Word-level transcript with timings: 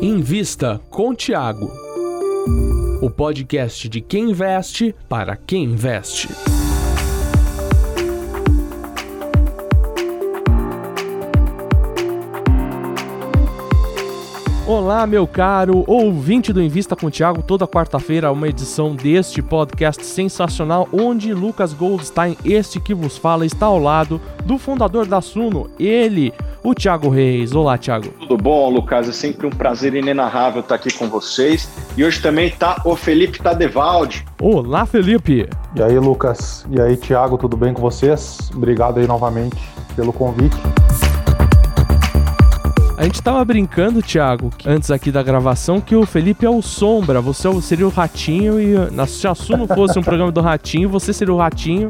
Invista 0.00 0.80
com 0.90 1.14
Tiago. 1.14 1.70
O 3.00 3.10
podcast 3.10 3.88
de 3.88 4.00
quem 4.00 4.30
investe 4.30 4.94
para 5.08 5.36
quem 5.36 5.64
investe. 5.64 6.28
Olá, 14.68 15.06
meu 15.06 15.26
caro 15.26 15.82
ouvinte 15.86 16.52
do 16.52 16.60
Invista 16.60 16.94
com 16.94 17.08
Tiago, 17.08 17.42
toda 17.42 17.66
quarta-feira 17.66 18.30
uma 18.30 18.46
edição 18.46 18.94
deste 18.94 19.40
podcast 19.40 20.04
sensacional, 20.04 20.86
onde 20.92 21.32
Lucas 21.32 21.72
Goldstein, 21.72 22.36
este 22.44 22.78
que 22.78 22.92
vos 22.92 23.16
fala, 23.16 23.46
está 23.46 23.64
ao 23.64 23.78
lado 23.78 24.20
do 24.44 24.58
fundador 24.58 25.06
da 25.06 25.22
Suno, 25.22 25.70
ele, 25.80 26.34
o 26.62 26.74
Thiago 26.74 27.08
Reis. 27.08 27.54
Olá, 27.54 27.78
Thiago. 27.78 28.10
Tudo 28.20 28.36
bom, 28.36 28.68
Lucas? 28.68 29.08
É 29.08 29.12
sempre 29.12 29.46
um 29.46 29.50
prazer 29.50 29.94
inenarrável 29.94 30.60
estar 30.60 30.74
aqui 30.74 30.92
com 30.92 31.08
vocês. 31.08 31.66
E 31.96 32.04
hoje 32.04 32.20
também 32.20 32.48
está 32.48 32.82
o 32.84 32.94
Felipe 32.94 33.38
Tadevaldi. 33.38 34.22
Olá, 34.38 34.84
Felipe. 34.84 35.48
E 35.76 35.82
aí, 35.82 35.98
Lucas? 35.98 36.66
E 36.70 36.78
aí, 36.78 36.94
Thiago, 36.94 37.38
tudo 37.38 37.56
bem 37.56 37.72
com 37.72 37.80
vocês? 37.80 38.50
Obrigado 38.54 39.00
aí 39.00 39.06
novamente 39.06 39.56
pelo 39.96 40.12
convite. 40.12 40.58
A 42.98 43.04
gente 43.04 43.22
tava 43.22 43.44
brincando, 43.44 44.02
Thiago, 44.02 44.50
antes 44.66 44.90
aqui 44.90 45.12
da 45.12 45.22
gravação, 45.22 45.80
que 45.80 45.94
o 45.94 46.04
Felipe 46.04 46.44
é 46.44 46.50
o 46.50 46.60
Sombra, 46.60 47.20
você 47.20 47.46
é 47.46 47.60
seria 47.60 47.86
o 47.86 47.90
Ratinho 47.90 48.58
e 48.60 48.74
se 49.06 49.28
a 49.28 49.36
Su 49.36 49.68
fosse 49.68 49.96
um 50.00 50.02
programa 50.02 50.32
do 50.32 50.40
Ratinho, 50.40 50.88
você 50.88 51.12
seria 51.12 51.32
o 51.32 51.36
Ratinho 51.36 51.86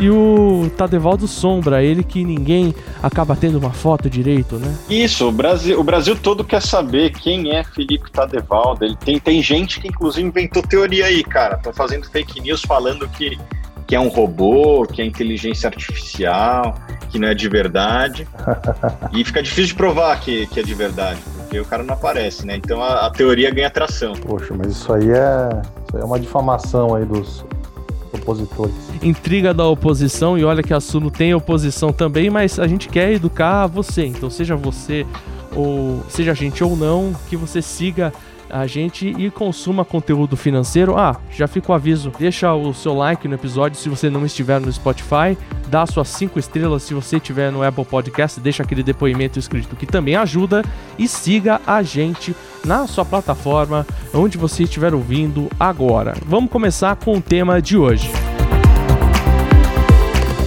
e 0.00 0.10
o 0.10 0.68
Tadevaldo 0.76 1.28
Sombra, 1.28 1.84
ele 1.84 2.02
que 2.02 2.24
ninguém 2.24 2.74
acaba 3.00 3.36
tendo 3.36 3.56
uma 3.56 3.70
foto 3.70 4.10
direito, 4.10 4.56
né? 4.56 4.76
Isso, 4.90 5.28
o 5.28 5.32
Brasil, 5.32 5.78
o 5.78 5.84
Brasil 5.84 6.16
todo 6.16 6.42
quer 6.42 6.60
saber 6.60 7.12
quem 7.12 7.54
é 7.54 7.62
Felipe 7.62 8.10
Tadevaldo. 8.10 8.84
Ele 8.84 8.96
tem, 8.96 9.20
tem 9.20 9.40
gente 9.40 9.80
que 9.80 9.86
inclusive 9.86 10.26
inventou 10.26 10.60
teoria 10.60 11.06
aí, 11.06 11.22
cara. 11.22 11.54
Estão 11.54 11.72
fazendo 11.72 12.10
fake 12.10 12.40
news 12.40 12.62
falando 12.62 13.08
que, 13.10 13.38
que 13.88 13.96
é 13.96 14.00
um 14.00 14.08
robô, 14.08 14.86
que 14.86 15.00
é 15.02 15.04
inteligência 15.04 15.66
artificial 15.66 16.78
que 17.10 17.18
não 17.18 17.28
é 17.28 17.34
de 17.34 17.48
verdade. 17.48 18.28
e 19.12 19.24
fica 19.24 19.42
difícil 19.42 19.68
de 19.68 19.74
provar 19.74 20.20
que, 20.20 20.46
que 20.48 20.60
é 20.60 20.62
de 20.62 20.74
verdade, 20.74 21.18
porque 21.38 21.58
o 21.58 21.64
cara 21.64 21.82
não 21.82 21.94
aparece, 21.94 22.46
né? 22.46 22.56
Então 22.56 22.82
a, 22.82 23.06
a 23.06 23.10
teoria 23.10 23.50
ganha 23.50 23.70
tração. 23.70 24.12
Poxa, 24.12 24.54
mas 24.56 24.72
isso 24.72 24.92
aí 24.92 25.10
é, 25.10 25.48
isso 25.86 25.96
aí 25.96 26.02
é 26.02 26.04
uma 26.04 26.20
difamação 26.20 26.94
aí 26.94 27.04
dos 27.04 27.44
opositores. 28.12 28.74
Intriga 29.02 29.54
da 29.54 29.66
oposição, 29.66 30.36
e 30.36 30.44
olha 30.44 30.62
que 30.62 30.74
a 30.74 30.80
Suno 30.80 31.10
tem 31.10 31.34
oposição 31.34 31.92
também, 31.92 32.28
mas 32.28 32.58
a 32.58 32.66
gente 32.66 32.88
quer 32.88 33.12
educar 33.12 33.66
você. 33.66 34.04
Então 34.04 34.28
seja 34.28 34.54
você 34.54 35.06
ou 35.56 36.04
seja 36.10 36.32
a 36.32 36.34
gente 36.34 36.62
ou 36.62 36.76
não, 36.76 37.14
que 37.28 37.36
você 37.36 37.62
siga 37.62 38.12
a 38.50 38.66
gente 38.66 39.08
e 39.18 39.30
consuma 39.30 39.84
conteúdo 39.84 40.36
financeiro. 40.36 40.96
Ah, 40.96 41.16
já 41.30 41.46
fica 41.46 41.72
o 41.72 41.74
aviso, 41.74 42.12
deixa 42.18 42.52
o 42.54 42.72
seu 42.74 42.94
like 42.94 43.26
no 43.28 43.34
episódio 43.34 43.78
se 43.78 43.88
você 43.88 44.10
não 44.10 44.24
estiver 44.24 44.60
no 44.60 44.72
Spotify, 44.72 45.36
dá 45.68 45.86
suas 45.86 46.08
5 46.08 46.38
estrelas 46.38 46.82
se 46.82 46.94
você 46.94 47.16
estiver 47.16 47.52
no 47.52 47.62
Apple 47.62 47.84
Podcast, 47.84 48.40
deixa 48.40 48.62
aquele 48.62 48.82
depoimento 48.82 49.38
escrito 49.38 49.76
que 49.76 49.86
também 49.86 50.16
ajuda 50.16 50.64
e 50.98 51.06
siga 51.06 51.60
a 51.66 51.82
gente 51.82 52.34
na 52.64 52.86
sua 52.86 53.04
plataforma 53.04 53.86
onde 54.12 54.36
você 54.36 54.64
estiver 54.64 54.94
ouvindo 54.94 55.48
agora. 55.58 56.14
Vamos 56.26 56.50
começar 56.50 56.96
com 56.96 57.16
o 57.16 57.20
tema 57.20 57.62
de 57.62 57.76
hoje. 57.76 58.10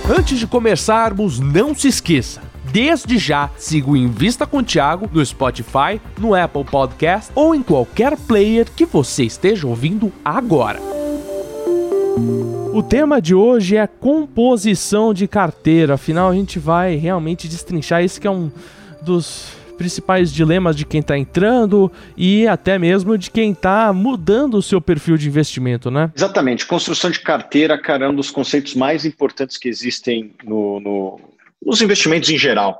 Antes 0.09 0.39
de 0.39 0.47
começarmos, 0.47 1.39
não 1.39 1.73
se 1.73 1.87
esqueça 1.87 2.50
Desde 2.71 3.17
já, 3.17 3.49
siga 3.57 3.89
o 3.89 3.97
Invista 3.97 4.47
com 4.47 4.59
o 4.59 4.63
Thiago 4.63 5.09
no 5.11 5.25
Spotify, 5.25 5.99
no 6.17 6.33
Apple 6.33 6.63
Podcast 6.63 7.29
ou 7.35 7.53
em 7.53 7.61
qualquer 7.61 8.15
player 8.15 8.65
que 8.73 8.85
você 8.85 9.25
esteja 9.25 9.67
ouvindo 9.67 10.11
agora. 10.23 10.79
O 12.73 12.81
tema 12.81 13.21
de 13.21 13.35
hoje 13.35 13.75
é 13.75 13.85
composição 13.85 15.13
de 15.13 15.27
carteira, 15.27 15.95
afinal 15.95 16.29
a 16.29 16.33
gente 16.33 16.59
vai 16.59 16.95
realmente 16.95 17.45
destrinchar 17.45 18.05
isso 18.05 18.21
que 18.21 18.27
é 18.27 18.31
um 18.31 18.49
dos 19.01 19.49
principais 19.77 20.31
dilemas 20.31 20.75
de 20.75 20.85
quem 20.85 21.01
está 21.01 21.17
entrando 21.17 21.91
e 22.15 22.47
até 22.47 22.79
mesmo 22.79 23.17
de 23.17 23.29
quem 23.29 23.51
está 23.51 23.91
mudando 23.91 24.53
o 24.53 24.61
seu 24.61 24.79
perfil 24.79 25.17
de 25.17 25.27
investimento, 25.27 25.91
né? 25.91 26.09
Exatamente. 26.15 26.65
Construção 26.65 27.09
de 27.09 27.19
carteira, 27.19 27.77
cara, 27.77 28.05
é 28.05 28.09
um 28.09 28.15
dos 28.15 28.31
conceitos 28.31 28.75
mais 28.75 29.03
importantes 29.03 29.57
que 29.57 29.67
existem 29.67 30.31
no, 30.43 30.79
no, 30.79 31.19
nos 31.61 31.81
investimentos 31.81 32.29
em 32.29 32.37
geral. 32.37 32.79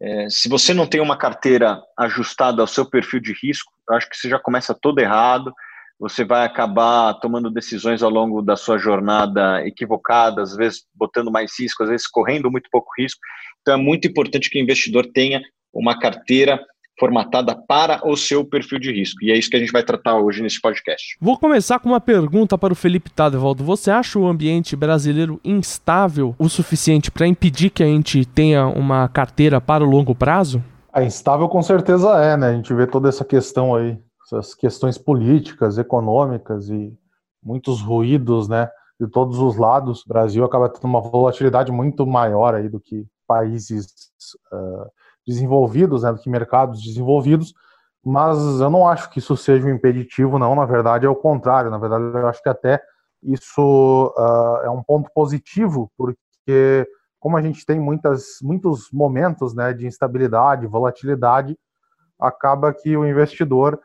É, 0.00 0.26
se 0.28 0.48
você 0.48 0.74
não 0.74 0.86
tem 0.86 1.00
uma 1.00 1.16
carteira 1.16 1.80
ajustada 1.98 2.60
ao 2.60 2.66
seu 2.66 2.84
perfil 2.84 3.20
de 3.20 3.34
risco, 3.42 3.72
acho 3.90 4.08
que 4.08 4.16
você 4.16 4.28
já 4.28 4.38
começa 4.38 4.74
todo 4.74 4.98
errado. 4.98 5.52
Você 5.98 6.24
vai 6.24 6.44
acabar 6.44 7.14
tomando 7.14 7.50
decisões 7.50 8.02
ao 8.02 8.10
longo 8.10 8.42
da 8.42 8.54
sua 8.54 8.76
jornada 8.76 9.66
equivocadas, 9.66 10.50
às 10.50 10.56
vezes 10.56 10.84
botando 10.94 11.30
mais 11.30 11.58
risco, 11.58 11.82
às 11.82 11.88
vezes 11.88 12.06
correndo 12.06 12.50
muito 12.50 12.68
pouco 12.70 12.90
risco. 12.98 13.20
Então 13.62 13.74
é 13.74 13.78
muito 13.78 14.06
importante 14.06 14.50
que 14.50 14.58
o 14.58 14.62
investidor 14.62 15.06
tenha 15.14 15.40
uma 15.72 15.98
carteira 15.98 16.62
formatada 16.98 17.54
para 17.54 18.06
o 18.08 18.16
seu 18.16 18.44
perfil 18.44 18.78
de 18.78 18.92
risco. 18.92 19.22
E 19.22 19.30
é 19.30 19.36
isso 19.36 19.50
que 19.50 19.56
a 19.56 19.58
gente 19.58 19.72
vai 19.72 19.82
tratar 19.82 20.18
hoje 20.18 20.42
nesse 20.42 20.60
podcast. 20.60 21.16
Vou 21.20 21.38
começar 21.38 21.78
com 21.78 21.90
uma 21.90 22.00
pergunta 22.00 22.56
para 22.56 22.72
o 22.72 22.76
Felipe 22.76 23.10
Tadevaldo. 23.10 23.64
Você 23.64 23.90
acha 23.90 24.18
o 24.18 24.26
ambiente 24.26 24.74
brasileiro 24.74 25.40
instável 25.44 26.34
o 26.38 26.48
suficiente 26.48 27.10
para 27.10 27.26
impedir 27.26 27.70
que 27.70 27.82
a 27.82 27.86
gente 27.86 28.24
tenha 28.24 28.66
uma 28.66 29.08
carteira 29.08 29.60
para 29.60 29.84
o 29.84 29.88
longo 29.88 30.14
prazo? 30.14 30.62
A 30.92 31.02
instável 31.02 31.48
com 31.48 31.62
certeza 31.62 32.08
é, 32.22 32.36
né? 32.36 32.48
A 32.48 32.54
gente 32.54 32.72
vê 32.72 32.86
toda 32.86 33.08
essa 33.08 33.24
questão 33.24 33.74
aí, 33.74 33.98
essas 34.24 34.54
questões 34.54 34.96
políticas, 34.96 35.76
econômicas 35.76 36.70
e 36.70 36.92
muitos 37.42 37.82
ruídos, 37.82 38.48
né? 38.48 38.68
De 38.98 39.06
todos 39.06 39.38
os 39.38 39.56
lados. 39.56 40.02
O 40.04 40.08
Brasil 40.08 40.44
acaba 40.44 40.70
tendo 40.70 40.86
uma 40.86 41.02
volatilidade 41.02 41.70
muito 41.70 42.06
maior 42.06 42.54
aí 42.54 42.68
do 42.68 42.80
que 42.80 43.04
países 43.26 43.86
uh, 44.52 44.90
desenvolvidos, 45.26 46.02
né, 46.02 46.12
do 46.12 46.18
que 46.18 46.30
mercados 46.30 46.82
desenvolvidos, 46.82 47.54
mas 48.04 48.38
eu 48.60 48.70
não 48.70 48.86
acho 48.86 49.10
que 49.10 49.18
isso 49.18 49.36
seja 49.36 49.66
um 49.66 49.70
impeditivo, 49.70 50.38
não, 50.38 50.54
na 50.54 50.64
verdade 50.64 51.06
é 51.06 51.08
o 51.08 51.16
contrário, 51.16 51.70
na 51.70 51.78
verdade 51.78 52.04
eu 52.04 52.28
acho 52.28 52.42
que 52.42 52.48
até 52.48 52.80
isso 53.22 54.14
uh, 54.16 54.64
é 54.64 54.70
um 54.70 54.82
ponto 54.82 55.10
positivo, 55.12 55.90
porque 55.96 56.88
como 57.18 57.36
a 57.36 57.42
gente 57.42 57.66
tem 57.66 57.80
muitas, 57.80 58.38
muitos 58.40 58.90
momentos 58.92 59.54
né, 59.54 59.72
de 59.72 59.86
instabilidade, 59.86 60.66
volatilidade, 60.66 61.58
acaba 62.18 62.72
que 62.72 62.96
o 62.96 63.04
investidor 63.04 63.80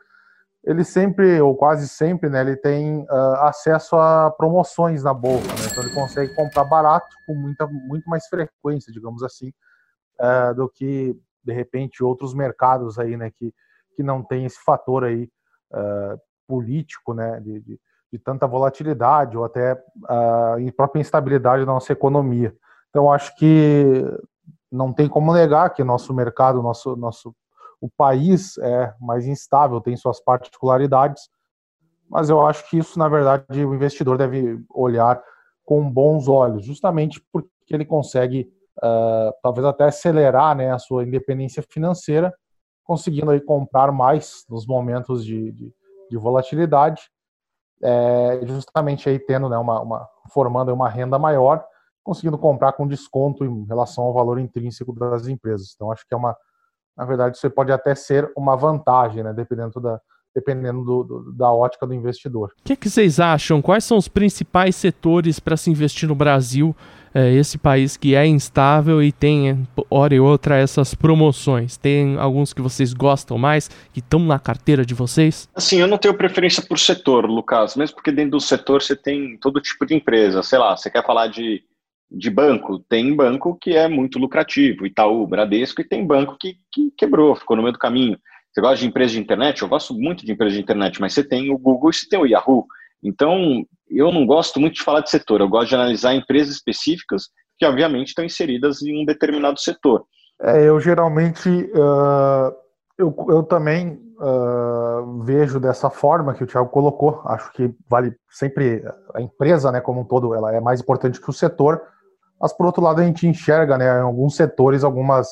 ele 0.64 0.84
sempre 0.84 1.40
ou 1.40 1.56
quase 1.56 1.88
sempre 1.88 2.30
né, 2.30 2.40
ele 2.40 2.56
tem 2.56 3.02
uh, 3.02 3.34
acesso 3.40 3.96
a 3.96 4.30
promoções 4.30 5.02
na 5.02 5.12
bolsa, 5.12 5.48
né? 5.48 5.68
então 5.70 5.82
ele 5.82 5.92
consegue 5.92 6.34
comprar 6.34 6.64
barato 6.64 7.08
com 7.26 7.34
muita, 7.34 7.66
muito 7.66 8.08
mais 8.08 8.26
frequência, 8.28 8.92
digamos 8.92 9.24
assim, 9.24 9.52
uh, 10.20 10.54
do 10.54 10.68
que 10.68 11.16
de 11.44 11.52
repente 11.52 12.02
outros 12.02 12.34
mercados 12.34 12.98
aí, 12.98 13.16
né, 13.16 13.30
que, 13.30 13.52
que 13.96 14.02
não 14.02 14.22
tem 14.22 14.44
esse 14.44 14.58
fator 14.62 15.04
aí 15.04 15.28
uh, 15.72 16.18
político, 16.46 17.14
né, 17.14 17.40
de, 17.40 17.60
de, 17.60 17.80
de, 18.12 18.18
tanta 18.18 18.46
volatilidade 18.46 19.36
ou 19.36 19.44
até 19.44 19.74
uh, 19.74 20.72
própria 20.76 21.00
instabilidade 21.00 21.64
da 21.64 21.72
nossa 21.72 21.92
economia. 21.92 22.54
Então 22.90 23.12
acho 23.12 23.34
que 23.36 24.04
não 24.70 24.92
tem 24.92 25.08
como 25.08 25.32
negar 25.32 25.70
que 25.70 25.84
nosso 25.84 26.14
mercado, 26.14 26.62
nosso 26.62 26.96
nosso 26.96 27.34
o 27.80 27.90
país 27.90 28.56
é 28.58 28.94
mais 29.00 29.26
instável, 29.26 29.80
tem 29.80 29.96
suas 29.96 30.20
particularidades, 30.20 31.28
mas 32.08 32.30
eu 32.30 32.46
acho 32.46 32.68
que 32.70 32.78
isso 32.78 32.96
na 32.96 33.08
verdade 33.08 33.64
o 33.64 33.74
investidor 33.74 34.16
deve 34.16 34.62
olhar 34.70 35.20
com 35.64 35.90
bons 35.90 36.28
olhos, 36.28 36.64
justamente 36.64 37.20
porque 37.32 37.48
ele 37.70 37.84
consegue 37.84 38.48
uh, 38.82 39.32
talvez 39.42 39.66
até 39.66 39.84
acelerar 39.84 40.56
né, 40.56 40.72
a 40.72 40.78
sua 40.78 41.04
independência 41.04 41.62
financeira, 41.62 42.34
conseguindo 42.84 43.30
aí 43.30 43.40
comprar 43.40 43.92
mais 43.92 44.44
nos 44.48 44.66
momentos 44.66 45.24
de, 45.24 45.52
de, 45.52 45.74
de 46.10 46.16
volatilidade, 46.16 47.10
é, 47.82 48.40
justamente 48.46 49.08
aí 49.08 49.18
tendo 49.18 49.48
né, 49.48 49.56
uma, 49.56 49.80
uma 49.80 50.08
formando 50.32 50.72
uma 50.72 50.88
renda 50.88 51.18
maior, 51.18 51.64
conseguindo 52.04 52.38
comprar 52.38 52.72
com 52.72 52.86
desconto 52.86 53.44
em 53.44 53.64
relação 53.66 54.04
ao 54.04 54.12
valor 54.12 54.38
intrínseco 54.38 54.92
das 54.92 55.26
empresas. 55.28 55.72
Então 55.74 55.90
acho 55.90 56.06
que 56.06 56.14
é 56.14 56.16
uma, 56.16 56.36
na 56.96 57.04
verdade, 57.04 57.36
isso 57.36 57.50
pode 57.50 57.72
até 57.72 57.94
ser 57.94 58.30
uma 58.36 58.56
vantagem, 58.56 59.22
né, 59.22 59.32
dependendo 59.32 59.80
da, 59.80 60.00
dependendo 60.34 60.84
do, 60.84 61.02
do, 61.04 61.32
da 61.32 61.50
ótica 61.52 61.86
do 61.86 61.94
investidor. 61.94 62.50
O 62.60 62.64
que, 62.64 62.76
que, 62.76 62.88
vocês 62.88 63.20
acham? 63.20 63.60
Quais 63.60 63.84
são 63.84 63.96
os 63.96 64.08
principais 64.08 64.76
setores 64.76 65.38
para 65.38 65.56
se 65.56 65.70
investir 65.70 66.08
no 66.08 66.14
Brasil? 66.14 66.74
É, 67.14 67.30
esse 67.34 67.58
país 67.58 67.94
que 67.94 68.14
é 68.14 68.26
instável 68.26 69.02
e 69.02 69.12
tem, 69.12 69.68
hora 69.90 70.14
e 70.14 70.20
outra, 70.20 70.56
essas 70.56 70.94
promoções. 70.94 71.76
Tem 71.76 72.16
alguns 72.18 72.54
que 72.54 72.62
vocês 72.62 72.94
gostam 72.94 73.36
mais, 73.36 73.68
que 73.92 74.00
estão 74.00 74.18
na 74.18 74.38
carteira 74.38 74.84
de 74.84 74.94
vocês? 74.94 75.46
Assim, 75.54 75.78
eu 75.78 75.86
não 75.86 75.98
tenho 75.98 76.14
preferência 76.14 76.62
por 76.66 76.78
setor, 76.78 77.26
Lucas, 77.26 77.76
mesmo 77.76 77.96
porque 77.96 78.10
dentro 78.10 78.30
do 78.30 78.40
setor 78.40 78.80
você 78.80 78.96
tem 78.96 79.36
todo 79.36 79.60
tipo 79.60 79.84
de 79.84 79.94
empresa. 79.94 80.42
Sei 80.42 80.58
lá, 80.58 80.74
você 80.74 80.88
quer 80.88 81.04
falar 81.04 81.26
de 81.26 81.62
de 82.12 82.30
banco. 82.30 82.78
Tem 82.78 83.14
banco 83.14 83.56
que 83.60 83.74
é 83.74 83.88
muito 83.88 84.18
lucrativo, 84.18 84.86
Itaú, 84.86 85.26
Bradesco, 85.26 85.80
e 85.80 85.84
tem 85.84 86.06
banco 86.06 86.36
que, 86.38 86.56
que 86.70 86.90
quebrou, 86.96 87.34
ficou 87.34 87.56
no 87.56 87.62
meio 87.62 87.72
do 87.72 87.78
caminho. 87.78 88.18
Você 88.52 88.60
gosta 88.60 88.76
de 88.76 88.86
empresa 88.86 89.12
de 89.12 89.20
internet? 89.20 89.62
Eu 89.62 89.68
gosto 89.68 89.94
muito 89.94 90.26
de 90.26 90.32
empresa 90.32 90.54
de 90.54 90.60
internet, 90.60 91.00
mas 91.00 91.14
você 91.14 91.24
tem 91.24 91.50
o 91.50 91.58
Google 91.58 91.88
e 91.90 91.94
você 91.94 92.06
tem 92.06 92.18
o 92.18 92.26
Yahoo. 92.26 92.66
Então, 93.02 93.64
eu 93.88 94.12
não 94.12 94.26
gosto 94.26 94.60
muito 94.60 94.74
de 94.74 94.82
falar 94.82 95.00
de 95.00 95.10
setor, 95.10 95.40
eu 95.40 95.48
gosto 95.48 95.70
de 95.70 95.74
analisar 95.74 96.14
empresas 96.14 96.54
específicas 96.54 97.28
que, 97.58 97.64
obviamente, 97.64 98.08
estão 98.08 98.24
inseridas 98.24 98.82
em 98.82 99.02
um 99.02 99.06
determinado 99.06 99.58
setor. 99.58 100.04
É, 100.40 100.68
eu 100.68 100.78
geralmente, 100.78 101.48
uh, 101.48 102.54
eu, 102.98 103.14
eu 103.30 103.42
também 103.42 103.98
uh, 104.18 105.22
vejo 105.22 105.58
dessa 105.58 105.88
forma 105.88 106.34
que 106.34 106.44
o 106.44 106.46
Thiago 106.46 106.68
colocou. 106.68 107.22
Acho 107.24 107.50
que 107.52 107.74
vale 107.88 108.14
sempre 108.28 108.84
a 109.14 109.22
empresa, 109.22 109.72
né, 109.72 109.80
como 109.80 110.02
um 110.02 110.04
todo, 110.04 110.34
ela 110.34 110.54
é 110.54 110.60
mais 110.60 110.80
importante 110.80 111.20
que 111.20 111.30
o 111.30 111.32
setor. 111.32 111.80
Mas 112.38 112.52
por 112.52 112.66
outro 112.66 112.82
lado, 112.82 113.00
a 113.00 113.04
gente 113.04 113.26
enxerga, 113.26 113.78
né, 113.78 113.86
em 113.86 114.02
alguns 114.02 114.36
setores 114.36 114.84
algumas 114.84 115.28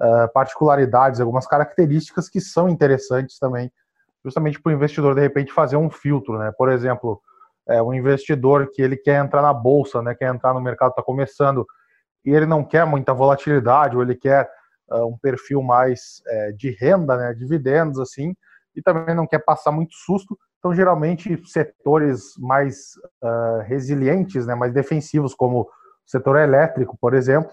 uh, 0.00 0.32
particularidades, 0.32 1.20
algumas 1.20 1.46
características 1.46 2.28
que 2.28 2.40
são 2.40 2.68
interessantes 2.68 3.38
também, 3.38 3.70
justamente 4.24 4.60
para 4.60 4.70
o 4.70 4.74
investidor 4.74 5.14
de 5.14 5.20
repente 5.20 5.52
fazer 5.52 5.76
um 5.76 5.90
filtro, 5.90 6.38
né? 6.38 6.52
Por 6.56 6.70
exemplo, 6.70 7.20
é, 7.68 7.82
um 7.82 7.92
investidor 7.94 8.70
que 8.72 8.82
ele 8.82 8.96
quer 8.96 9.22
entrar 9.22 9.42
na 9.42 9.52
bolsa, 9.52 10.02
né? 10.02 10.14
Quer 10.14 10.34
entrar 10.34 10.54
no 10.54 10.60
mercado, 10.60 10.90
está 10.90 11.02
começando 11.02 11.66
e 12.24 12.30
ele 12.30 12.46
não 12.46 12.64
quer 12.64 12.84
muita 12.84 13.14
volatilidade 13.14 13.96
ou 13.96 14.02
ele 14.02 14.16
quer 14.16 14.50
uh, 14.90 15.06
um 15.06 15.16
perfil 15.18 15.62
mais 15.62 16.22
uh, 16.26 16.56
de 16.56 16.70
renda, 16.70 17.16
né? 17.16 17.34
Dividendos 17.34 17.98
assim 18.00 18.34
e 18.78 18.82
também 18.82 19.14
não 19.14 19.26
quer 19.26 19.40
passar 19.40 19.72
muito 19.72 19.94
susto. 19.94 20.38
Então, 20.58 20.72
geralmente, 20.72 21.40
setores 21.46 22.34
mais 22.38 22.92
uh, 23.22 23.62
resilientes, 23.64 24.46
né, 24.46 24.54
mais 24.54 24.72
defensivos, 24.72 25.34
como 25.34 25.62
o 25.62 25.68
setor 26.06 26.36
elétrico, 26.36 26.96
por 27.00 27.14
exemplo, 27.14 27.50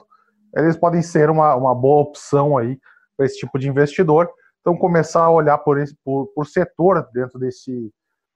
eles 0.63 0.77
podem 0.77 1.01
ser 1.01 1.29
uma, 1.29 1.55
uma 1.55 1.75
boa 1.75 2.01
opção 2.01 2.57
aí 2.57 2.79
para 3.15 3.25
esse 3.25 3.37
tipo 3.37 3.57
de 3.59 3.69
investidor. 3.69 4.29
Então, 4.61 4.75
começar 4.75 5.23
a 5.23 5.29
olhar 5.29 5.57
por, 5.59 5.77
esse, 5.77 5.95
por, 6.03 6.27
por 6.27 6.47
setor 6.47 7.07
dentro 7.13 7.37
desse, 7.37 7.91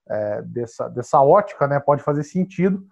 é, 0.07 0.41
dessa, 0.43 0.89
dessa 0.89 1.21
ótica 1.21 1.67
né, 1.67 1.79
pode 1.79 2.03
fazer 2.03 2.23
sentido, 2.23 2.83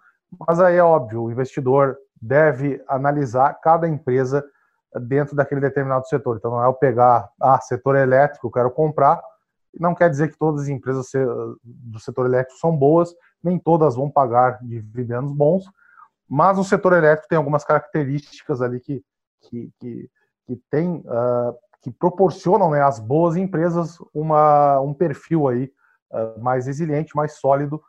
mas 0.47 0.59
aí 0.59 0.77
é 0.77 0.83
óbvio, 0.83 1.23
o 1.23 1.31
investidor 1.31 1.97
deve 2.21 2.83
analisar 2.87 3.53
cada 3.61 3.87
empresa 3.87 4.43
dentro 5.01 5.35
daquele 5.35 5.61
determinado 5.61 6.07
setor. 6.07 6.37
Então, 6.37 6.51
não 6.51 6.63
é 6.63 6.67
eu 6.67 6.73
pegar, 6.73 7.29
ah, 7.39 7.59
setor 7.61 7.95
elétrico, 7.95 8.51
quero 8.51 8.71
comprar, 8.71 9.21
não 9.79 9.93
quer 9.93 10.09
dizer 10.09 10.29
que 10.29 10.37
todas 10.37 10.63
as 10.63 10.67
empresas 10.69 11.05
do 11.63 11.99
setor 11.99 12.25
elétrico 12.25 12.59
são 12.59 12.75
boas, 12.75 13.13
nem 13.43 13.59
todas 13.59 13.95
vão 13.95 14.09
pagar 14.09 14.59
dividendos 14.63 15.31
bons, 15.31 15.65
mas 16.27 16.57
o 16.57 16.63
setor 16.63 16.93
elétrico 16.93 17.27
tem 17.29 17.37
algumas 17.37 17.63
características 17.63 18.61
ali 18.61 18.79
que 18.79 19.03
que, 19.41 19.71
que, 19.79 20.09
que 20.45 20.55
tem, 20.69 20.97
uh, 20.97 21.55
que 21.81 21.91
proporcionam 21.91 22.71
né, 22.71 22.81
às 22.81 22.99
boas 22.99 23.35
empresas 23.35 23.97
uma, 24.13 24.79
um 24.81 24.93
perfil 24.93 25.47
aí 25.47 25.71
uh, 26.11 26.41
mais 26.41 26.67
resiliente, 26.67 27.15
mais 27.15 27.33
sólido 27.33 27.81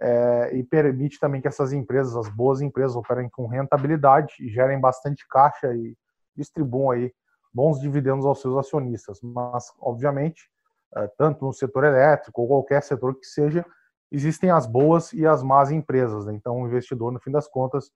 é, 0.00 0.50
e 0.54 0.62
permite 0.62 1.18
também 1.18 1.40
que 1.40 1.48
essas 1.48 1.72
empresas, 1.72 2.16
as 2.16 2.28
boas 2.28 2.60
empresas, 2.60 2.96
operem 2.96 3.28
com 3.28 3.46
rentabilidade 3.46 4.34
e 4.40 4.48
gerem 4.48 4.80
bastante 4.80 5.26
caixa 5.28 5.72
e 5.74 5.96
distribuam 6.36 6.90
aí 6.90 7.12
bons 7.52 7.80
dividendos 7.80 8.26
aos 8.26 8.40
seus 8.40 8.56
acionistas. 8.56 9.20
Mas, 9.22 9.72
obviamente, 9.80 10.50
uh, 10.96 11.08
tanto 11.16 11.44
no 11.44 11.52
setor 11.52 11.84
elétrico 11.84 12.42
ou 12.42 12.48
qualquer 12.48 12.82
setor 12.82 13.14
que 13.14 13.26
seja, 13.26 13.64
existem 14.10 14.50
as 14.50 14.66
boas 14.66 15.12
e 15.12 15.26
as 15.26 15.42
más 15.42 15.70
empresas. 15.70 16.26
Né? 16.26 16.34
Então, 16.34 16.60
o 16.60 16.66
investidor, 16.66 17.12
no 17.12 17.20
fim 17.20 17.30
das 17.30 17.48
contas, 17.48 17.90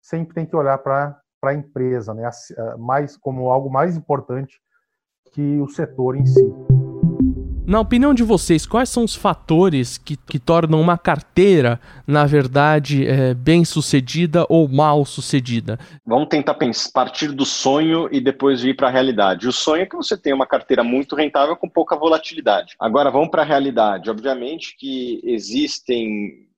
sempre 0.00 0.34
tem 0.34 0.46
que 0.46 0.56
olhar 0.56 0.78
para 0.78 1.20
para 1.40 1.52
a 1.52 1.54
empresa, 1.54 2.12
né? 2.12 2.28
mais 2.78 3.16
como 3.16 3.50
algo 3.50 3.70
mais 3.70 3.96
importante 3.96 4.60
que 5.32 5.60
o 5.60 5.68
setor 5.68 6.16
em 6.16 6.26
si. 6.26 6.54
Na 7.70 7.78
opinião 7.78 8.12
de 8.12 8.24
vocês, 8.24 8.66
quais 8.66 8.88
são 8.88 9.04
os 9.04 9.14
fatores 9.14 9.96
que, 9.96 10.16
que 10.16 10.40
tornam 10.40 10.80
uma 10.80 10.98
carteira, 10.98 11.78
na 12.04 12.26
verdade, 12.26 13.06
é, 13.06 13.32
bem 13.32 13.64
sucedida 13.64 14.44
ou 14.48 14.66
mal 14.66 15.04
sucedida? 15.04 15.78
Vamos 16.04 16.28
tentar 16.28 16.54
pensar, 16.54 16.90
partir 16.92 17.30
do 17.30 17.44
sonho 17.44 18.08
e 18.10 18.20
depois 18.20 18.64
ir 18.64 18.74
para 18.74 18.88
a 18.88 18.90
realidade. 18.90 19.46
O 19.46 19.52
sonho 19.52 19.82
é 19.82 19.86
que 19.86 19.94
você 19.94 20.16
tenha 20.16 20.34
uma 20.34 20.48
carteira 20.48 20.82
muito 20.82 21.14
rentável 21.14 21.56
com 21.56 21.68
pouca 21.68 21.96
volatilidade. 21.96 22.74
Agora 22.80 23.08
vamos 23.08 23.30
para 23.30 23.42
a 23.42 23.46
realidade. 23.46 24.10
Obviamente 24.10 24.74
que 24.76 25.20
existem 25.22 26.48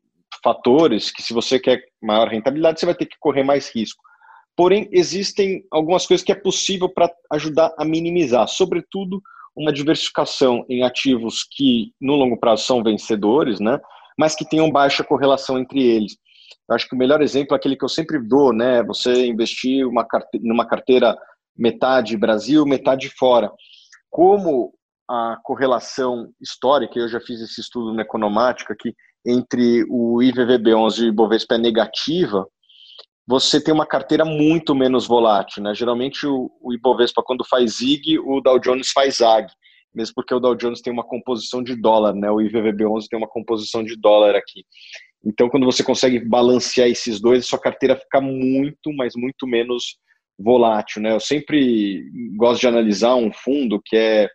fatores 0.42 1.10
que, 1.10 1.22
se 1.22 1.34
você 1.34 1.58
quer 1.58 1.82
maior 2.02 2.28
rentabilidade, 2.28 2.80
você 2.80 2.86
vai 2.86 2.94
ter 2.94 3.04
que 3.04 3.18
correr 3.20 3.42
mais 3.42 3.70
risco. 3.74 4.02
Porém, 4.56 4.88
existem 4.92 5.64
algumas 5.70 6.06
coisas 6.06 6.24
que 6.24 6.32
é 6.32 6.34
possível 6.34 6.88
para 6.88 7.10
ajudar 7.32 7.72
a 7.78 7.84
minimizar, 7.84 8.46
sobretudo 8.48 9.22
uma 9.56 9.72
diversificação 9.72 10.64
em 10.68 10.82
ativos 10.82 11.44
que 11.50 11.92
no 12.00 12.14
longo 12.14 12.38
prazo 12.38 12.64
são 12.64 12.82
vencedores, 12.82 13.60
né, 13.60 13.78
mas 14.18 14.34
que 14.34 14.48
tenham 14.48 14.70
baixa 14.70 15.04
correlação 15.04 15.58
entre 15.58 15.82
eles. 15.82 16.16
Eu 16.68 16.74
acho 16.74 16.88
que 16.88 16.94
o 16.94 16.98
melhor 16.98 17.22
exemplo 17.22 17.54
é 17.54 17.56
aquele 17.56 17.76
que 17.76 17.84
eu 17.84 17.88
sempre 17.88 18.18
dou, 18.18 18.52
né, 18.52 18.82
você 18.82 19.26
investir 19.26 19.86
uma 19.86 20.04
carteira, 20.04 20.46
numa 20.46 20.66
carteira 20.66 21.16
metade 21.56 22.16
Brasil, 22.16 22.64
metade 22.64 23.10
fora. 23.10 23.50
Como 24.10 24.72
a 25.08 25.36
correlação 25.42 26.30
histórica, 26.40 26.98
eu 26.98 27.08
já 27.08 27.20
fiz 27.20 27.40
esse 27.40 27.60
estudo 27.60 27.92
na 27.92 28.02
Economática 28.02 28.72
aqui, 28.72 28.94
entre 29.26 29.84
o 29.88 30.18
IVVB11 30.18 30.98
e 30.98 31.02
o 31.04 31.08
Ibovespa 31.08 31.54
é 31.54 31.58
negativa, 31.58 32.46
você 33.26 33.62
tem 33.62 33.72
uma 33.72 33.86
carteira 33.86 34.24
muito 34.24 34.74
menos 34.74 35.06
volátil. 35.06 35.62
Né? 35.62 35.74
Geralmente 35.74 36.26
o, 36.26 36.50
o 36.60 36.72
Ibovespa, 36.72 37.22
quando 37.22 37.44
faz 37.44 37.76
ZIG, 37.76 38.18
o 38.18 38.40
Dow 38.40 38.58
Jones 38.58 38.90
faz 38.90 39.16
ZAG, 39.16 39.52
mesmo 39.94 40.14
porque 40.14 40.34
o 40.34 40.40
Dow 40.40 40.54
Jones 40.54 40.80
tem 40.80 40.92
uma 40.92 41.04
composição 41.04 41.62
de 41.62 41.76
dólar, 41.76 42.14
né? 42.14 42.30
o 42.30 42.36
IVVB11 42.36 43.06
tem 43.08 43.18
uma 43.18 43.28
composição 43.28 43.84
de 43.84 43.96
dólar 43.96 44.34
aqui. 44.34 44.64
Então, 45.24 45.48
quando 45.48 45.66
você 45.66 45.84
consegue 45.84 46.18
balancear 46.18 46.88
esses 46.88 47.20
dois, 47.20 47.46
sua 47.46 47.58
carteira 47.58 47.96
fica 47.96 48.20
muito, 48.20 48.92
mas 48.96 49.14
muito 49.14 49.46
menos 49.46 49.96
volátil. 50.36 51.00
Né? 51.00 51.12
Eu 51.12 51.20
sempre 51.20 52.04
gosto 52.36 52.60
de 52.60 52.66
analisar 52.66 53.14
um 53.14 53.32
fundo 53.32 53.80
que 53.84 53.96
é 53.96 54.28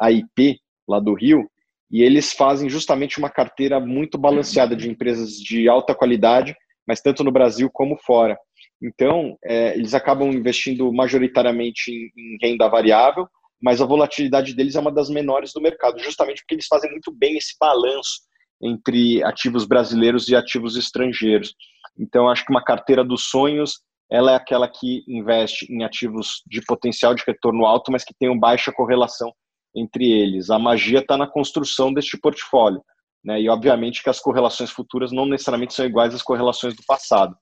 a 0.00 0.10
IP, 0.10 0.58
lá 0.88 0.98
do 0.98 1.14
Rio, 1.14 1.48
e 1.90 2.02
eles 2.02 2.32
fazem 2.32 2.68
justamente 2.68 3.18
uma 3.18 3.30
carteira 3.30 3.78
muito 3.78 4.18
balanceada 4.18 4.74
de 4.74 4.90
empresas 4.90 5.34
de 5.34 5.68
alta 5.68 5.94
qualidade 5.94 6.56
mas 6.86 7.00
tanto 7.00 7.22
no 7.24 7.32
Brasil 7.32 7.70
como 7.72 7.96
fora. 7.98 8.36
Então, 8.82 9.36
é, 9.44 9.76
eles 9.76 9.94
acabam 9.94 10.30
investindo 10.32 10.92
majoritariamente 10.92 11.90
em, 11.90 12.10
em, 12.16 12.38
renda 12.42 12.68
variável, 12.68 13.26
mas 13.60 13.80
a 13.80 13.86
volatilidade 13.86 14.54
deles 14.54 14.74
é 14.74 14.80
uma 14.80 14.90
das 14.90 15.08
menores 15.08 15.52
do 15.52 15.60
mercado, 15.60 15.98
justamente 16.00 16.42
porque 16.42 16.56
eles 16.56 16.66
fazem 16.66 16.90
muito 16.90 17.12
bem 17.12 17.36
esse 17.36 17.54
balanço 17.60 18.20
entre 18.60 19.22
ativos 19.24 19.64
brasileiros 19.64 20.28
e 20.28 20.36
ativos 20.36 20.76
estrangeiros. 20.76 21.54
Então, 21.98 22.28
acho 22.28 22.44
que 22.44 22.52
uma 22.52 22.64
carteira 22.64 23.04
dos 23.04 23.28
sonhos 23.28 23.80
ela 24.12 24.32
é 24.32 24.34
aquela 24.34 24.68
que 24.68 25.02
investe 25.08 25.66
em 25.72 25.84
ativos 25.84 26.42
de 26.46 26.60
potencial 26.66 27.14
de 27.14 27.24
retorno 27.26 27.64
alto, 27.64 27.90
mas 27.90 28.04
que 28.04 28.12
tenham 28.12 28.38
baixa 28.38 28.70
correlação 28.70 29.32
entre 29.74 30.04
eles. 30.04 30.50
A 30.50 30.58
magia 30.58 30.98
está 30.98 31.16
na 31.16 31.26
construção 31.26 31.90
deste 31.94 32.18
portfólio. 32.18 32.82
Né? 33.24 33.40
E, 33.42 33.48
obviamente, 33.48 34.02
que 34.02 34.10
as 34.10 34.20
correlações 34.20 34.70
futuras 34.70 35.12
não 35.12 35.26
necessariamente 35.26 35.74
são 35.74 35.86
iguais 35.86 36.14
às 36.14 36.22
correlações 36.22 36.74
do 36.74 36.82
passado, 36.86 37.36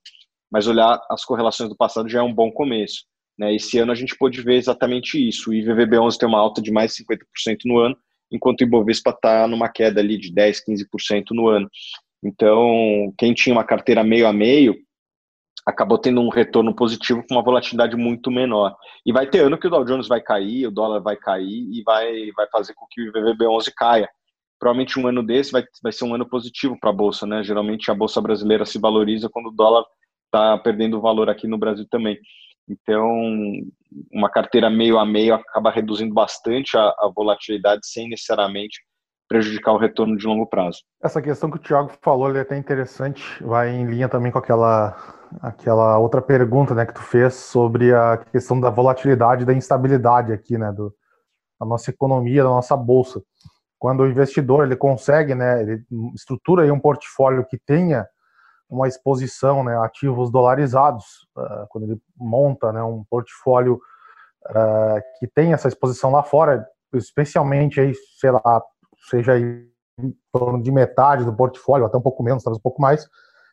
mas 0.50 0.66
olhar 0.66 1.00
as 1.10 1.24
correlações 1.24 1.68
do 1.68 1.76
passado 1.76 2.08
já 2.08 2.20
é 2.20 2.22
um 2.22 2.34
bom 2.34 2.50
começo. 2.50 3.04
Né? 3.38 3.54
Esse 3.54 3.78
ano 3.78 3.92
a 3.92 3.94
gente 3.94 4.16
pôde 4.16 4.42
ver 4.42 4.56
exatamente 4.56 5.16
isso. 5.16 5.50
O 5.50 5.52
IVVB11 5.54 6.16
tem 6.18 6.28
uma 6.28 6.38
alta 6.38 6.60
de 6.60 6.70
mais 6.70 6.94
de 6.94 7.04
50% 7.04 7.58
no 7.64 7.78
ano, 7.78 7.96
enquanto 8.30 8.60
o 8.60 8.64
Ibovespa 8.64 9.10
está 9.10 9.48
numa 9.48 9.68
queda 9.68 10.00
ali 10.00 10.18
de 10.18 10.32
10%, 10.32 10.58
15% 10.68 11.24
no 11.32 11.48
ano. 11.48 11.68
Então, 12.22 13.14
quem 13.16 13.32
tinha 13.32 13.54
uma 13.54 13.64
carteira 13.64 14.04
meio 14.04 14.26
a 14.26 14.32
meio, 14.32 14.76
acabou 15.66 15.98
tendo 15.98 16.20
um 16.20 16.28
retorno 16.28 16.74
positivo 16.74 17.24
com 17.26 17.34
uma 17.34 17.42
volatilidade 17.42 17.96
muito 17.96 18.30
menor. 18.30 18.76
E 19.06 19.12
vai 19.12 19.26
ter 19.26 19.40
ano 19.40 19.58
que 19.58 19.66
o 19.66 19.70
Dow 19.70 19.84
Jones 19.84 20.08
vai 20.08 20.20
cair, 20.20 20.66
o 20.66 20.70
dólar 20.70 21.00
vai 21.00 21.16
cair 21.16 21.68
e 21.72 21.82
vai, 21.82 22.30
vai 22.32 22.46
fazer 22.50 22.74
com 22.74 22.86
que 22.90 23.00
o 23.00 23.12
IVVB11 23.12 23.72
caia 23.74 24.08
provavelmente 24.60 25.00
um 25.00 25.08
ano 25.08 25.22
desse 25.22 25.50
vai, 25.50 25.64
vai 25.82 25.90
ser 25.90 26.04
um 26.04 26.14
ano 26.14 26.28
positivo 26.28 26.76
para 26.78 26.90
a 26.90 26.92
bolsa, 26.92 27.26
né? 27.26 27.42
Geralmente 27.42 27.90
a 27.90 27.94
bolsa 27.94 28.20
brasileira 28.20 28.66
se 28.66 28.78
valoriza 28.78 29.30
quando 29.30 29.46
o 29.46 29.50
dólar 29.52 29.82
está 30.26 30.58
perdendo 30.58 31.00
valor 31.00 31.30
aqui 31.30 31.48
no 31.48 31.58
Brasil 31.58 31.86
também. 31.90 32.18
Então, 32.68 33.10
uma 34.12 34.30
carteira 34.30 34.70
meio 34.70 34.98
a 34.98 35.06
meio 35.06 35.34
acaba 35.34 35.70
reduzindo 35.70 36.14
bastante 36.14 36.76
a, 36.76 36.82
a 36.82 37.10
volatilidade 37.14 37.80
sem 37.84 38.08
necessariamente 38.08 38.78
prejudicar 39.26 39.72
o 39.72 39.78
retorno 39.78 40.16
de 40.16 40.26
longo 40.26 40.46
prazo. 40.46 40.78
Essa 41.02 41.22
questão 41.22 41.50
que 41.50 41.56
o 41.56 41.60
Thiago 41.60 41.90
falou 42.02 42.34
é 42.36 42.40
até 42.40 42.56
interessante, 42.56 43.22
vai 43.42 43.70
em 43.70 43.86
linha 43.86 44.08
também 44.08 44.30
com 44.30 44.38
aquela 44.38 45.16
aquela 45.40 45.96
outra 45.96 46.20
pergunta, 46.20 46.74
né, 46.74 46.84
que 46.84 46.92
tu 46.92 47.02
fez 47.02 47.34
sobre 47.34 47.94
a 47.94 48.16
questão 48.16 48.60
da 48.60 48.68
volatilidade, 48.68 49.44
da 49.44 49.54
instabilidade 49.54 50.32
aqui, 50.32 50.58
né, 50.58 50.72
do, 50.72 50.92
da 51.58 51.64
nossa 51.64 51.88
economia, 51.90 52.42
da 52.42 52.48
nossa 52.48 52.76
bolsa 52.76 53.22
quando 53.80 54.00
o 54.00 54.06
investidor 54.06 54.62
ele 54.62 54.76
consegue, 54.76 55.34
né, 55.34 55.62
ele 55.62 55.82
estrutura 56.14 56.62
aí 56.62 56.70
um 56.70 56.78
portfólio 56.78 57.46
que 57.46 57.56
tenha 57.56 58.06
uma 58.68 58.86
exposição, 58.86 59.64
né, 59.64 59.74
ativos 59.78 60.30
dolarizados, 60.30 61.26
uh, 61.34 61.66
quando 61.70 61.84
ele 61.84 62.00
monta, 62.14 62.70
né, 62.72 62.82
um 62.82 63.02
portfólio 63.08 63.80
uh, 64.50 65.00
que 65.18 65.26
tem 65.26 65.54
essa 65.54 65.66
exposição 65.66 66.10
lá 66.10 66.22
fora, 66.22 66.64
especialmente 66.92 67.80
aí, 67.80 67.94
sei 68.20 68.30
lá, 68.30 68.62
seja 69.08 69.32
aí 69.32 69.66
em 69.98 70.14
torno 70.30 70.62
de 70.62 70.70
metade 70.70 71.24
do 71.24 71.34
portfólio, 71.34 71.86
até 71.86 71.96
um 71.96 72.02
pouco 72.02 72.22
menos, 72.22 72.44
talvez 72.44 72.58
um 72.58 72.62
pouco 72.62 72.82
mais, 72.82 73.08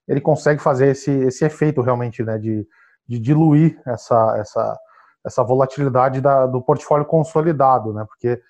ele 0.05 0.19
consegue 0.19 0.62
fazer 0.62 0.89
esse, 0.89 1.10
esse 1.10 1.46
efeito 1.46 1.81
realmente, 1.81 2.22
né, 2.22 2.38
de, 2.38 2.67
de 3.07 3.17
diluir 3.17 3.81
essa, 3.88 4.38
essa, 4.38 4.77
essa 5.25 5.41
volatilidade 5.41 6.19
da, 6.19 6.46
do 6.46 6.62
portfólio 6.62 7.05
consolidado, 7.05 7.93
né, 7.93 8.05
porque 8.05 8.41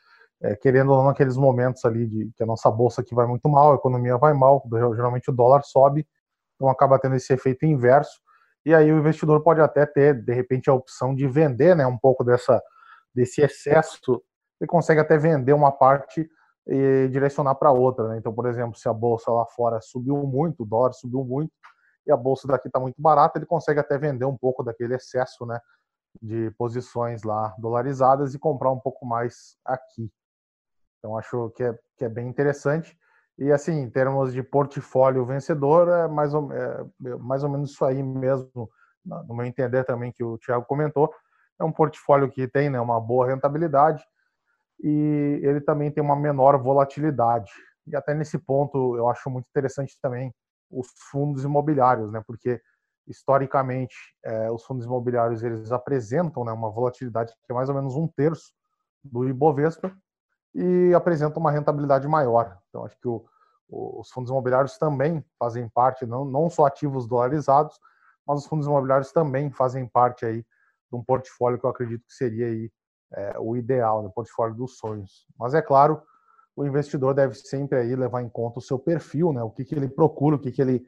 é, 0.41 0.55
querendo 0.55 0.91
ou 0.91 0.97
não, 0.97 1.05
naqueles 1.05 1.35
momentos 1.35 1.83
ali 1.85 2.05
de 2.05 2.31
que 2.35 2.43
a 2.43 2.45
nossa 2.45 2.69
bolsa 2.69 3.01
aqui 3.01 3.15
vai 3.15 3.25
muito 3.25 3.49
mal, 3.49 3.71
a 3.71 3.75
economia 3.75 4.17
vai 4.17 4.33
mal, 4.33 4.63
geralmente 4.95 5.29
o 5.29 5.33
dólar 5.33 5.63
sobe, 5.63 6.07
então 6.55 6.69
acaba 6.69 6.99
tendo 6.99 7.15
esse 7.15 7.33
efeito 7.33 7.65
inverso, 7.65 8.19
e 8.65 8.73
aí 8.73 8.91
o 8.91 8.97
investidor 8.97 9.41
pode 9.41 9.61
até 9.61 9.85
ter, 9.85 10.21
de 10.21 10.33
repente, 10.33 10.69
a 10.69 10.73
opção 10.73 11.15
de 11.15 11.25
vender 11.27 11.75
né, 11.75 11.87
um 11.87 11.97
pouco 11.97 12.23
dessa, 12.23 12.61
desse 13.15 13.41
excesso, 13.41 14.21
ele 14.59 14.67
consegue 14.67 14.99
até 14.99 15.17
vender 15.17 15.53
uma 15.53 15.71
parte 15.71 16.29
e 16.67 17.07
direcionar 17.09 17.55
para 17.55 17.71
outra. 17.71 18.09
Né? 18.09 18.17
Então, 18.17 18.33
por 18.33 18.45
exemplo, 18.45 18.77
se 18.77 18.89
a 18.89 18.93
bolsa 18.93 19.31
lá 19.31 19.45
fora 19.45 19.79
subiu 19.79 20.17
muito, 20.23 20.63
o 20.63 20.65
dólar 20.65 20.91
subiu 20.91 21.23
muito, 21.23 21.53
e 22.05 22.11
a 22.11 22.17
bolsa 22.17 22.47
daqui 22.47 22.67
está 22.67 22.79
muito 22.79 23.01
barata, 23.01 23.37
ele 23.37 23.45
consegue 23.45 23.79
até 23.79 23.97
vender 23.97 24.25
um 24.25 24.37
pouco 24.37 24.63
daquele 24.63 24.95
excesso 24.95 25.45
né, 25.45 25.59
de 26.21 26.51
posições 26.57 27.23
lá 27.23 27.55
dolarizadas 27.57 28.33
e 28.33 28.39
comprar 28.39 28.71
um 28.71 28.79
pouco 28.79 29.05
mais 29.05 29.57
aqui. 29.63 30.11
Então, 30.99 31.17
acho 31.17 31.49
que 31.51 31.63
é, 31.63 31.77
que 31.97 32.05
é 32.05 32.09
bem 32.09 32.27
interessante. 32.27 32.97
E 33.37 33.51
assim, 33.51 33.73
em 33.73 33.89
termos 33.89 34.33
de 34.33 34.41
portfólio 34.41 35.25
vencedor, 35.25 35.87
é 35.87 36.07
mais 36.07 36.33
ou, 36.33 36.51
é, 36.51 36.85
é 37.05 37.15
mais 37.17 37.43
ou 37.43 37.49
menos 37.49 37.71
isso 37.71 37.85
aí 37.85 38.01
mesmo, 38.01 38.69
no 39.05 39.35
meu 39.35 39.45
entender 39.45 39.83
também, 39.83 40.11
que 40.11 40.23
o 40.23 40.37
Thiago 40.39 40.65
comentou. 40.65 41.13
É 41.59 41.63
um 41.63 41.71
portfólio 41.71 42.29
que 42.29 42.47
tem 42.47 42.69
né, 42.69 42.79
uma 42.79 42.99
boa 42.99 43.27
rentabilidade 43.27 44.03
e 44.83 45.39
ele 45.43 45.61
também 45.61 45.91
tem 45.91 46.03
uma 46.03 46.15
menor 46.15 46.57
volatilidade. 46.61 47.51
E 47.85 47.95
até 47.95 48.13
nesse 48.13 48.37
ponto 48.37 48.95
eu 48.95 49.09
acho 49.09 49.29
muito 49.29 49.47
interessante 49.49 49.97
também 50.01 50.33
os 50.69 50.87
fundos 51.09 51.43
imobiliários, 51.43 52.11
né? 52.11 52.21
Porque 52.25 52.59
historicamente 53.07 53.95
é, 54.23 54.51
os 54.51 54.65
fundos 54.65 54.85
imobiliários 54.85 55.41
eles 55.41 55.71
apresentam 55.71 56.43
né, 56.43 56.51
uma 56.51 56.69
volatilidade 56.69 57.33
que 57.45 57.51
é 57.51 57.55
mais 57.55 57.69
ou 57.69 57.75
menos 57.75 57.95
um 57.95 58.07
terço 58.07 58.51
do 59.03 59.27
IBOVESPA 59.27 59.95
e 60.57 60.93
apresentam 60.95 61.39
uma 61.39 61.51
rentabilidade 61.51 62.07
maior. 62.07 62.57
Então, 62.69 62.83
acho 62.83 62.99
que 62.99 63.07
o, 63.07 63.23
o, 63.69 64.01
os 64.01 64.09
fundos 64.09 64.31
imobiliários 64.31 64.75
também 64.77 65.23
fazem 65.37 65.69
parte, 65.69 66.03
não, 66.05 66.25
não 66.25 66.49
só 66.49 66.65
ativos 66.65 67.07
dolarizados, 67.07 67.79
mas 68.25 68.39
os 68.39 68.47
fundos 68.47 68.65
imobiliários 68.65 69.11
também 69.11 69.51
fazem 69.51 69.85
parte 69.87 70.25
aí 70.25 70.37
de 70.37 70.95
um 70.95 71.03
portfólio 71.03 71.59
que 71.59 71.65
eu 71.65 71.69
acredito 71.69 72.03
que 72.07 72.13
seria 72.13 72.47
aí 72.47 72.71
é, 73.13 73.35
o 73.37 73.55
ideal, 73.55 74.01
no 74.01 74.11
portfólio 74.11 74.55
dos 74.55 74.77
sonhos. 74.77 75.27
Mas 75.37 75.53
é 75.53 75.61
claro, 75.61 76.01
o 76.55 76.65
investidor 76.65 77.13
deve 77.13 77.35
sempre 77.35 77.77
aí 77.77 77.95
levar 77.95 78.23
em 78.23 78.29
conta 78.29 78.57
o 78.57 78.61
seu 78.61 78.79
perfil, 78.79 79.31
né? 79.31 79.43
O 79.43 79.51
que, 79.51 79.63
que 79.63 79.75
ele 79.75 79.87
procura, 79.87 80.37
o 80.37 80.39
que, 80.39 80.51
que 80.51 80.61
ele, 80.61 80.83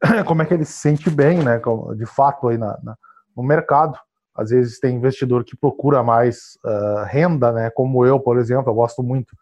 como 0.26 0.40
é 0.40 0.46
que 0.46 0.54
ele 0.54 0.64
se 0.64 0.78
sente 0.78 1.10
bem, 1.10 1.44
né? 1.44 1.60
De 1.94 2.06
fato 2.06 2.48
aí 2.48 2.56
na, 2.56 2.78
na 2.82 2.96
no 3.36 3.42
mercado. 3.42 3.98
Às 4.40 4.48
vezes 4.48 4.80
tem 4.80 4.96
investidor 4.96 5.44
que 5.44 5.54
procura 5.54 6.02
mais 6.02 6.58
uh, 6.64 7.04
renda, 7.04 7.52
né? 7.52 7.68
Como 7.68 8.06
eu, 8.06 8.18
por 8.18 8.38
exemplo, 8.38 8.70
eu 8.70 8.74
gosto 8.74 9.02
muito 9.02 9.36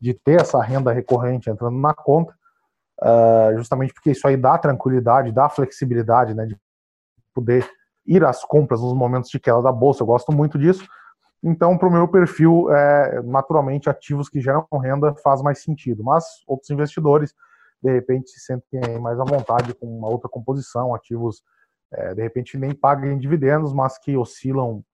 de 0.00 0.14
ter 0.14 0.40
essa 0.40 0.62
renda 0.62 0.92
recorrente 0.92 1.50
entrando 1.50 1.76
na 1.76 1.92
conta, 1.92 2.32
uh, 3.02 3.56
justamente 3.56 3.92
porque 3.92 4.12
isso 4.12 4.24
aí 4.28 4.36
dá 4.36 4.56
tranquilidade, 4.56 5.32
dá 5.32 5.48
flexibilidade, 5.48 6.32
né? 6.32 6.46
De 6.46 6.56
poder 7.34 7.68
ir 8.06 8.24
às 8.24 8.44
compras 8.44 8.80
nos 8.80 8.92
momentos 8.92 9.30
de 9.30 9.40
queda 9.40 9.60
da 9.60 9.72
bolsa. 9.72 10.04
Eu 10.04 10.06
gosto 10.06 10.30
muito 10.30 10.56
disso. 10.56 10.86
Então, 11.42 11.76
para 11.76 11.88
o 11.88 11.92
meu 11.92 12.06
perfil, 12.06 12.70
é, 12.70 13.20
naturalmente, 13.22 13.90
ativos 13.90 14.28
que 14.28 14.40
geram 14.40 14.64
renda 14.80 15.12
faz 15.24 15.42
mais 15.42 15.60
sentido. 15.60 16.04
Mas 16.04 16.24
outros 16.46 16.70
investidores, 16.70 17.34
de 17.82 17.92
repente, 17.92 18.30
se 18.30 18.38
sentem 18.38 19.00
mais 19.00 19.18
à 19.18 19.24
vontade 19.24 19.74
com 19.74 19.86
uma 19.86 20.08
outra 20.08 20.28
composição, 20.28 20.94
ativos 20.94 21.42
é, 21.92 22.14
de 22.14 22.22
repente 22.22 22.58
nem 22.58 22.74
paguem 22.74 23.18
dividendos, 23.18 23.72
mas 23.72 23.98
que 23.98 24.16
oscilam 24.16 24.84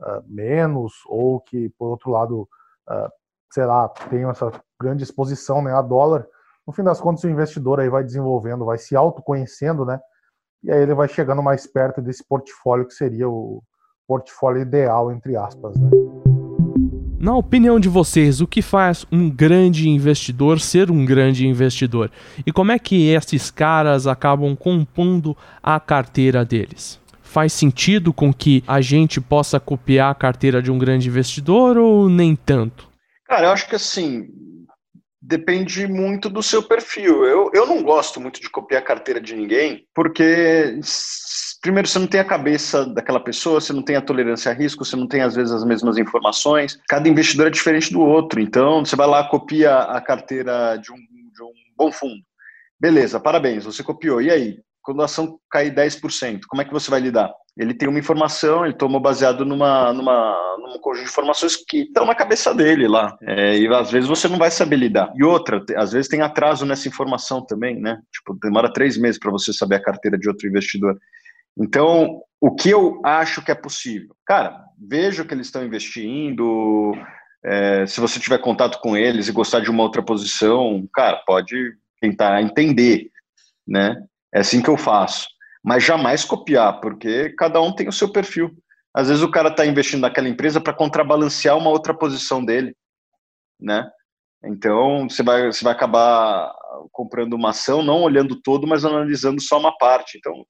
uh, 0.00 0.22
menos 0.26 0.92
ou 1.06 1.40
que, 1.40 1.68
por 1.78 1.88
outro 1.88 2.10
lado, 2.10 2.48
uh, 2.88 3.10
sei 3.50 3.64
lá, 3.64 3.88
tenham 4.10 4.30
essa 4.30 4.50
grande 4.80 5.02
exposição 5.02 5.62
né, 5.62 5.72
a 5.72 5.82
dólar. 5.82 6.26
No 6.66 6.72
fim 6.72 6.82
das 6.82 7.00
contas, 7.00 7.24
o 7.24 7.30
investidor 7.30 7.80
aí 7.80 7.88
vai 7.88 8.04
desenvolvendo, 8.04 8.64
vai 8.64 8.78
se 8.78 8.94
autoconhecendo, 8.94 9.84
né? 9.84 10.00
E 10.62 10.70
aí 10.70 10.80
ele 10.80 10.94
vai 10.94 11.08
chegando 11.08 11.42
mais 11.42 11.66
perto 11.66 12.00
desse 12.00 12.24
portfólio 12.24 12.86
que 12.86 12.94
seria 12.94 13.28
o 13.28 13.62
portfólio 14.06 14.62
ideal, 14.62 15.10
entre 15.10 15.36
aspas, 15.36 15.76
né? 15.76 15.90
Na 17.22 17.36
opinião 17.36 17.78
de 17.78 17.88
vocês, 17.88 18.40
o 18.40 18.48
que 18.48 18.60
faz 18.60 19.06
um 19.12 19.30
grande 19.30 19.88
investidor 19.88 20.58
ser 20.58 20.90
um 20.90 21.04
grande 21.04 21.46
investidor? 21.46 22.10
E 22.44 22.50
como 22.50 22.72
é 22.72 22.80
que 22.80 23.10
esses 23.10 23.48
caras 23.48 24.08
acabam 24.08 24.56
compondo 24.56 25.36
a 25.62 25.78
carteira 25.78 26.44
deles? 26.44 26.98
Faz 27.22 27.52
sentido 27.52 28.12
com 28.12 28.34
que 28.34 28.64
a 28.66 28.80
gente 28.80 29.20
possa 29.20 29.60
copiar 29.60 30.10
a 30.10 30.16
carteira 30.16 30.60
de 30.60 30.72
um 30.72 30.76
grande 30.76 31.06
investidor 31.06 31.78
ou 31.78 32.08
nem 32.08 32.34
tanto? 32.34 32.88
Cara, 33.28 33.46
eu 33.46 33.50
acho 33.52 33.68
que 33.68 33.76
assim, 33.76 34.26
depende 35.22 35.86
muito 35.86 36.28
do 36.28 36.42
seu 36.42 36.60
perfil. 36.60 37.24
Eu, 37.24 37.52
eu 37.54 37.66
não 37.66 37.84
gosto 37.84 38.20
muito 38.20 38.40
de 38.40 38.50
copiar 38.50 38.82
a 38.82 38.84
carteira 38.84 39.20
de 39.20 39.36
ninguém, 39.36 39.86
porque 39.94 40.76
primeiro, 41.62 41.88
você 41.88 41.98
não 41.98 42.08
tem 42.08 42.20
a 42.20 42.24
cabeça 42.24 42.84
daquela 42.84 43.20
pessoa, 43.20 43.60
você 43.60 43.72
não 43.72 43.82
tem 43.82 43.96
a 43.96 44.02
tolerância 44.02 44.50
a 44.50 44.54
risco, 44.54 44.84
você 44.84 44.96
não 44.96 45.06
tem, 45.06 45.22
às 45.22 45.34
vezes, 45.34 45.52
as 45.52 45.64
mesmas 45.64 45.96
informações. 45.96 46.78
Cada 46.88 47.08
investidor 47.08 47.46
é 47.46 47.50
diferente 47.50 47.92
do 47.92 48.00
outro. 48.00 48.40
Então, 48.40 48.84
você 48.84 48.96
vai 48.96 49.06
lá, 49.06 49.24
copia 49.28 49.74
a 49.74 50.00
carteira 50.00 50.76
de 50.76 50.92
um, 50.92 50.96
de 50.96 51.42
um 51.42 51.52
bom 51.78 51.92
fundo. 51.92 52.20
Beleza, 52.78 53.20
parabéns, 53.20 53.64
você 53.64 53.82
copiou. 53.82 54.20
E 54.20 54.30
aí? 54.30 54.58
Quando 54.82 55.00
a 55.00 55.04
ação 55.04 55.38
cair 55.48 55.72
10%, 55.72 56.40
como 56.48 56.60
é 56.60 56.64
que 56.64 56.72
você 56.72 56.90
vai 56.90 56.98
lidar? 56.98 57.32
Ele 57.56 57.72
tem 57.72 57.88
uma 57.88 58.00
informação, 58.00 58.64
ele 58.64 58.74
tomou 58.74 59.00
baseado 59.00 59.44
numa, 59.44 59.92
numa, 59.92 60.56
num 60.58 60.80
conjunto 60.80 61.04
de 61.04 61.10
informações 61.10 61.54
que 61.54 61.82
estão 61.82 62.04
na 62.04 62.16
cabeça 62.16 62.52
dele 62.52 62.88
lá. 62.88 63.16
É, 63.22 63.56
e 63.56 63.68
às 63.68 63.92
vezes 63.92 64.08
você 64.08 64.26
não 64.26 64.38
vai 64.38 64.50
saber 64.50 64.74
lidar. 64.74 65.12
E 65.14 65.22
outra, 65.22 65.62
às 65.76 65.92
vezes 65.92 66.08
tem 66.08 66.22
atraso 66.22 66.66
nessa 66.66 66.88
informação 66.88 67.46
também, 67.46 67.80
né? 67.80 68.00
Tipo, 68.12 68.36
demora 68.42 68.72
três 68.72 68.96
meses 68.96 69.20
para 69.20 69.30
você 69.30 69.52
saber 69.52 69.76
a 69.76 69.82
carteira 69.82 70.18
de 70.18 70.28
outro 70.28 70.48
investidor. 70.48 70.98
Então, 71.58 72.22
o 72.40 72.54
que 72.54 72.70
eu 72.70 73.00
acho 73.04 73.42
que 73.44 73.50
é 73.50 73.54
possível? 73.54 74.16
Cara, 74.26 74.64
veja 74.78 75.22
o 75.22 75.26
que 75.26 75.34
eles 75.34 75.46
estão 75.46 75.64
investindo. 75.64 76.92
É, 77.44 77.86
se 77.86 78.00
você 78.00 78.18
tiver 78.18 78.38
contato 78.38 78.80
com 78.80 78.96
eles 78.96 79.28
e 79.28 79.32
gostar 79.32 79.60
de 79.60 79.70
uma 79.70 79.82
outra 79.82 80.02
posição, 80.02 80.86
cara, 80.92 81.22
pode 81.26 81.74
tentar 82.00 82.42
entender, 82.42 83.10
né? 83.66 83.96
É 84.34 84.40
assim 84.40 84.62
que 84.62 84.68
eu 84.68 84.76
faço. 84.76 85.28
Mas 85.62 85.84
jamais 85.84 86.24
copiar, 86.24 86.80
porque 86.80 87.30
cada 87.38 87.60
um 87.60 87.72
tem 87.72 87.88
o 87.88 87.92
seu 87.92 88.10
perfil. 88.10 88.50
Às 88.94 89.08
vezes 89.08 89.22
o 89.22 89.30
cara 89.30 89.48
está 89.48 89.64
investindo 89.64 90.00
naquela 90.00 90.28
empresa 90.28 90.60
para 90.60 90.74
contrabalancear 90.74 91.56
uma 91.56 91.70
outra 91.70 91.94
posição 91.94 92.44
dele, 92.44 92.76
né? 93.60 93.88
Então 94.44 95.08
você 95.08 95.22
vai, 95.22 95.46
você 95.46 95.62
vai 95.62 95.72
acabar 95.72 96.52
comprando 96.90 97.34
uma 97.34 97.50
ação, 97.50 97.82
não 97.82 98.02
olhando 98.02 98.40
todo, 98.42 98.66
mas 98.66 98.84
analisando 98.84 99.40
só 99.40 99.58
uma 99.58 99.76
parte. 99.78 100.18
Então 100.18 100.44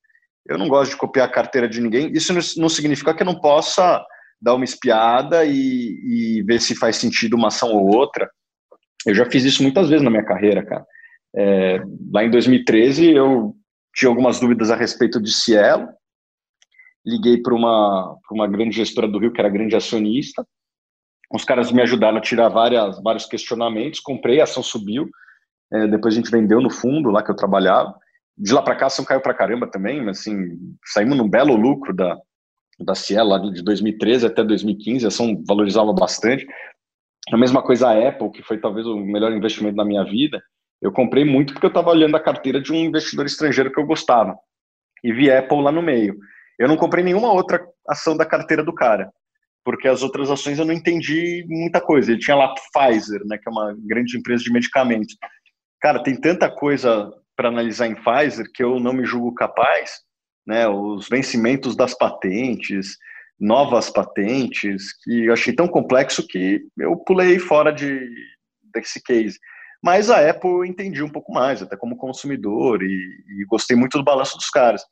eu 0.47 0.59
não 0.59 0.69
gosto 0.69 0.93
de 0.93 0.97
copiar 0.97 1.29
a 1.29 1.33
carteira 1.33 1.69
de 1.69 1.81
ninguém. 1.81 2.13
Isso 2.13 2.33
não 2.61 2.69
significa 2.69 3.15
que 3.15 3.23
eu 3.23 3.27
não 3.27 3.39
possa 3.39 4.05
dar 4.41 4.55
uma 4.55 4.65
espiada 4.65 5.45
e, 5.45 6.41
e 6.41 6.43
ver 6.43 6.61
se 6.61 6.75
faz 6.75 6.97
sentido 6.97 7.37
uma 7.37 7.49
ação 7.49 7.71
ou 7.73 7.95
outra. 7.95 8.29
Eu 9.07 9.15
já 9.15 9.29
fiz 9.31 9.45
isso 9.45 9.63
muitas 9.63 9.89
vezes 9.89 10.03
na 10.03 10.11
minha 10.11 10.25
carreira, 10.25 10.65
cara. 10.65 10.85
É, 11.35 11.81
lá 12.13 12.25
em 12.25 12.31
2013, 12.31 13.13
eu 13.13 13.55
tinha 13.95 14.09
algumas 14.09 14.41
dúvidas 14.41 14.71
a 14.71 14.77
respeito 14.77 15.21
de 15.21 15.33
Cielo. 15.33 15.89
Liguei 17.07 17.41
para 17.41 17.55
uma, 17.55 18.17
uma 18.31 18.49
grande 18.49 18.77
gestora 18.77 19.09
do 19.09 19.19
Rio, 19.19 19.33
que 19.33 19.41
era 19.41 19.49
grande 19.49 19.77
acionista. 19.77 20.47
Os 21.33 21.45
caras 21.45 21.71
me 21.71 21.81
ajudaram 21.81 22.19
a 22.19 22.21
tirar 22.21 22.49
várias, 22.49 23.01
vários 23.03 23.27
questionamentos. 23.27 24.01
Comprei, 24.01 24.41
a 24.41 24.45
ação 24.45 24.63
subiu. 24.63 25.09
É, 25.73 25.87
depois 25.87 26.15
a 26.15 26.17
gente 26.17 26.31
vendeu 26.31 26.61
no 26.61 26.69
fundo 26.69 27.11
lá 27.11 27.23
que 27.23 27.31
eu 27.31 27.37
trabalhava 27.37 27.95
de 28.37 28.53
lá 28.53 28.63
para 28.63 28.77
cá 28.77 28.87
ação 28.87 29.05
caiu 29.05 29.21
para 29.21 29.35
caramba 29.35 29.71
também, 29.71 30.03
mas 30.03 30.21
assim, 30.21 30.59
saímos 30.87 31.17
num 31.17 31.29
belo 31.29 31.55
lucro 31.55 31.95
da, 31.95 32.19
da 32.81 32.95
Cielo 32.95 33.31
lá 33.31 33.39
de 33.39 33.63
2013 33.63 34.27
até 34.27 34.43
2015, 34.43 35.05
a 35.05 35.09
ação 35.09 35.43
valorizava 35.47 35.93
bastante. 35.93 36.47
A 37.33 37.37
mesma 37.37 37.63
coisa 37.63 37.89
a 37.89 38.09
Apple, 38.09 38.31
que 38.31 38.43
foi 38.43 38.59
talvez 38.59 38.87
o 38.87 38.97
melhor 38.97 39.33
investimento 39.33 39.77
da 39.77 39.85
minha 39.85 40.05
vida, 40.05 40.43
eu 40.81 40.91
comprei 40.91 41.25
muito 41.25 41.53
porque 41.53 41.67
eu 41.67 41.69
estava 41.69 41.91
olhando 41.91 42.17
a 42.17 42.21
carteira 42.21 42.61
de 42.61 42.73
um 42.73 42.77
investidor 42.77 43.27
estrangeiro 43.27 43.73
que 43.73 43.79
eu 43.79 43.87
gostava, 43.87 44.37
e 45.05 45.13
vi 45.13 45.31
Apple 45.31 45.63
lá 45.63 45.71
no 45.71 45.83
meio. 45.83 46.17
Eu 46.59 46.69
não 46.69 46.77
comprei 46.77 47.05
nenhuma 47.05 47.33
outra 47.33 47.65
ação 47.89 48.17
da 48.17 48.27
carteira 48.27 48.65
do 48.65 48.75
cara, 48.75 49.11
porque 49.65 49.87
as 49.87 50.03
outras 50.03 50.31
ações 50.31 50.59
eu 50.59 50.65
não 50.65 50.73
entendi 50.73 51.45
muita 51.49 51.81
coisa. 51.81 52.11
Ele 52.11 52.21
tinha 52.21 52.37
lá 52.37 52.55
Pfizer, 52.55 53.21
né, 53.27 53.39
que 53.39 53.49
é 53.49 53.53
uma 53.53 53.75
grande 53.79 54.17
empresa 54.17 54.43
de 54.43 54.53
medicamentos. 54.53 55.17
Cara, 55.81 56.03
tem 56.03 56.21
tanta 56.21 56.51
coisa 56.51 57.13
para 57.37 57.49
analisar 57.49 57.87
em 57.87 57.95
Pfizer 57.95 58.47
que 58.53 58.63
eu 58.63 58.79
não 58.79 58.93
me 58.93 59.05
julgo 59.05 59.35
capaz, 59.35 60.01
né? 60.47 60.69
Os 60.69 61.09
vencimentos 61.09 61.77
das 61.77 61.95
patentes, 61.95 62.97
novas 63.39 63.91
patentes, 63.91 64.93
que 65.03 65.27
eu 65.27 65.33
achei 65.33 65.55
tão 65.55 65.67
complexo 65.69 66.27
que 66.27 66.61
eu 66.79 66.97
pulei 66.97 67.39
fora 67.39 67.73
de 67.73 68.09
desse 68.75 69.03
case. 69.03 69.39
Mas 69.83 70.11
a 70.11 70.31
Apple 70.31 70.51
eu 70.51 70.65
entendi 70.65 71.03
um 71.03 71.11
pouco 71.11 71.33
mais, 71.33 71.61
até 71.61 71.77
como 71.77 71.97
consumidor, 71.97 72.83
e, 72.83 72.87
e 72.87 73.45
gostei 73.49 73.77
muito 73.77 73.99
do 73.99 74.05
balanço 74.05 74.37
dos 74.37 74.49
caras. 74.49 74.83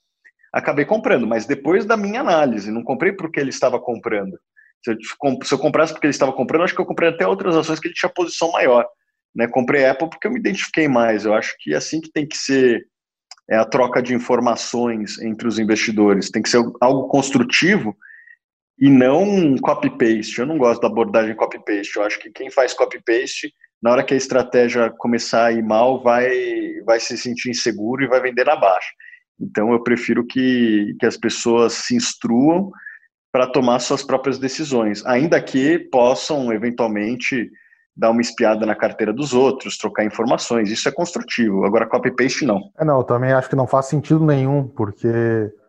Acabei 0.53 0.85
comprando, 0.85 1.27
mas 1.27 1.47
depois 1.47 1.85
da 1.85 1.97
minha 1.97 2.21
análise, 2.21 2.73
não 2.73 2.83
comprei 2.83 3.13
porque 3.13 3.39
ele 3.39 3.51
estava 3.51 3.81
comprando. 3.81 4.37
Se 4.83 4.93
eu, 4.93 4.97
se 5.45 5.55
eu 5.55 5.59
comprasse 5.59 5.93
porque 5.93 6.07
ele 6.07 6.13
estava 6.13 6.33
comprando, 6.33 6.65
acho 6.65 6.75
que 6.75 6.81
eu 6.81 6.87
comprei 6.87 7.11
até 7.11 7.27
outras 7.27 7.55
ações 7.55 7.79
que 7.79 7.87
ele 7.87 7.95
tinha 7.95 8.11
posição 8.13 8.51
maior. 8.51 8.85
Né? 9.35 9.47
Comprei 9.47 9.87
Apple 9.87 10.11
porque 10.11 10.27
eu 10.27 10.33
me 10.33 10.39
identifiquei 10.39 10.89
mais. 10.89 11.25
Eu 11.25 11.35
acho 11.35 11.55
que 11.59 11.73
é 11.73 11.77
assim 11.77 12.01
que 12.01 12.11
tem 12.11 12.27
que 12.27 12.37
ser 12.37 12.87
é 13.51 13.57
a 13.57 13.65
troca 13.65 14.01
de 14.01 14.15
informações 14.15 15.19
entre 15.21 15.49
os 15.49 15.59
investidores. 15.59 16.31
Tem 16.31 16.41
que 16.41 16.49
ser 16.49 16.63
algo 16.81 17.09
construtivo 17.09 17.97
e 18.79 18.89
não 18.89 19.57
copy-paste. 19.59 20.39
Eu 20.39 20.47
não 20.47 20.57
gosto 20.57 20.81
da 20.81 20.87
abordagem 20.87 21.35
copy-paste. 21.35 21.97
Eu 21.97 22.05
acho 22.05 22.21
que 22.21 22.31
quem 22.31 22.49
faz 22.49 22.73
copy-paste, 22.73 23.53
na 23.83 23.91
hora 23.91 24.05
que 24.05 24.15
a 24.15 24.17
estratégia 24.17 24.89
começar 24.97 25.47
a 25.47 25.53
ir 25.53 25.65
mal, 25.65 26.01
vai, 26.01 26.81
vai 26.87 27.01
se 27.01 27.19
sentir 27.19 27.51
inseguro 27.51 28.05
e 28.05 28.09
vai 28.09 28.21
vender 28.21 28.45
na 28.45 28.55
baixa. 28.55 28.91
Então, 29.41 29.73
eu 29.73 29.83
prefiro 29.83 30.25
que, 30.25 30.95
que 31.01 31.07
as 31.07 31.17
pessoas 31.17 31.73
se 31.73 31.97
instruam 31.97 32.71
para 33.33 33.49
tomar 33.49 33.81
suas 33.81 34.03
próprias 34.03 34.39
decisões, 34.39 35.05
ainda 35.07 35.41
que 35.41 35.79
possam, 35.91 36.53
eventualmente, 36.53 37.51
dar 37.97 38.11
uma 38.11 38.21
espiada 38.21 38.65
na 38.65 38.75
carteira 38.75 39.13
dos 39.13 39.35
outros, 39.35 39.77
trocar 39.77 40.05
informações. 40.05 40.71
Isso 40.71 40.89
é 40.89 40.93
construtivo. 40.93 41.65
Agora, 41.65 41.87
copy-paste, 41.87 42.47
não. 42.47 42.61
É, 42.79 42.85
não, 42.85 43.03
também 43.03 43.33
acho 43.33 43.49
que 43.49 43.57
não 43.57 43.67
faz 43.67 43.87
sentido 43.87 44.25
nenhum, 44.25 44.67
porque 44.67 45.09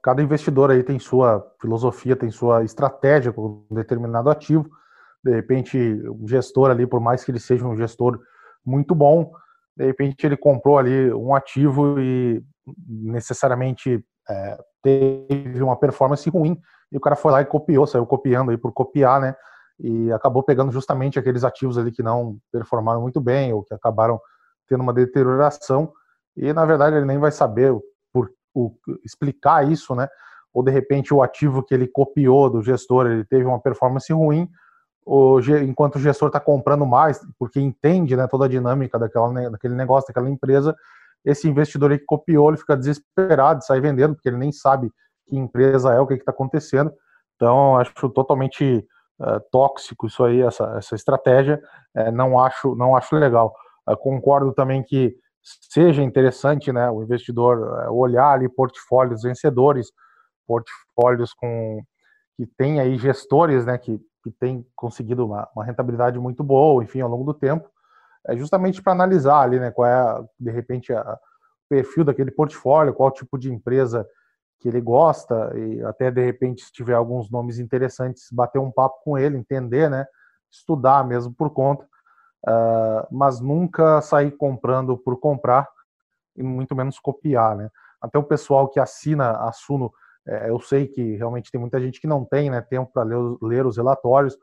cada 0.02 0.22
investidor 0.22 0.72
aí 0.72 0.84
tem 0.84 1.00
sua 1.00 1.46
filosofia, 1.60 2.16
tem 2.16 2.32
sua 2.32 2.64
estratégia 2.64 3.32
com 3.34 3.66
um 3.70 3.76
determinado 3.76 4.30
ativo. 4.30 4.70
De 5.24 5.32
repente, 5.32 5.78
o 5.78 6.28
gestor 6.28 6.72
ali, 6.72 6.88
por 6.88 7.00
mais 7.00 7.24
que 7.24 7.32
ele 7.32 7.40
seja 7.40 7.68
um 7.68 7.76
gestor 7.76 8.20
muito 8.66 8.96
bom, 8.96 9.32
de 9.76 9.86
repente 9.86 10.26
ele 10.26 10.38
comprou 10.38 10.78
ali 10.78 11.12
um 11.14 11.36
ativo 11.36 12.00
e 12.00 12.42
necessariamente 12.88 14.04
é, 14.30 14.58
teve 14.82 15.62
uma 15.62 15.76
performance 15.76 16.30
ruim 16.30 16.60
e 16.92 16.98
o 16.98 17.00
cara 17.00 17.16
foi 17.16 17.32
lá 17.32 17.42
e 17.42 17.46
copiou, 17.46 17.88
saiu 17.88 18.06
copiando 18.06 18.52
aí 18.52 18.58
por 18.58 18.72
copiar, 18.74 19.22
né? 19.22 19.36
E 19.82 20.12
acabou 20.12 20.44
pegando 20.44 20.72
justamente 20.72 21.18
aqueles 21.18 21.44
ativos 21.44 21.78
ali 21.78 21.92
que 21.92 22.04
não 22.04 22.38
performaram 22.52 23.02
muito 23.02 23.20
bem 23.20 23.52
ou 23.52 23.64
que 23.64 23.74
acabaram 23.74 24.20
tendo 24.68 24.82
uma 24.82 24.94
deterioração 24.94 25.92
e 26.38 26.54
na 26.54 26.66
verdade 26.66 26.96
ele 26.96 27.06
nem 27.06 27.18
vai 27.18 27.32
saber 27.32 27.74
por 28.14 28.32
o, 28.54 28.74
explicar 29.04 29.70
isso, 29.70 29.96
né? 29.96 30.08
Ou 30.54 30.64
de 30.64 30.72
repente 30.72 31.14
o 31.14 31.24
ativo 31.24 31.64
que 31.64 31.74
ele 31.74 31.88
copiou 31.88 32.50
do 32.50 32.62
gestor 32.62 33.08
ele 33.08 33.26
teve 33.26 33.46
uma 33.46 33.60
performance 33.60 34.12
ruim, 34.14 34.48
o, 35.06 35.40
enquanto 35.64 35.96
o 35.96 36.00
gestor 36.00 36.28
está 36.28 36.40
comprando 36.40 36.86
mais 36.86 37.20
porque 37.40 37.60
entende, 37.60 38.16
né, 38.16 38.28
toda 38.28 38.46
a 38.46 38.50
dinâmica 38.50 39.00
daquela, 39.00 39.50
daquele 39.50 39.74
negócio, 39.74 40.08
daquela 40.08 40.30
empresa, 40.30 40.76
esse 41.26 41.48
investidor 41.48 41.92
aí 41.92 42.00
que 42.00 42.06
copiou 42.06 42.50
ele 42.50 42.58
fica 42.58 42.78
desesperado, 42.78 43.64
sai 43.64 43.80
vendendo 43.80 44.16
porque 44.16 44.30
ele 44.30 44.38
nem 44.38 44.52
sabe 44.52 44.92
que 45.28 45.38
empresa 45.38 45.94
é, 45.94 46.00
o 46.00 46.08
que 46.08 46.14
está 46.14 46.32
acontecendo. 46.32 46.92
Então, 47.36 47.78
acho 47.78 48.10
totalmente 48.10 48.86
uh, 49.22 49.40
tóxico 49.52 50.08
isso 50.08 50.24
aí, 50.24 50.42
essa, 50.42 50.76
essa 50.78 50.96
estratégia. 50.96 51.62
Uh, 51.96 52.12
não 52.12 52.40
acho, 52.40 52.76
não 52.76 52.96
acho 52.96 53.16
legal. 53.16 53.54
Uh, 53.88 53.96
concordo 53.96 54.54
também 54.54 54.84
que 54.84 55.16
seja 55.44 56.04
interessante, 56.04 56.72
né, 56.72 56.90
o 56.92 57.02
investidor 57.02 57.90
olhar 57.90 58.32
ali 58.32 58.48
portfólios 58.48 59.24
vencedores, 59.24 59.92
portfólios 60.46 61.34
com 61.34 61.82
que 62.38 62.46
tem 62.46 62.80
aí 62.80 62.98
gestores, 62.98 63.66
né, 63.66 63.78
que, 63.78 64.00
que 64.24 64.32
tem 64.32 64.66
conseguido 64.76 65.26
uma, 65.26 65.48
uma 65.56 65.66
rentabilidade 65.66 66.20
muito 66.20 66.44
boa, 66.44 66.84
enfim, 66.84 67.02
ao 67.02 67.10
longo 67.10 67.24
do 67.24 67.34
tempo, 67.34 67.70
é 68.28 68.36
justamente 68.38 68.82
para 68.82 68.94
analisar 68.94 69.42
ali, 69.42 69.60
né, 69.60 69.72
qual 69.72 69.88
é 69.88 70.24
de 70.40 70.52
repente 70.52 70.94
a, 70.94 71.14
o 71.14 71.70
perfil 71.70 72.04
daquele 72.04 72.32
portfólio, 72.32 72.94
qual 72.94 73.12
tipo 73.12 73.38
de 73.38 73.52
empresa 73.52 74.08
que 74.62 74.70
ele 74.70 74.80
gosta 74.80 75.52
e 75.58 75.84
até 75.84 76.12
de 76.12 76.24
repente 76.24 76.64
se 76.64 76.72
tiver 76.72 76.94
alguns 76.94 77.30
nomes 77.32 77.58
interessantes 77.58 78.28
bater 78.32 78.60
um 78.60 78.72
papo 78.72 79.02
com 79.04 79.18
ele 79.18 79.36
entender 79.36 79.90
né 79.90 80.06
estudar 80.52 81.06
mesmo 81.06 81.34
por 81.34 81.50
conta. 81.50 81.86
Uh, 82.48 83.06
mas 83.12 83.40
nunca 83.40 84.02
sair 84.02 84.32
comprando 84.32 84.98
por 84.98 85.20
comprar 85.20 85.68
e 86.36 86.42
muito 86.44 86.76
menos 86.76 87.00
copiar 87.00 87.56
né. 87.56 87.70
Até 88.00 88.18
o 88.18 88.24
pessoal 88.24 88.68
que 88.68 88.80
assina 88.80 89.32
a 89.32 89.52
Suno 89.52 89.92
é, 90.28 90.50
eu 90.50 90.60
sei 90.60 90.88
que 90.88 91.16
realmente 91.16 91.52
tem 91.52 91.60
muita 91.60 91.80
gente 91.80 92.00
que 92.00 92.08
não 92.08 92.24
tem 92.24 92.50
né 92.50 92.62
tempo 92.62 92.92
para 92.94 93.04
ler, 93.04 93.18
ler, 93.42 93.66
os 93.66 93.78
relatórios 93.78 94.38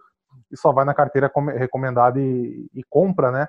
e 0.51 0.57
só 0.57 0.73
vai 0.73 0.85
na 0.85 0.95
carteira 0.95 1.31
recomendada 1.57 2.21
e, 2.21 2.69
e 2.75 2.83
compra 2.89 3.31
né 3.31 3.47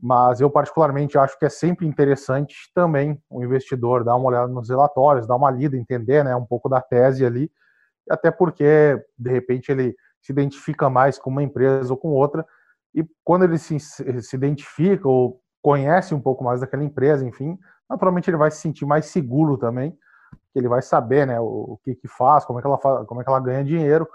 mas 0.00 0.40
eu 0.40 0.50
particularmente 0.50 1.18
acho 1.18 1.38
que 1.38 1.46
é 1.46 1.48
sempre 1.48 1.86
interessante 1.86 2.70
também 2.74 3.20
o 3.30 3.42
investidor 3.42 4.04
dar 4.04 4.16
uma 4.16 4.28
olhada 4.28 4.48
nos 4.48 4.68
relatórios, 4.68 5.26
dar 5.26 5.36
uma 5.36 5.50
lida, 5.50 5.76
entender 5.76 6.22
né, 6.22 6.36
um 6.36 6.44
pouco 6.44 6.68
da 6.68 6.80
tese 6.80 7.24
ali, 7.24 7.50
até 8.08 8.30
porque, 8.30 9.02
de 9.18 9.30
repente, 9.30 9.72
ele 9.72 9.96
se 10.22 10.32
identifica 10.32 10.90
mais 10.90 11.18
com 11.18 11.30
uma 11.30 11.42
empresa 11.42 11.92
ou 11.92 11.96
com 11.96 12.08
outra, 12.08 12.44
e 12.94 13.04
quando 13.24 13.44
ele 13.44 13.58
se, 13.58 13.78
se 13.78 14.36
identifica 14.36 15.08
ou 15.08 15.40
conhece 15.62 16.14
um 16.14 16.20
pouco 16.20 16.44
mais 16.44 16.60
daquela 16.60 16.84
empresa, 16.84 17.26
enfim, 17.26 17.58
naturalmente 17.88 18.30
ele 18.30 18.36
vai 18.36 18.50
se 18.50 18.58
sentir 18.58 18.86
mais 18.86 19.06
seguro 19.06 19.56
também, 19.56 19.96
ele 20.54 20.68
vai 20.68 20.82
saber 20.82 21.26
né, 21.26 21.40
o, 21.40 21.44
o 21.44 21.80
que, 21.82 21.94
que 21.94 22.08
faz, 22.08 22.44
como 22.44 22.58
é 22.58 22.62
que 22.62 22.68
ela, 22.68 22.78
faz, 22.78 23.06
como 23.06 23.20
é 23.20 23.24
que 23.24 23.30
ela 23.30 23.40
ganha 23.40 23.64
dinheiro, 23.64 24.08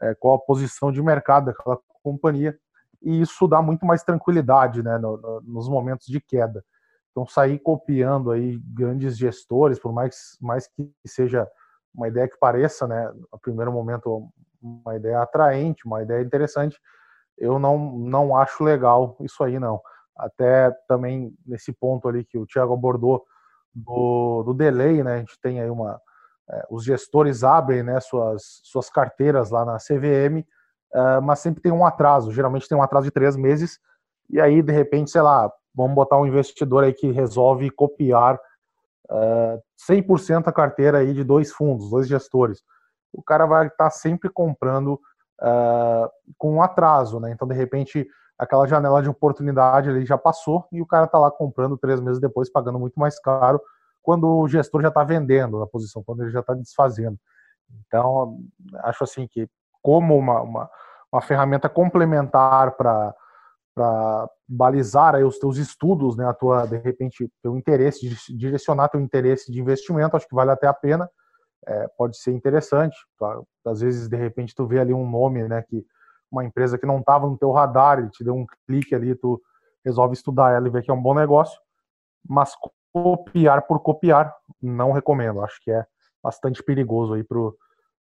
é, 0.00 0.14
qual 0.14 0.34
a 0.34 0.38
posição 0.38 0.90
de 0.90 1.02
mercado 1.02 1.46
daquela 1.46 1.78
companhia, 2.02 2.58
e 3.04 3.20
isso 3.20 3.46
dá 3.46 3.60
muito 3.60 3.84
mais 3.84 4.02
tranquilidade 4.02 4.82
né, 4.82 4.96
no, 4.98 5.16
no, 5.18 5.40
nos 5.42 5.68
momentos 5.68 6.06
de 6.06 6.20
queda. 6.20 6.64
Então, 7.10 7.26
sair 7.26 7.58
copiando 7.58 8.30
aí 8.32 8.58
grandes 8.64 9.16
gestores, 9.16 9.78
por 9.78 9.92
mais, 9.92 10.36
mais 10.40 10.66
que 10.66 10.90
seja 11.06 11.46
uma 11.94 12.08
ideia 12.08 12.26
que 12.26 12.38
pareça, 12.38 12.88
né, 12.88 13.12
no 13.30 13.38
primeiro 13.38 13.72
momento, 13.72 14.28
uma 14.60 14.96
ideia 14.96 15.20
atraente, 15.20 15.86
uma 15.86 16.02
ideia 16.02 16.22
interessante, 16.22 16.76
eu 17.38 17.58
não, 17.58 17.78
não 17.98 18.36
acho 18.36 18.64
legal 18.64 19.16
isso 19.20 19.44
aí, 19.44 19.60
não. 19.60 19.80
Até 20.16 20.70
também 20.88 21.32
nesse 21.46 21.72
ponto 21.72 22.08
ali 22.08 22.24
que 22.24 22.38
o 22.38 22.46
Thiago 22.46 22.72
abordou 22.72 23.24
do, 23.72 24.42
do 24.44 24.54
delay, 24.54 25.02
né, 25.04 25.14
a 25.16 25.18
gente 25.18 25.38
tem 25.40 25.60
aí 25.60 25.70
uma. 25.70 26.00
É, 26.50 26.66
os 26.68 26.84
gestores 26.84 27.42
abrem 27.42 27.82
né, 27.82 28.00
suas, 28.00 28.60
suas 28.64 28.90
carteiras 28.90 29.50
lá 29.50 29.64
na 29.64 29.76
CVM 29.76 30.44
uh, 30.94 31.22
mas 31.22 31.40
sempre 31.40 31.60
tem 31.60 31.72
um 31.72 31.84
atraso. 31.84 32.32
Geralmente 32.32 32.68
tem 32.68 32.76
um 32.76 32.82
atraso 32.82 33.06
de 33.06 33.10
três 33.10 33.36
meses, 33.36 33.78
e 34.30 34.40
aí, 34.40 34.62
de 34.62 34.72
repente, 34.72 35.10
sei 35.10 35.22
lá, 35.22 35.52
vamos 35.74 35.94
botar 35.94 36.18
um 36.18 36.26
investidor 36.26 36.84
aí 36.84 36.92
que 36.92 37.10
resolve 37.10 37.70
copiar 37.70 38.38
uh, 39.10 39.62
100% 39.88 40.48
a 40.48 40.52
carteira 40.52 40.98
aí 40.98 41.12
de 41.12 41.24
dois 41.24 41.52
fundos, 41.52 41.90
dois 41.90 42.08
gestores. 42.08 42.62
O 43.12 43.22
cara 43.22 43.46
vai 43.46 43.66
estar 43.66 43.84
tá 43.84 43.90
sempre 43.90 44.30
comprando 44.30 45.00
uh, 45.40 46.08
com 46.38 46.54
um 46.54 46.62
atraso, 46.62 47.20
né? 47.20 47.30
Então, 47.32 47.46
de 47.46 47.54
repente, 47.54 48.06
aquela 48.38 48.66
janela 48.66 49.02
de 49.02 49.08
oportunidade 49.08 49.90
ali 49.90 50.04
já 50.04 50.16
passou 50.16 50.66
e 50.72 50.80
o 50.80 50.86
cara 50.86 51.04
está 51.04 51.18
lá 51.18 51.30
comprando 51.30 51.76
três 51.76 52.00
meses 52.00 52.20
depois, 52.20 52.50
pagando 52.50 52.78
muito 52.78 52.98
mais 52.98 53.20
caro, 53.20 53.60
quando 54.02 54.28
o 54.28 54.48
gestor 54.48 54.82
já 54.82 54.88
está 54.88 55.04
vendendo 55.04 55.58
na 55.58 55.66
posição, 55.66 56.02
quando 56.02 56.22
ele 56.22 56.30
já 56.30 56.40
está 56.40 56.54
desfazendo. 56.54 57.18
Então, 57.86 58.38
acho 58.82 59.04
assim 59.04 59.26
que 59.26 59.48
como 59.84 60.16
uma, 60.16 60.40
uma, 60.40 60.70
uma 61.12 61.20
ferramenta 61.20 61.68
complementar 61.68 62.72
para 62.72 63.14
para 63.76 64.30
balizar 64.48 65.16
aí 65.16 65.24
os 65.24 65.36
teus 65.36 65.56
estudos, 65.56 66.16
né, 66.16 66.24
a 66.24 66.32
tua 66.32 66.64
de 66.64 66.76
repente 66.78 67.28
teu 67.42 67.58
interesse, 67.58 68.08
direcionar 68.28 68.88
teu 68.88 69.00
interesse 69.00 69.50
de 69.50 69.60
investimento, 69.60 70.16
acho 70.16 70.28
que 70.28 70.34
vale 70.34 70.52
até 70.52 70.68
a 70.68 70.72
pena, 70.72 71.10
é, 71.66 71.88
pode 71.98 72.16
ser 72.16 72.30
interessante. 72.30 72.96
Às 73.66 73.80
vezes 73.80 74.08
de 74.08 74.16
repente 74.16 74.54
tu 74.54 74.64
vê 74.64 74.78
ali 74.78 74.94
um 74.94 75.10
nome, 75.10 75.42
né, 75.48 75.60
que 75.62 75.84
uma 76.30 76.44
empresa 76.44 76.78
que 76.78 76.86
não 76.86 77.00
estava 77.00 77.26
no 77.26 77.36
teu 77.36 77.50
radar, 77.50 77.98
ele 77.98 78.10
te 78.10 78.22
deu 78.22 78.36
um 78.36 78.46
clique 78.64 78.94
ali, 78.94 79.12
tu 79.16 79.42
resolve 79.84 80.14
estudar 80.14 80.52
ela 80.52 80.68
e 80.68 80.70
ver 80.70 80.84
que 80.84 80.90
é 80.92 80.94
um 80.94 81.02
bom 81.02 81.12
negócio, 81.12 81.58
mas 82.28 82.54
copiar 82.92 83.62
por 83.62 83.80
copiar 83.80 84.32
não 84.62 84.92
recomendo. 84.92 85.42
Acho 85.42 85.60
que 85.60 85.72
é 85.72 85.84
bastante 86.22 86.62
perigoso 86.62 87.14
aí 87.14 87.24
pro 87.24 87.58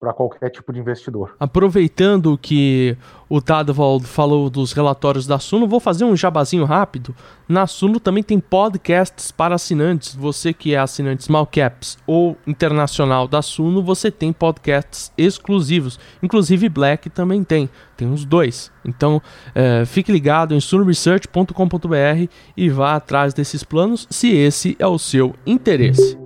para 0.00 0.14
qualquer 0.14 0.48
tipo 0.48 0.72
de 0.72 0.80
investidor. 0.80 1.36
Aproveitando 1.38 2.38
que 2.40 2.96
o 3.28 3.38
Tadwald 3.38 4.06
falou 4.06 4.48
dos 4.48 4.72
relatórios 4.72 5.26
da 5.26 5.38
Suno, 5.38 5.68
vou 5.68 5.78
fazer 5.78 6.04
um 6.04 6.16
jabazinho 6.16 6.64
rápido. 6.64 7.14
Na 7.46 7.66
Suno 7.66 8.00
também 8.00 8.22
tem 8.22 8.40
podcasts 8.40 9.30
para 9.30 9.56
assinantes. 9.56 10.14
Você 10.14 10.54
que 10.54 10.74
é 10.74 10.78
assinante 10.78 11.24
Small 11.24 11.46
Caps 11.46 11.98
ou 12.06 12.34
internacional 12.46 13.28
da 13.28 13.42
Suno, 13.42 13.82
você 13.82 14.10
tem 14.10 14.32
podcasts 14.32 15.12
exclusivos. 15.18 16.00
Inclusive 16.22 16.70
Black 16.70 17.10
também 17.10 17.44
tem. 17.44 17.68
Tem 17.94 18.10
os 18.10 18.24
dois. 18.24 18.72
Então 18.82 19.20
é, 19.54 19.84
fique 19.84 20.10
ligado 20.10 20.54
em 20.54 20.60
sunoresearch.com.br 20.60 22.30
e 22.56 22.70
vá 22.70 22.96
atrás 22.96 23.34
desses 23.34 23.62
planos 23.62 24.06
se 24.08 24.34
esse 24.34 24.74
é 24.78 24.86
o 24.86 24.98
seu 24.98 25.34
interesse. 25.44 26.19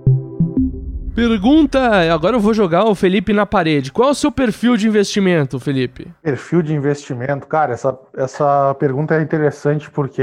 Pergunta, 1.15 1.79
agora 2.13 2.35
eu 2.35 2.41
vou 2.41 2.53
jogar 2.53 2.83
o 2.83 2.93
Felipe 2.93 3.31
na 3.31 3.45
parede. 3.45 3.89
Qual 3.89 4.09
é 4.09 4.11
o 4.11 4.15
seu 4.15 4.29
perfil 4.29 4.75
de 4.75 4.85
investimento, 4.85 5.57
Felipe? 5.61 6.13
Perfil 6.21 6.61
de 6.61 6.73
investimento, 6.73 7.47
cara, 7.47 7.71
essa, 7.71 7.97
essa 8.17 8.75
pergunta 8.75 9.15
é 9.15 9.21
interessante 9.21 9.89
porque 9.89 10.21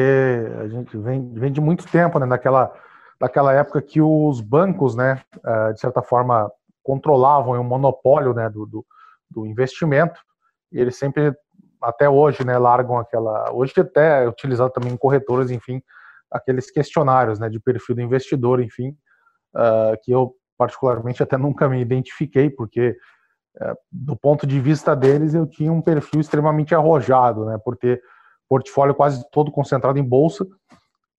a 0.60 0.68
gente 0.68 0.94
vem, 0.98 1.32
vem 1.32 1.50
de 1.50 1.62
muito 1.62 1.86
tempo, 1.90 2.18
né, 2.18 2.26
daquela, 2.26 2.70
daquela 3.18 3.54
época 3.54 3.80
que 3.80 4.02
os 4.02 4.42
bancos, 4.42 4.94
né, 4.94 5.18
eh, 5.42 5.72
de 5.72 5.80
certa 5.80 6.02
forma, 6.02 6.52
controlavam 6.82 7.58
o 7.58 7.64
monopólio, 7.64 8.34
né, 8.34 8.50
do, 8.50 8.66
do, 8.66 8.84
do 9.30 9.46
investimento, 9.46 10.20
e 10.70 10.78
eles 10.78 10.98
sempre, 10.98 11.32
até 11.80 12.06
hoje, 12.06 12.44
né, 12.44 12.58
largam 12.58 12.98
aquela, 12.98 13.50
hoje 13.50 13.72
até 13.78 14.24
é 14.24 14.28
utilizado 14.28 14.70
também 14.70 14.92
em 14.92 14.98
corretoras, 14.98 15.50
enfim, 15.50 15.80
aqueles 16.30 16.70
questionários, 16.70 17.38
né, 17.38 17.48
de 17.48 17.58
perfil 17.58 17.94
do 17.94 18.02
investidor, 18.02 18.62
enfim, 18.62 18.90
uh, 19.56 19.96
que 20.02 20.12
eu 20.12 20.34
particularmente 20.62 21.20
até 21.24 21.36
nunca 21.36 21.68
me 21.68 21.80
identifiquei, 21.80 22.48
porque 22.48 22.96
é, 23.60 23.74
do 23.90 24.14
ponto 24.14 24.46
de 24.46 24.60
vista 24.60 24.94
deles 24.94 25.34
eu 25.34 25.44
tinha 25.44 25.72
um 25.72 25.82
perfil 25.82 26.20
extremamente 26.20 26.72
arrojado, 26.72 27.44
né, 27.44 27.58
por 27.64 27.76
ter 27.76 28.00
portfólio 28.48 28.94
quase 28.94 29.28
todo 29.32 29.50
concentrado 29.50 29.98
em 29.98 30.04
bolsa, 30.04 30.46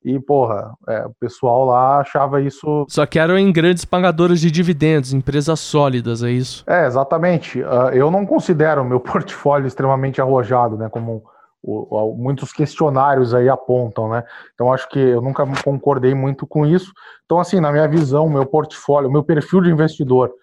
e, 0.06 0.18
porra, 0.18 0.74
é, 0.88 1.06
o 1.06 1.14
pessoal 1.20 1.66
lá 1.66 2.00
achava 2.00 2.42
isso. 2.42 2.86
Só 2.90 3.06
que 3.06 3.20
eram 3.20 3.38
em 3.38 3.52
grandes 3.52 3.84
pagadores 3.84 4.40
de 4.40 4.50
dividendos, 4.50 5.14
empresas 5.14 5.60
sólidas, 5.60 6.24
é 6.24 6.30
isso? 6.30 6.64
É, 6.68 6.86
exatamente. 6.86 7.62
Uh, 7.62 7.90
eu 7.94 8.12
não 8.12 8.26
considero 8.26 8.82
o 8.82 8.86
meu 8.86 9.00
portfólio 9.02 9.68
extremamente 9.68 10.22
arrojado, 10.22 10.78
né? 10.78 10.90
Como 10.90 11.24
muitos 11.64 12.52
questionários 12.52 13.34
aí 13.34 13.48
apontam, 13.48 14.10
né? 14.10 14.24
Então 14.54 14.74
acho 14.74 14.88
que 14.90 15.00
eu 15.00 15.22
nunca 15.22 15.46
concordei 15.64 16.14
muito 16.14 16.46
com 16.46 16.66
isso. 16.66 16.92
Então, 17.26 17.40
assim, 17.40 17.60
na 17.60 17.72
minha 17.72 17.88
visão, 17.88 18.28
meu 18.28 18.46
portfólio, 18.46 19.10
meu 19.10 19.24
perfil 19.24 19.62
de 19.62 19.70
investidor, 19.70 20.34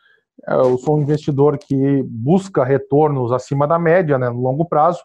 é, 0.48 0.54
eu 0.54 0.78
sou 0.78 0.96
um 0.96 1.02
investidor 1.02 1.58
que 1.58 2.02
busca 2.04 2.64
retornos 2.64 3.32
acima 3.32 3.66
da 3.66 3.78
média, 3.78 4.18
né, 4.18 4.30
no 4.30 4.40
longo 4.40 4.64
prazo. 4.64 5.02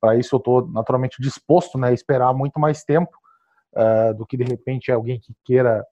Para 0.00 0.16
isso 0.16 0.34
eu 0.34 0.38
estou 0.38 0.66
naturalmente 0.68 1.20
disposto, 1.20 1.76
né, 1.76 1.88
a 1.88 1.92
esperar 1.92 2.32
muito 2.32 2.58
mais 2.58 2.82
tempo 2.82 3.10
uh, 3.76 4.14
do 4.14 4.24
que 4.24 4.36
de 4.38 4.44
repente 4.44 4.90
alguém 4.90 5.20
que 5.20 5.34
queira 5.44 5.84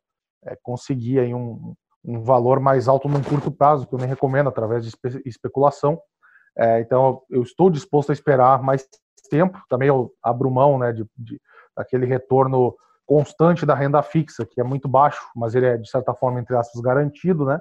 uh, 0.44 0.56
conseguir 0.62 1.20
aí 1.20 1.34
um, 1.34 1.74
um 2.02 2.22
valor 2.22 2.58
mais 2.58 2.88
alto 2.88 3.06
num 3.06 3.22
curto 3.22 3.50
prazo, 3.50 3.86
que 3.86 3.94
eu 3.94 3.98
nem 3.98 4.08
recomendo 4.08 4.48
através 4.48 4.82
de 4.82 4.88
espe 4.88 5.20
especulação. 5.26 6.00
Então 6.80 7.22
eu 7.30 7.40
estou 7.44 7.70
disposto 7.70 8.10
a 8.10 8.12
esperar 8.12 8.60
mais 8.60 8.84
tempo, 9.28 9.60
também 9.68 9.88
eu 9.88 10.10
abro 10.22 10.50
mão 10.50 10.78
né, 10.78 10.92
de, 10.92 11.06
de, 11.16 11.40
daquele 11.76 12.06
retorno 12.06 12.74
constante 13.06 13.64
da 13.64 13.74
renda 13.74 14.02
fixa, 14.02 14.44
que 14.44 14.60
é 14.60 14.64
muito 14.64 14.86
baixo, 14.86 15.20
mas 15.34 15.54
ele 15.54 15.66
é, 15.66 15.76
de 15.76 15.88
certa 15.88 16.14
forma, 16.14 16.40
entre 16.40 16.54
aspas, 16.56 16.80
garantido, 16.82 17.44
né? 17.44 17.58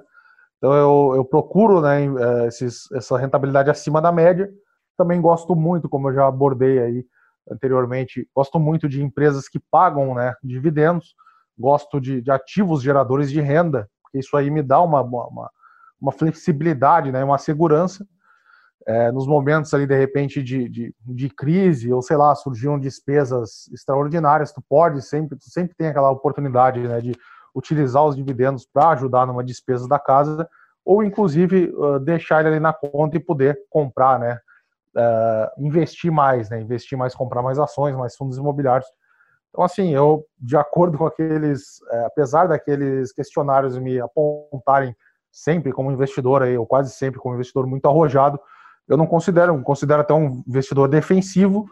Então 0.58 0.74
eu, 0.74 1.16
eu 1.16 1.24
procuro 1.24 1.80
né, 1.80 2.04
eh, 2.04 2.46
esses, 2.48 2.90
essa 2.92 3.16
rentabilidade 3.16 3.70
acima 3.70 4.02
da 4.02 4.10
média. 4.10 4.50
Também 4.96 5.20
gosto 5.20 5.54
muito, 5.54 5.88
como 5.88 6.10
eu 6.10 6.14
já 6.14 6.26
abordei 6.26 6.80
aí 6.80 7.06
anteriormente, 7.50 8.28
gosto 8.34 8.58
muito 8.58 8.88
de 8.88 9.02
empresas 9.02 9.48
que 9.48 9.58
pagam 9.70 10.14
né, 10.14 10.34
dividendos, 10.42 11.14
gosto 11.58 12.00
de, 12.00 12.20
de 12.20 12.30
ativos 12.30 12.82
geradores 12.82 13.30
de 13.30 13.40
renda, 13.40 13.88
porque 14.02 14.18
isso 14.18 14.36
aí 14.36 14.50
me 14.50 14.62
dá 14.62 14.82
uma, 14.82 15.00
uma, 15.00 15.50
uma 16.00 16.12
flexibilidade, 16.12 17.10
né, 17.10 17.24
uma 17.24 17.38
segurança 17.38 18.04
é, 18.86 19.12
nos 19.12 19.26
momentos 19.26 19.72
ali, 19.74 19.86
de 19.86 19.96
repente, 19.96 20.42
de, 20.42 20.68
de, 20.68 20.94
de, 21.04 21.28
crise, 21.28 21.92
ou 21.92 22.00
sei 22.00 22.16
lá, 22.16 22.34
surgiram 22.34 22.78
despesas 22.78 23.68
extraordinárias, 23.72 24.52
tu 24.52 24.62
pode 24.66 25.02
sempre, 25.02 25.36
tu 25.36 25.50
sempre 25.50 25.74
tem 25.76 25.88
aquela 25.88 26.10
oportunidade 26.10 26.80
né, 26.80 27.00
de 27.00 27.12
utilizar 27.54 28.04
os 28.04 28.16
dividendos 28.16 28.66
para 28.66 28.90
ajudar 28.90 29.26
numa 29.26 29.44
despesa 29.44 29.88
da 29.88 29.98
casa, 29.98 30.48
ou 30.84 31.02
inclusive 31.02 31.72
uh, 31.76 31.98
deixar 31.98 32.40
ele 32.40 32.48
ali 32.48 32.60
na 32.60 32.72
conta 32.72 33.16
e 33.16 33.20
poder 33.20 33.58
comprar, 33.68 34.18
né, 34.18 34.40
uh, 34.96 35.66
investir 35.66 36.10
mais, 36.10 36.48
né, 36.48 36.60
investir 36.60 36.96
mais, 36.96 37.14
comprar 37.14 37.42
mais 37.42 37.58
ações, 37.58 37.94
mais 37.94 38.16
fundos 38.16 38.38
imobiliários. 38.38 38.88
Então, 39.50 39.64
assim, 39.64 39.94
eu, 39.94 40.24
de 40.38 40.56
acordo 40.56 40.96
com 40.96 41.04
aqueles, 41.04 41.80
uh, 41.92 42.06
apesar 42.06 42.46
daqueles 42.46 43.12
questionários 43.12 43.76
me 43.76 44.00
apontarem 44.00 44.96
sempre 45.30 45.72
como 45.72 45.92
investidor, 45.92 46.42
aí, 46.42 46.56
ou 46.56 46.66
quase 46.66 46.90
sempre 46.92 47.20
como 47.20 47.34
investidor 47.34 47.66
muito 47.66 47.86
arrojado, 47.86 48.40
eu 48.88 48.96
não 48.96 49.06
considero, 49.06 49.60
considero 49.62 50.00
até 50.00 50.14
um 50.14 50.42
investidor 50.48 50.88
defensivo. 50.88 51.68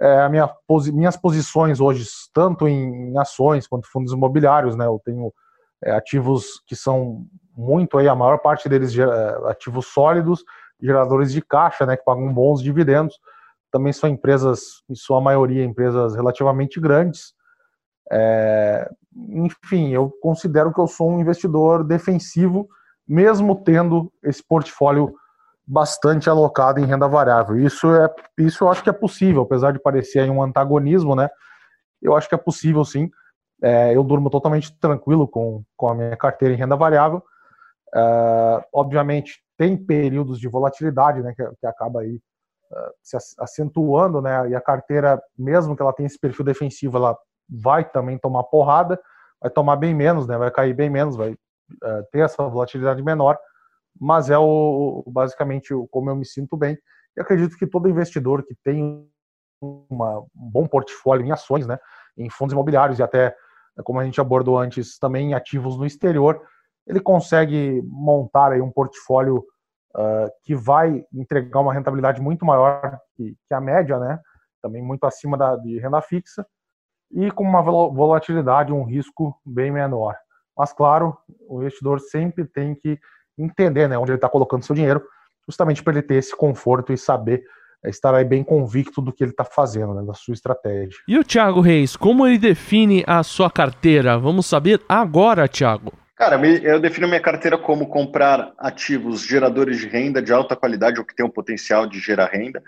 É, 0.00 0.28
minha, 0.28 0.48
minhas 0.92 1.16
posições 1.16 1.80
hoje, 1.80 2.04
tanto 2.32 2.66
em, 2.66 3.10
em, 3.10 3.18
ações 3.18 3.66
quanto 3.66 3.90
fundos 3.90 4.12
imobiliários, 4.12 4.76
né? 4.76 4.86
Eu 4.86 5.00
tenho 5.04 5.32
é, 5.84 5.90
ativos 5.92 6.62
que 6.66 6.76
são 6.76 7.26
muito 7.56 7.98
aí, 7.98 8.08
a 8.08 8.14
maior 8.14 8.38
parte 8.38 8.68
deles 8.68 8.96
é, 8.96 9.04
ativos 9.50 9.86
sólidos, 9.86 10.44
geradores 10.80 11.32
de 11.32 11.42
caixa, 11.42 11.84
né? 11.84 11.96
Que 11.96 12.04
pagam 12.04 12.32
bons 12.32 12.62
dividendos. 12.62 13.18
Também 13.70 13.92
são 13.92 14.08
empresas, 14.08 14.82
em 14.88 14.94
sua 14.94 15.20
maioria, 15.20 15.64
empresas 15.64 16.14
relativamente 16.14 16.80
grandes. 16.80 17.34
É, 18.10 18.88
enfim, 19.14 19.92
eu 19.92 20.10
considero 20.22 20.72
que 20.72 20.80
eu 20.80 20.86
sou 20.86 21.10
um 21.10 21.20
investidor 21.20 21.84
defensivo, 21.84 22.68
mesmo 23.06 23.62
tendo 23.62 24.10
esse 24.22 24.42
portfólio 24.42 25.12
bastante 25.68 26.30
alocado 26.30 26.80
em 26.80 26.86
renda 26.86 27.06
variável. 27.06 27.58
Isso 27.58 27.94
é 27.94 28.08
isso 28.38 28.64
eu 28.64 28.70
acho 28.70 28.82
que 28.82 28.88
é 28.88 28.92
possível, 28.92 29.42
apesar 29.42 29.70
de 29.72 29.78
parecer 29.78 30.28
um 30.30 30.42
antagonismo, 30.42 31.14
né? 31.14 31.28
Eu 32.00 32.16
acho 32.16 32.26
que 32.26 32.34
é 32.34 32.38
possível 32.38 32.84
sim. 32.86 33.10
É, 33.62 33.94
eu 33.94 34.02
durmo 34.02 34.30
totalmente 34.30 34.72
tranquilo 34.78 35.28
com, 35.28 35.62
com 35.76 35.88
a 35.88 35.94
minha 35.94 36.16
carteira 36.16 36.54
em 36.54 36.56
renda 36.56 36.74
variável. 36.74 37.22
É, 37.94 38.64
obviamente 38.72 39.42
tem 39.58 39.76
períodos 39.76 40.40
de 40.40 40.48
volatilidade, 40.48 41.20
né? 41.20 41.34
Que, 41.36 41.44
que 41.60 41.66
acaba 41.66 42.00
aí 42.00 42.14
uh, 42.16 42.92
se 43.02 43.18
acentuando, 43.38 44.22
né? 44.22 44.48
E 44.48 44.54
a 44.54 44.60
carteira, 44.60 45.20
mesmo 45.36 45.76
que 45.76 45.82
ela 45.82 45.92
tenha 45.92 46.06
esse 46.06 46.18
perfil 46.18 46.46
defensivo, 46.46 46.96
ela 46.96 47.18
vai 47.46 47.84
também 47.84 48.16
tomar 48.16 48.44
porrada, 48.44 48.98
vai 49.40 49.50
tomar 49.50 49.76
bem 49.76 49.94
menos, 49.94 50.26
né? 50.26 50.38
Vai 50.38 50.50
cair 50.50 50.72
bem 50.72 50.88
menos, 50.88 51.16
vai 51.16 51.32
uh, 51.32 52.04
ter 52.10 52.20
essa 52.20 52.48
volatilidade 52.48 53.02
menor 53.02 53.36
mas 54.00 54.30
é 54.30 54.38
o, 54.38 55.04
basicamente 55.06 55.74
como 55.90 56.10
eu 56.10 56.16
me 56.16 56.24
sinto 56.24 56.56
bem. 56.56 56.78
E 57.16 57.20
acredito 57.20 57.56
que 57.56 57.66
todo 57.66 57.88
investidor 57.88 58.44
que 58.44 58.54
tem 58.64 59.08
uma, 59.60 60.20
um 60.20 60.26
bom 60.34 60.66
portfólio 60.66 61.26
em 61.26 61.32
ações, 61.32 61.66
né, 61.66 61.78
em 62.16 62.30
fundos 62.30 62.52
imobiliários 62.52 62.98
e 62.98 63.02
até, 63.02 63.34
como 63.84 64.00
a 64.00 64.04
gente 64.04 64.20
abordou 64.20 64.58
antes, 64.58 64.98
também 64.98 65.30
em 65.30 65.34
ativos 65.34 65.76
no 65.76 65.86
exterior, 65.86 66.40
ele 66.86 67.00
consegue 67.00 67.82
montar 67.84 68.52
aí 68.52 68.60
um 68.60 68.70
portfólio 68.70 69.44
uh, 69.96 70.30
que 70.42 70.54
vai 70.54 71.04
entregar 71.12 71.60
uma 71.60 71.74
rentabilidade 71.74 72.20
muito 72.20 72.44
maior 72.44 72.98
que, 73.14 73.36
que 73.46 73.54
a 73.54 73.60
média, 73.60 73.98
né, 73.98 74.20
também 74.62 74.82
muito 74.82 75.04
acima 75.04 75.36
da, 75.36 75.56
de 75.56 75.78
renda 75.78 76.00
fixa, 76.00 76.46
e 77.10 77.30
com 77.30 77.44
uma 77.44 77.62
volatilidade, 77.62 78.72
um 78.72 78.84
risco 78.84 79.34
bem 79.44 79.70
menor. 79.70 80.16
Mas, 80.56 80.72
claro, 80.72 81.16
o 81.48 81.60
investidor 81.60 82.00
sempre 82.00 82.44
tem 82.44 82.74
que 82.74 82.98
entender 83.38 83.88
né, 83.88 83.96
onde 83.96 84.10
ele 84.10 84.18
está 84.18 84.28
colocando 84.28 84.64
seu 84.64 84.74
dinheiro, 84.74 85.02
justamente 85.46 85.82
para 85.82 85.94
ele 85.94 86.02
ter 86.02 86.16
esse 86.16 86.36
conforto 86.36 86.92
e 86.92 86.98
saber 86.98 87.42
é, 87.84 87.90
estar 87.90 88.14
aí 88.14 88.24
bem 88.24 88.42
convicto 88.42 89.00
do 89.00 89.12
que 89.12 89.22
ele 89.22 89.30
está 89.30 89.44
fazendo, 89.44 89.94
né, 89.94 90.02
da 90.02 90.14
sua 90.14 90.34
estratégia. 90.34 90.98
E 91.06 91.18
o 91.18 91.24
Thiago 91.24 91.60
Reis, 91.60 91.96
como 91.96 92.26
ele 92.26 92.38
define 92.38 93.04
a 93.06 93.22
sua 93.22 93.50
carteira? 93.50 94.18
Vamos 94.18 94.46
saber 94.46 94.80
agora, 94.88 95.48
Thiago. 95.48 95.92
Cara, 96.16 96.36
eu 96.44 96.80
defino 96.80 97.06
minha 97.06 97.20
carteira 97.20 97.56
como 97.56 97.86
comprar 97.86 98.52
ativos 98.58 99.22
geradores 99.22 99.78
de 99.78 99.86
renda 99.86 100.20
de 100.20 100.32
alta 100.32 100.56
qualidade 100.56 100.98
ou 100.98 101.06
que 101.06 101.14
tenham 101.14 101.30
potencial 101.30 101.86
de 101.86 102.00
gerar 102.00 102.26
renda, 102.26 102.60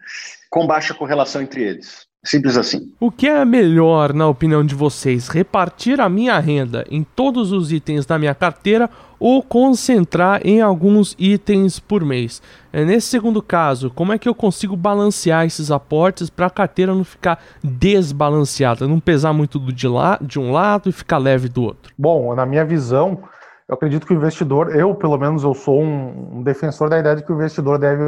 com 0.49 0.65
baixa 0.65 0.95
correlação 0.95 1.43
entre 1.43 1.65
eles. 1.65 2.07
Simples 2.23 2.59
assim. 2.59 2.93
O 3.01 3.11
que 3.11 3.27
é 3.27 3.43
melhor, 3.47 4.13
na 4.13 4.29
opinião 4.29 4.63
de 4.63 4.75
vocês, 4.75 5.29
repartir 5.29 6.01
a 6.03 6.09
minha 6.09 6.39
renda 6.39 6.85
em 6.91 7.03
todos 7.03 7.51
os 7.51 7.73
itens 7.73 8.05
da 8.05 8.19
minha 8.19 8.35
carteira 8.35 8.91
ou 9.19 9.43
concentrar 9.43 10.43
em 10.45 10.61
alguns 10.61 11.17
itens 11.19 11.81
por 11.81 12.05
mês? 12.05 12.43
É, 12.71 12.85
nesse 12.85 13.07
segundo 13.07 13.43
caso, 13.43 13.91
como 13.91 14.13
é 14.13 14.19
que 14.19 14.29
eu 14.29 14.35
consigo 14.35 14.77
balancear 14.77 15.47
esses 15.47 15.71
aportes 15.71 16.29
para 16.29 16.47
a 16.47 16.51
carteira 16.51 16.95
não 16.95 17.05
ficar 17.05 17.43
desbalanceada, 17.65 18.87
não 18.87 19.01
pesar 19.01 19.33
muito 19.33 19.59
de, 19.59 19.89
la 19.89 20.19
de 20.21 20.39
um 20.39 20.53
lado 20.53 20.91
e 20.91 20.93
ficar 20.93 21.17
leve 21.17 21.49
do 21.49 21.63
outro? 21.63 21.91
Bom, 21.97 22.35
na 22.35 22.45
minha 22.45 22.67
visão, 22.67 23.23
eu 23.67 23.75
acredito 23.77 24.07
que 24.07 24.13
o 24.13 24.17
investidor, 24.17 24.77
eu 24.77 24.95
pelo 24.95 25.17
menos 25.17 25.43
eu 25.43 25.55
sou 25.55 25.81
um, 25.81 26.39
um 26.39 26.43
defensor 26.43 26.91
da 26.91 26.99
ideia 26.99 27.17
de 27.17 27.25
que 27.25 27.33
o 27.33 27.35
investidor 27.35 27.79
deve 27.79 28.03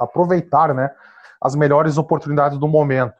aproveitar 0.00 0.74
né, 0.74 0.90
as 1.40 1.54
melhores 1.54 1.98
oportunidades 1.98 2.58
do 2.58 2.66
momento. 2.66 3.14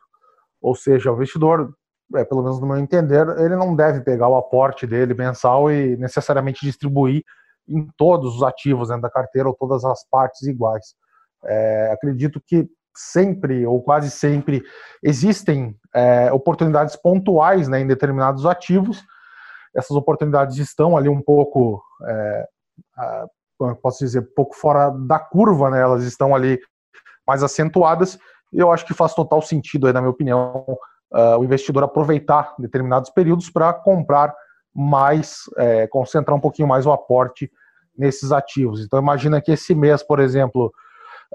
Ou 0.60 0.74
seja, 0.74 1.10
o 1.10 1.14
investidor, 1.14 1.72
é, 2.16 2.24
pelo 2.24 2.42
menos 2.42 2.60
no 2.60 2.66
meu 2.66 2.76
entender, 2.76 3.26
ele 3.38 3.56
não 3.56 3.74
deve 3.74 4.00
pegar 4.00 4.28
o 4.28 4.36
aporte 4.36 4.86
dele 4.86 5.14
mensal 5.14 5.70
e 5.70 5.96
necessariamente 5.96 6.64
distribuir 6.64 7.22
em 7.68 7.86
todos 7.96 8.36
os 8.36 8.42
ativos 8.42 8.88
dentro 8.88 9.02
da 9.02 9.10
carteira 9.10 9.48
ou 9.48 9.54
todas 9.54 9.84
as 9.84 10.06
partes 10.08 10.42
iguais. 10.42 10.94
É, 11.44 11.92
acredito 11.92 12.42
que 12.46 12.68
sempre 12.96 13.64
ou 13.66 13.82
quase 13.82 14.10
sempre 14.10 14.62
existem 15.02 15.76
é, 15.94 16.32
oportunidades 16.32 16.96
pontuais 16.96 17.68
né, 17.68 17.80
em 17.80 17.86
determinados 17.86 18.44
ativos 18.44 19.04
essas 19.74 19.96
oportunidades 19.96 20.56
estão 20.58 20.96
ali 20.96 21.08
um 21.08 21.22
pouco, 21.22 21.82
é, 22.06 22.46
como 23.56 23.70
eu 23.72 23.76
posso 23.76 24.04
dizer, 24.04 24.22
pouco 24.34 24.56
fora 24.56 24.90
da 24.90 25.18
curva, 25.18 25.70
né? 25.70 25.80
Elas 25.80 26.04
estão 26.04 26.34
ali 26.34 26.58
mais 27.26 27.42
acentuadas 27.42 28.18
e 28.52 28.58
eu 28.58 28.72
acho 28.72 28.86
que 28.86 28.94
faz 28.94 29.14
total 29.14 29.42
sentido, 29.42 29.86
aí, 29.86 29.92
na 29.92 30.00
minha 30.00 30.10
opinião, 30.10 30.64
uh, 31.12 31.38
o 31.38 31.44
investidor 31.44 31.82
aproveitar 31.82 32.54
determinados 32.58 33.10
períodos 33.10 33.50
para 33.50 33.72
comprar 33.72 34.34
mais, 34.74 35.42
é, 35.56 35.86
concentrar 35.88 36.36
um 36.36 36.40
pouquinho 36.40 36.68
mais 36.68 36.86
o 36.86 36.92
aporte 36.92 37.50
nesses 37.96 38.30
ativos. 38.30 38.84
Então 38.84 38.98
imagina 38.98 39.40
que 39.40 39.50
esse 39.50 39.74
mês, 39.74 40.02
por 40.02 40.20
exemplo, 40.20 40.72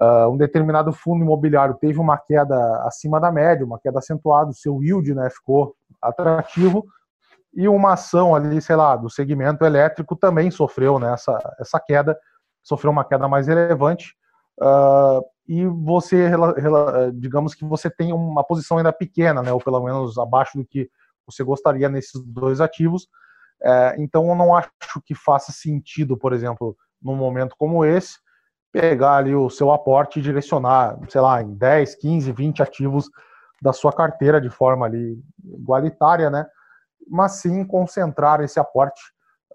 uh, 0.01 0.29
um 0.29 0.37
determinado 0.37 0.93
fundo 0.93 1.23
imobiliário 1.23 1.75
teve 1.75 1.99
uma 1.99 2.17
queda 2.17 2.55
acima 2.85 3.19
da 3.19 3.31
média, 3.31 3.65
uma 3.65 3.79
queda 3.79 3.99
acentuada, 3.99 4.49
o 4.49 4.53
seu 4.53 4.81
yield 4.81 5.13
né, 5.13 5.29
ficou 5.29 5.75
atrativo, 6.01 6.85
e 7.53 7.67
uma 7.67 7.93
ação 7.93 8.33
ali, 8.33 8.61
sei 8.61 8.75
lá, 8.75 8.95
do 8.95 9.09
segmento 9.09 9.63
elétrico 9.63 10.15
também 10.15 10.49
sofreu 10.49 10.97
né, 10.97 11.13
essa 11.59 11.79
queda, 11.79 12.17
sofreu 12.63 12.91
uma 12.91 13.05
queda 13.05 13.27
mais 13.27 13.47
relevante. 13.47 14.15
Uh, 14.59 15.21
e 15.47 15.65
você, 15.65 16.31
digamos 17.13 17.53
que 17.53 17.65
você 17.65 17.89
tem 17.89 18.13
uma 18.13 18.43
posição 18.43 18.77
ainda 18.77 18.93
pequena, 18.93 19.41
né, 19.41 19.51
ou 19.51 19.59
pelo 19.59 19.83
menos 19.83 20.17
abaixo 20.17 20.57
do 20.57 20.65
que 20.65 20.89
você 21.25 21.43
gostaria 21.43 21.89
nesses 21.89 22.21
dois 22.23 22.61
ativos. 22.61 23.03
Uh, 23.61 23.95
então, 23.97 24.27
eu 24.27 24.35
não 24.35 24.55
acho 24.55 24.69
que 25.05 25.15
faça 25.15 25.51
sentido, 25.51 26.17
por 26.17 26.33
exemplo, 26.33 26.75
num 27.01 27.15
momento 27.15 27.55
como 27.57 27.85
esse, 27.85 28.17
pegar 28.71 29.17
ali 29.17 29.35
o 29.35 29.49
seu 29.49 29.71
aporte 29.71 30.19
e 30.19 30.21
direcionar, 30.21 30.97
sei 31.09 31.21
lá, 31.21 31.41
em 31.41 31.53
10, 31.53 31.95
15, 31.95 32.31
20 32.31 32.63
ativos 32.63 33.09
da 33.61 33.71
sua 33.71 33.93
carteira 33.93 34.41
de 34.41 34.49
forma 34.49 34.85
ali 34.85 35.17
igualitária, 35.45 36.29
né? 36.29 36.45
mas 37.07 37.33
sim 37.33 37.65
concentrar 37.65 38.41
esse 38.41 38.59
aporte 38.59 39.01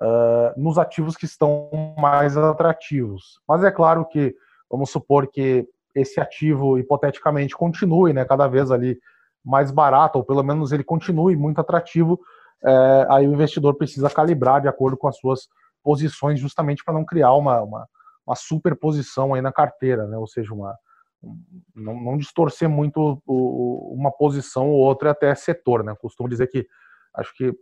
uh, 0.03 0.61
nos 0.61 0.79
ativos 0.79 1.17
que 1.17 1.25
estão 1.25 1.71
mais 1.99 2.37
atrativos. 2.37 3.41
Mas 3.49 3.65
é 3.65 3.71
claro 3.71 4.05
que, 4.07 4.35
vamos 4.71 4.91
supor 4.91 5.29
que 5.29 5.67
esse 5.95 6.21
ativo, 6.21 6.79
hipoteticamente, 6.79 7.57
continue 7.57 8.13
né, 8.13 8.25
cada 8.25 8.47
vez 8.47 8.71
ali 8.71 8.99
mais 9.45 9.71
barato, 9.71 10.19
ou 10.19 10.25
pelo 10.25 10.43
menos 10.43 10.73
ele 10.73 10.85
continue 10.85 11.37
muito 11.37 11.61
atrativo, 11.61 12.21
é, 12.65 13.07
aí 13.11 13.27
o 13.27 13.33
investidor 13.33 13.75
precisa 13.75 14.11
calibrar 14.11 14.61
de 14.61 14.69
acordo 14.69 14.97
com 14.97 15.09
as 15.09 15.17
suas 15.17 15.49
posições, 15.83 16.41
justamente 16.41 16.85
para 16.85 16.95
não 16.95 17.05
criar 17.05 17.33
uma, 17.35 17.63
uma, 17.63 17.89
uma, 18.27 18.37
superposição 18.37 19.33
aí 19.33 19.41
na 19.41 19.53
carteira, 19.53 20.07
né? 20.07 20.19
ou 20.19 20.27
seja, 20.27 20.53
uma, 20.53 20.77
não, 21.75 21.99
não 22.01 22.19
distorcer 22.19 22.69
muito 22.69 23.23
o, 23.25 23.95
uma 23.95 24.11
posição 24.11 24.69
ou 24.69 24.79
outra 24.79 25.13
até 25.13 25.35
setor. 25.35 25.85
Né? 25.85 25.95
Costumo 26.01 26.29
dizer 26.29 26.49
que 26.49 26.67
Acho 27.19 27.35
que, 27.35 27.53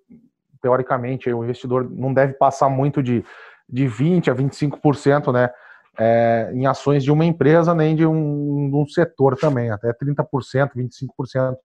teoricamente, 0.60 1.32
o 1.32 1.42
investidor 1.42 1.88
não 1.90 2.12
deve 2.12 2.34
passar 2.34 2.68
muito 2.68 3.02
de, 3.02 3.24
de 3.68 3.86
20% 3.86 4.28
a 4.28 4.34
25% 4.34 5.32
né, 5.32 5.50
é, 5.98 6.50
em 6.52 6.66
ações 6.66 7.02
de 7.02 7.10
uma 7.10 7.24
empresa, 7.24 7.74
nem 7.74 7.96
de 7.96 8.06
um, 8.06 8.70
de 8.70 8.76
um 8.76 8.86
setor 8.86 9.36
também. 9.36 9.70
Até 9.70 9.92
30%, 9.92 10.70
25% 10.74 11.56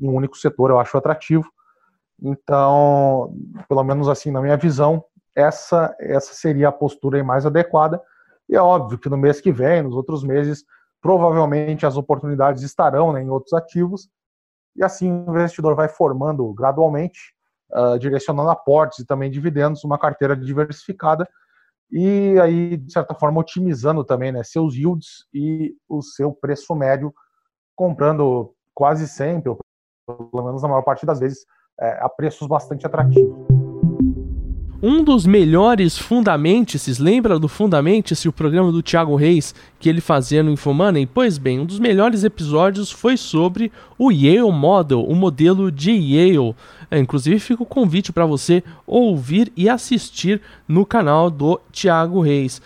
em 0.00 0.08
um 0.08 0.14
único 0.14 0.36
setor 0.36 0.70
eu 0.70 0.78
acho 0.78 0.96
atrativo. 0.96 1.48
Então, 2.20 3.32
pelo 3.68 3.84
menos 3.84 4.08
assim, 4.08 4.30
na 4.30 4.40
minha 4.40 4.56
visão, 4.56 5.04
essa, 5.34 5.94
essa 6.00 6.34
seria 6.34 6.68
a 6.68 6.72
postura 6.72 7.22
mais 7.22 7.46
adequada. 7.46 8.00
E 8.48 8.56
é 8.56 8.60
óbvio 8.60 8.98
que 8.98 9.08
no 9.08 9.16
mês 9.16 9.40
que 9.40 9.52
vem, 9.52 9.82
nos 9.82 9.94
outros 9.94 10.24
meses, 10.24 10.64
provavelmente 11.00 11.86
as 11.86 11.96
oportunidades 11.96 12.62
estarão 12.62 13.12
né, 13.12 13.22
em 13.22 13.28
outros 13.28 13.52
ativos, 13.52 14.08
e 14.74 14.82
assim 14.82 15.10
o 15.26 15.30
investidor 15.30 15.74
vai 15.74 15.88
formando 15.88 16.52
gradualmente, 16.52 17.34
uh, 17.72 17.98
direcionando 17.98 18.50
aportes 18.50 19.00
e 19.00 19.06
também 19.06 19.30
dividendos, 19.30 19.84
uma 19.84 19.98
carteira 19.98 20.36
diversificada 20.36 21.28
e 21.90 22.38
aí, 22.40 22.76
de 22.76 22.92
certa 22.92 23.14
forma, 23.14 23.40
otimizando 23.40 24.04
também 24.04 24.30
né, 24.30 24.42
seus 24.42 24.74
yields 24.74 25.26
e 25.32 25.74
o 25.88 26.02
seu 26.02 26.32
preço 26.32 26.74
médio, 26.74 27.12
comprando 27.74 28.54
quase 28.74 29.08
sempre, 29.08 29.50
ou 29.50 29.58
pelo 30.06 30.44
menos 30.44 30.62
na 30.62 30.68
maior 30.68 30.82
parte 30.82 31.06
das 31.06 31.18
vezes, 31.18 31.46
é, 31.80 31.98
a 32.00 32.08
preços 32.08 32.46
bastante 32.46 32.86
atrativos. 32.86 33.67
Um 34.80 35.02
dos 35.02 35.26
melhores 35.26 35.98
Fundamentos, 35.98 37.00
lembra 37.00 37.36
do 37.36 37.48
Fundamentos, 37.48 38.24
o 38.24 38.32
programa 38.32 38.70
do 38.70 38.80
Thiago 38.80 39.16
Reis 39.16 39.52
que 39.80 39.88
ele 39.88 40.00
fazia 40.00 40.40
no 40.40 40.52
Infomoney? 40.52 41.04
Pois 41.04 41.36
bem, 41.36 41.58
um 41.58 41.66
dos 41.66 41.80
melhores 41.80 42.22
episódios 42.22 42.88
foi 42.88 43.16
sobre 43.16 43.72
o 43.98 44.12
Yale 44.12 44.52
Model, 44.52 45.02
o 45.02 45.16
modelo 45.16 45.72
de 45.72 45.90
Yale. 45.90 46.54
É, 46.92 46.96
inclusive 46.96 47.40
fica 47.40 47.64
o 47.64 47.66
convite 47.66 48.12
para 48.12 48.24
você 48.24 48.62
ouvir 48.86 49.52
e 49.56 49.68
assistir 49.68 50.40
no 50.68 50.86
canal 50.86 51.28
do 51.28 51.60
Thiago 51.72 52.20
Reis 52.20 52.62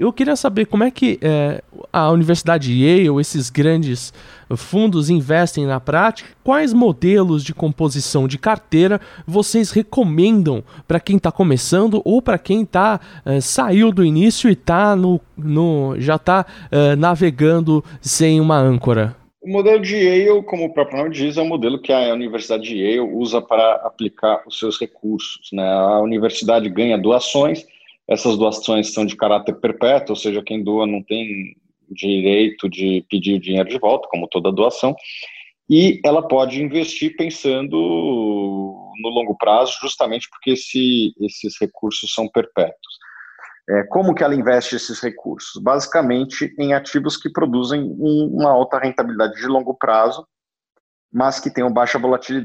eu 0.00 0.10
queria 0.14 0.34
saber 0.34 0.64
como 0.64 0.82
é 0.82 0.90
que 0.90 1.18
é, 1.20 1.62
a 1.92 2.10
Universidade 2.10 2.72
Yale, 2.72 3.20
esses 3.20 3.50
grandes 3.50 4.14
fundos 4.56 5.10
investem 5.10 5.66
na 5.66 5.78
prática, 5.78 6.30
quais 6.42 6.72
modelos 6.72 7.44
de 7.44 7.52
composição 7.52 8.26
de 8.26 8.38
carteira 8.38 8.98
vocês 9.26 9.70
recomendam 9.70 10.64
para 10.88 10.98
quem 10.98 11.18
está 11.18 11.30
começando 11.30 12.00
ou 12.02 12.22
para 12.22 12.38
quem 12.38 12.64
tá, 12.64 12.98
é, 13.26 13.42
saiu 13.42 13.92
do 13.92 14.02
início 14.02 14.48
e 14.48 14.56
tá 14.56 14.96
no, 14.96 15.20
no, 15.36 15.94
já 15.98 16.16
está 16.16 16.46
é, 16.72 16.96
navegando 16.96 17.84
sem 18.00 18.40
uma 18.40 18.56
âncora? 18.56 19.14
O 19.42 19.52
modelo 19.52 19.82
de 19.82 19.96
Yale, 19.96 20.42
como 20.44 20.64
o 20.64 20.72
próprio 20.72 20.96
nome 20.96 21.10
diz, 21.10 21.36
é 21.36 21.42
um 21.42 21.48
modelo 21.48 21.78
que 21.78 21.92
a 21.92 22.14
Universidade 22.14 22.62
de 22.62 22.76
Yale 22.78 23.00
usa 23.00 23.42
para 23.42 23.74
aplicar 23.84 24.42
os 24.46 24.58
seus 24.58 24.80
recursos. 24.80 25.50
Né? 25.52 25.62
A 25.62 26.00
universidade 26.00 26.70
ganha 26.70 26.96
doações 26.96 27.66
essas 28.10 28.36
doações 28.36 28.92
são 28.92 29.06
de 29.06 29.16
caráter 29.16 29.54
perpétuo, 29.60 30.10
ou 30.10 30.16
seja, 30.16 30.42
quem 30.42 30.64
doa 30.64 30.86
não 30.86 31.02
tem 31.02 31.54
direito 31.88 32.68
de 32.68 33.04
pedir 33.08 33.34
o 33.34 33.40
dinheiro 33.40 33.68
de 33.68 33.78
volta, 33.78 34.08
como 34.08 34.28
toda 34.28 34.52
doação, 34.52 34.94
e 35.68 36.00
ela 36.04 36.26
pode 36.26 36.60
investir 36.60 37.14
pensando 37.16 37.76
no 37.76 39.08
longo 39.08 39.36
prazo, 39.36 39.72
justamente 39.80 40.28
porque 40.28 40.50
esse, 40.50 41.12
esses 41.20 41.54
recursos 41.60 42.12
são 42.12 42.28
perpétuos. 42.28 42.98
É, 43.68 43.84
como 43.84 44.12
que 44.12 44.24
ela 44.24 44.34
investe 44.34 44.74
esses 44.74 45.00
recursos? 45.00 45.62
Basicamente 45.62 46.52
em 46.58 46.74
ativos 46.74 47.16
que 47.16 47.30
produzem 47.30 47.82
uma 47.82 48.50
alta 48.50 48.80
rentabilidade 48.80 49.34
de 49.34 49.46
longo 49.46 49.74
prazo, 49.74 50.26
mas 51.12 51.38
que 51.38 51.52
tenham 51.52 51.72
baixa 51.72 52.00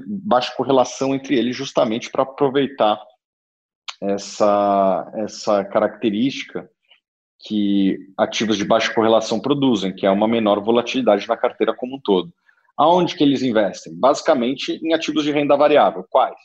baixa 0.08 0.54
correlação 0.56 1.16
entre 1.16 1.36
eles, 1.36 1.56
justamente 1.56 2.12
para 2.12 2.22
aproveitar 2.22 3.00
essa, 4.02 5.12
essa 5.16 5.64
característica 5.66 6.70
que 7.40 7.98
ativos 8.18 8.58
de 8.58 8.66
baixa 8.66 8.94
correlação 8.94 9.40
produzem, 9.40 9.94
que 9.94 10.06
é 10.06 10.12
uma 10.12 10.28
menor 10.28 10.62
volatilidade 10.64 11.28
na 11.28 11.38
carteira 11.38 11.76
como 11.76 11.98
um 11.98 12.02
todo. 12.04 12.34
Aonde 12.78 13.16
que 13.16 13.24
eles 13.24 13.42
investem? 13.42 13.94
Basicamente 13.96 14.80
em 14.84 14.94
ativos 14.94 15.24
de 15.24 15.32
renda 15.32 15.56
variável. 15.56 16.06
Quais? 16.10 16.36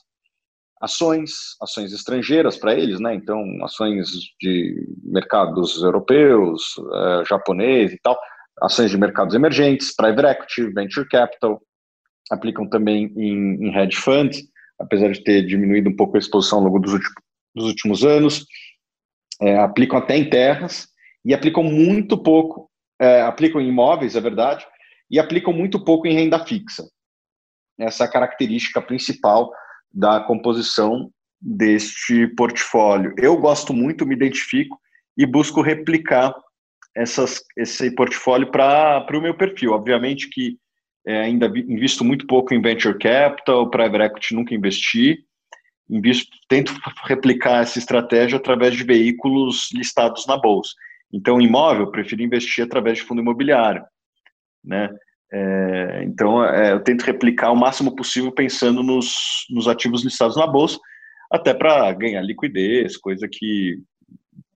Ações, 0.81 1.57
ações 1.61 1.93
estrangeiras 1.93 2.57
para 2.57 2.75
eles, 2.75 3.01
né? 3.01 3.15
Então, 3.15 3.43
ações 3.63 4.09
de 4.41 4.87
mercados 5.03 5.83
europeus, 5.83 6.77
uh, 6.79 7.25
japonês 7.27 7.93
e 7.93 7.99
tal, 8.03 8.19
ações 8.63 8.91
de 8.91 8.97
mercados 8.97 9.35
emergentes, 9.35 9.95
private 9.95 10.29
equity, 10.29 10.73
venture 10.73 11.09
capital, 11.09 11.61
aplicam 12.31 12.69
também 12.69 13.13
em, 13.17 13.69
em 13.69 13.77
hedge 13.77 13.97
funds, 13.97 14.43
apesar 14.79 15.11
de 15.11 15.23
ter 15.23 15.45
diminuído 15.45 15.91
um 15.91 15.97
pouco 15.97 16.17
a 16.17 16.19
exposição 16.19 16.59
ao 16.59 16.65
longo 16.65 16.79
dos 16.79 16.93
últimos, 16.93 17.15
dos 17.61 17.68
últimos 17.68 18.05
anos, 18.05 18.46
é, 19.40 19.59
aplicam 19.59 19.99
até 19.99 20.16
em 20.16 20.29
terras 20.29 20.88
e 21.25 21.35
aplicam 21.35 21.62
muito 21.62 22.16
pouco, 22.23 22.70
é, 23.01 23.23
aplicam 23.23 23.61
em 23.61 23.68
imóveis, 23.68 24.16
é 24.16 24.20
verdade, 24.20 24.66
e 25.11 25.18
aplicam 25.18 25.53
muito 25.53 25.83
pouco 25.85 26.07
em 26.07 26.14
renda 26.14 26.44
fixa. 26.44 26.85
Essa 27.79 28.05
é 28.05 28.07
a 28.07 28.11
característica 28.11 28.81
principal 28.81 29.51
da 29.92 30.20
composição 30.20 31.11
deste 31.40 32.27
portfólio. 32.29 33.14
Eu 33.16 33.37
gosto 33.38 33.73
muito, 33.73 34.07
me 34.07 34.14
identifico 34.14 34.79
e 35.16 35.25
busco 35.25 35.62
replicar 35.62 36.35
essas, 36.94 37.42
esse 37.57 37.90
portfólio 37.94 38.51
para 38.51 39.07
o 39.12 39.20
meu 39.20 39.35
perfil. 39.35 39.73
Obviamente 39.73 40.29
que 40.29 40.59
é, 41.07 41.23
ainda 41.23 41.46
invisto 41.46 42.05
muito 42.05 42.27
pouco 42.27 42.53
em 42.53 42.61
venture 42.61 42.99
capital, 42.99 43.70
private 43.70 44.05
equity 44.05 44.35
nunca 44.35 44.55
investi, 44.55 45.25
invisto, 45.90 46.31
tento 46.48 46.72
replicar 47.05 47.62
essa 47.62 47.79
estratégia 47.79 48.38
através 48.38 48.74
de 48.74 48.85
veículos 48.85 49.70
listados 49.74 50.26
na 50.26 50.37
bolsa. 50.37 50.72
Então, 51.12 51.40
imóvel, 51.40 51.83
eu 51.83 51.90
prefiro 51.90 52.22
investir 52.22 52.64
através 52.64 52.98
de 52.98 53.05
fundo 53.05 53.20
imobiliário, 53.20 53.85
né? 54.64 54.88
É, 55.33 56.03
então, 56.05 56.44
é, 56.44 56.72
eu 56.72 56.81
tento 56.81 57.03
replicar 57.03 57.53
o 57.53 57.57
máximo 57.57 57.94
possível 57.94 58.33
pensando 58.33 58.83
nos, 58.83 59.14
nos 59.50 59.68
ativos 59.68 60.05
listados 60.05 60.37
na 60.37 60.46
bolsa, 60.46 60.79
até 61.31 61.55
para 61.55 61.92
ganhar 61.92 62.22
liquidez, 62.22 62.96
coisa 62.96 63.29
que 63.31 63.79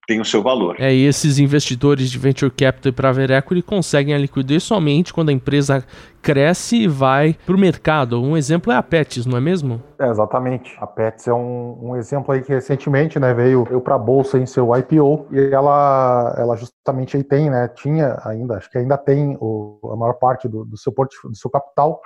tem 0.07 0.21
o 0.21 0.25
seu 0.25 0.43
valor. 0.43 0.77
É, 0.79 0.93
e 0.93 1.07
esses 1.07 1.39
investidores 1.39 2.11
de 2.11 2.19
venture 2.19 2.51
capital 2.51 2.91
e 2.91 2.93
private 2.93 3.33
equity 3.33 3.63
conseguem 3.63 4.15
a 4.15 4.19
liquidez 4.19 4.63
somente 4.63 5.13
quando 5.13 5.31
a 5.31 5.33
empresa 5.33 5.85
cresce 6.21 6.83
e 6.83 6.89
vai 6.89 7.37
para 7.47 7.55
o 7.55 7.59
mercado. 7.59 8.23
Um 8.23 8.37
exemplo 8.37 8.73
é 8.73 8.77
a 8.77 8.83
Pets, 8.83 9.27
não 9.27 9.37
é 9.37 9.41
mesmo? 9.41 9.83
É, 9.99 10.09
exatamente. 10.09 10.77
A 10.79 10.87
Pets 10.87 11.29
é 11.29 11.33
um, 11.33 11.91
um 11.91 11.97
exemplo 11.97 12.33
aí 12.33 12.43
que 12.43 12.53
recentemente 12.53 13.19
né, 13.19 13.33
veio, 13.33 13.65
veio 13.65 13.81
para 13.81 13.95
a 13.95 13.99
bolsa 13.99 14.39
em 14.39 14.47
seu 14.47 14.75
IPO 14.77 15.29
e 15.33 15.53
ela, 15.53 16.35
ela 16.39 16.57
justamente 16.57 17.17
aí 17.17 17.25
tem, 17.25 17.51
né, 17.51 17.69
tinha 17.69 18.21
ainda, 18.25 18.57
acho 18.57 18.71
que 18.71 18.79
ainda 18.79 18.97
tem 18.97 19.37
o, 19.41 19.79
a 19.93 19.97
maior 19.97 20.15
parte 20.15 20.49
do, 20.49 20.65
do 20.65 20.77
seu, 20.77 20.93
do 20.93 21.37
seu 21.37 21.51
capital 21.51 22.01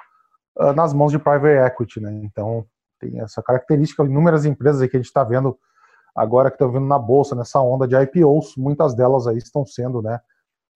uh, 0.58 0.72
nas 0.72 0.92
mãos 0.92 1.12
de 1.12 1.18
private 1.18 1.66
equity, 1.66 2.00
né? 2.00 2.20
Então 2.24 2.64
tem 3.00 3.20
essa 3.20 3.42
característica, 3.42 4.04
inúmeras 4.04 4.44
empresas 4.44 4.82
aí 4.82 4.88
que 4.88 4.96
a 4.96 5.00
gente 5.00 5.06
está 5.06 5.22
vendo 5.22 5.56
agora 6.18 6.50
que 6.50 6.56
estão 6.56 6.70
vindo 6.70 6.86
na 6.86 6.98
bolsa, 6.98 7.34
nessa 7.34 7.60
onda 7.60 7.86
de 7.86 7.94
IPOs, 7.94 8.54
muitas 8.56 8.94
delas 8.94 9.26
aí 9.26 9.38
estão 9.38 9.64
sendo 9.64 10.02
né, 10.02 10.18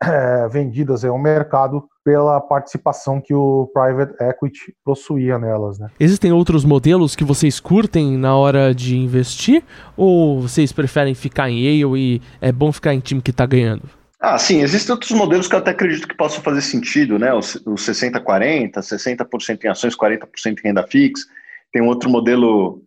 é, 0.03 0.49
vendidas 0.49 1.05
ao 1.05 1.19
mercado 1.19 1.85
pela 2.05 2.41
participação 2.41 3.21
que 3.21 3.35
o 3.35 3.71
private 3.73 4.15
equity 4.23 4.75
possuía 4.85 5.39
nelas. 5.39 5.79
Né. 5.79 5.89
Existem 5.99 6.33
outros 6.33 6.65
modelos 6.65 7.15
que 7.15 7.25
vocês 7.25 7.61
curtem 7.61 8.17
na 8.17 8.37
hora 8.37 8.75
de 8.75 8.97
investir? 8.97 9.63
Ou 9.97 10.43
vocês 10.43 10.73
preferem 10.73 11.15
ficar 11.15 11.51
em 11.51 11.61
Yale 11.61 11.99
e 11.99 12.23
é 12.41 12.51
bom 12.51 12.73
ficar 12.73 12.95
em 12.95 13.01
time 13.01 13.21
que 13.21 13.31
está 13.31 13.47
ganhando? 13.47 13.83
Ah, 14.21 14.39
sim, 14.39 14.61
existem 14.63 14.93
outros 14.93 15.11
modelos 15.11 15.49
que 15.49 15.55
eu 15.55 15.59
até 15.59 15.73
acredito 15.73 16.07
que 16.07 16.17
possam 16.17 16.41
fazer 16.43 16.61
sentido, 16.61 17.19
né? 17.19 17.33
O 17.35 17.41
60-40, 17.41 18.75
60% 18.75 19.65
em 19.65 19.69
ações, 19.69 19.97
40% 19.97 20.27
em 20.47 20.69
renda 20.69 20.87
fixa. 20.87 21.27
Tem 21.73 21.83
um 21.83 21.89
outro 21.89 22.09
modelo 22.09 22.81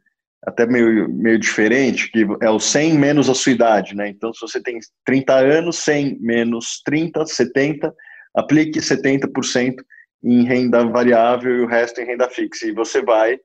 até 0.45 0.65
meio, 0.65 1.09
meio 1.09 1.39
diferente, 1.39 2.11
que 2.11 2.25
é 2.41 2.49
o 2.49 2.59
100 2.59 2.93
menos 2.93 3.29
a 3.29 3.33
sua 3.33 3.51
idade, 3.51 3.95
né? 3.95 4.09
Então, 4.09 4.33
se 4.33 4.41
você 4.41 4.61
tem 4.61 4.79
30 5.05 5.33
anos, 5.33 5.77
100 5.77 6.19
menos 6.19 6.81
30, 6.85 7.25
70, 7.25 7.93
aplique 8.35 8.79
70% 8.79 9.75
em 10.23 10.43
renda 10.43 10.85
variável 10.85 11.55
e 11.55 11.61
o 11.61 11.67
resto 11.67 12.01
em 12.01 12.05
renda 12.05 12.29
fixa. 12.29 12.67
E 12.67 12.71
você 12.71 13.01
vai 13.01 13.37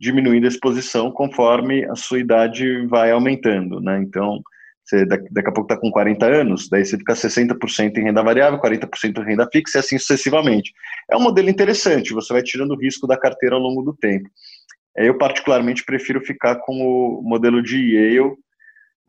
diminuindo 0.00 0.46
a 0.46 0.48
exposição 0.48 1.10
conforme 1.12 1.84
a 1.84 1.94
sua 1.94 2.18
idade 2.18 2.86
vai 2.86 3.10
aumentando, 3.12 3.80
né? 3.80 4.00
Então, 4.02 4.42
você 4.84 5.06
daqui, 5.06 5.28
a 5.48 5.52
pouco 5.52 5.72
está 5.72 5.76
com 5.76 5.90
40 5.90 6.26
anos, 6.26 6.68
daí 6.68 6.84
você 6.84 6.98
fica 6.98 7.14
60% 7.14 7.96
em 7.96 8.02
renda 8.02 8.22
variável, 8.22 8.60
40% 8.60 9.18
em 9.18 9.24
renda 9.24 9.48
fixa 9.50 9.78
e 9.78 9.80
assim 9.80 9.98
sucessivamente. 9.98 10.72
É 11.10 11.16
um 11.16 11.20
modelo 11.20 11.48
interessante, 11.48 12.12
você 12.12 12.32
vai 12.32 12.42
tirando 12.42 12.72
o 12.72 12.78
risco 12.78 13.06
da 13.06 13.16
carteira 13.16 13.54
ao 13.54 13.60
longo 13.60 13.82
do 13.82 13.94
tempo. 13.94 14.28
Eu, 14.96 15.16
particularmente, 15.16 15.84
prefiro 15.84 16.20
ficar 16.20 16.56
com 16.56 16.80
o 16.80 17.22
modelo 17.22 17.62
de 17.62 17.94
Yale, 17.94 18.36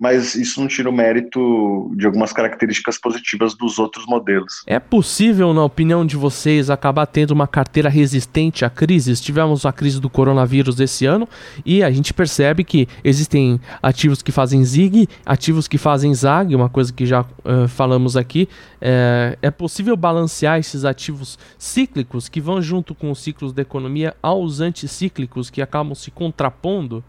mas 0.04 0.36
isso 0.36 0.60
não 0.60 0.68
tira 0.68 0.89
o 0.89 0.92
mérito 0.92 1.89
de 1.96 2.06
algumas 2.06 2.34
características 2.34 2.98
positivas 2.98 3.54
dos 3.54 3.80
outros 3.80 4.06
modelos. 4.06 4.62
É 4.68 4.78
possível, 4.78 5.54
na 5.54 5.63
opinião 5.63 6.06
de 6.06 6.18
vocês, 6.18 6.70
acabar 6.70 7.06
tendo 7.06 7.32
uma 7.32 7.48
carteira 7.48 7.88
resistente 7.88 8.66
a 8.66 8.70
crises? 8.70 9.22
Tivemos 9.22 9.66
a 9.66 9.72
crise 9.72 10.02
do 10.02 10.10
coronavírus 10.10 10.78
esse 10.82 11.06
ano 11.06 11.26
e 11.66 11.82
a 11.82 11.89
gente 11.89 12.13
percebe 12.13 12.66
que 12.66 12.86
existem 13.02 13.62
ativos 13.82 14.22
que 14.22 14.30
fazem 14.30 14.62
ZIG, 14.66 15.08
ativos 15.26 15.70
que 15.70 15.78
fazem 15.78 16.13
ZAG, 16.13 16.54
uma 16.54 16.68
coisa 16.68 16.92
que 16.92 17.06
já 17.06 17.22
uh, 17.22 17.66
falamos 17.70 18.18
aqui. 18.18 18.50
É, 18.82 19.38
é 19.42 19.50
possível 19.50 19.96
balancear 19.96 20.60
esses 20.60 20.84
ativos 20.84 21.39
cíclicos 21.58 22.28
que 22.28 22.42
vão 22.42 22.62
junto 22.62 22.94
com 22.94 23.10
os 23.10 23.24
ciclos 23.24 23.54
da 23.54 23.62
economia 23.62 24.13
aos 24.22 24.60
anticíclicos 24.60 25.50
que 25.50 25.62
acabam 25.62 25.96
se 25.96 26.12
contrapondo? 26.12 27.02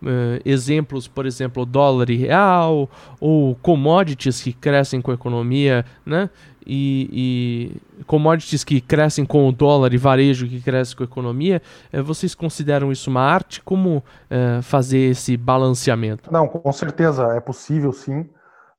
Uh, 0.00 0.38
exemplos, 0.44 1.08
por 1.08 1.26
exemplo, 1.26 1.66
dólar 1.66 2.08
e 2.08 2.16
real, 2.16 2.88
ou 3.20 3.56
commodities 3.56 4.40
que 4.40 4.52
crescem 4.52 5.00
com 5.00 5.10
a 5.10 5.14
economia, 5.14 5.84
né? 6.06 6.30
E, 6.64 7.72
e 7.98 8.04
commodities 8.04 8.62
que 8.62 8.80
crescem 8.80 9.24
com 9.24 9.48
o 9.48 9.52
dólar 9.52 9.92
e 9.94 9.96
varejo 9.96 10.46
que 10.46 10.60
cresce 10.60 10.94
com 10.94 11.02
a 11.02 11.06
economia, 11.06 11.60
uh, 11.92 12.02
vocês 12.02 12.34
consideram 12.34 12.92
isso 12.92 13.10
uma 13.10 13.22
arte? 13.22 13.60
Como 13.62 13.98
uh, 13.98 14.62
fazer 14.62 15.10
esse 15.10 15.36
balanceamento? 15.36 16.32
Não, 16.32 16.46
com 16.46 16.72
certeza 16.72 17.34
é 17.34 17.40
possível 17.40 17.92
sim. 17.92 18.28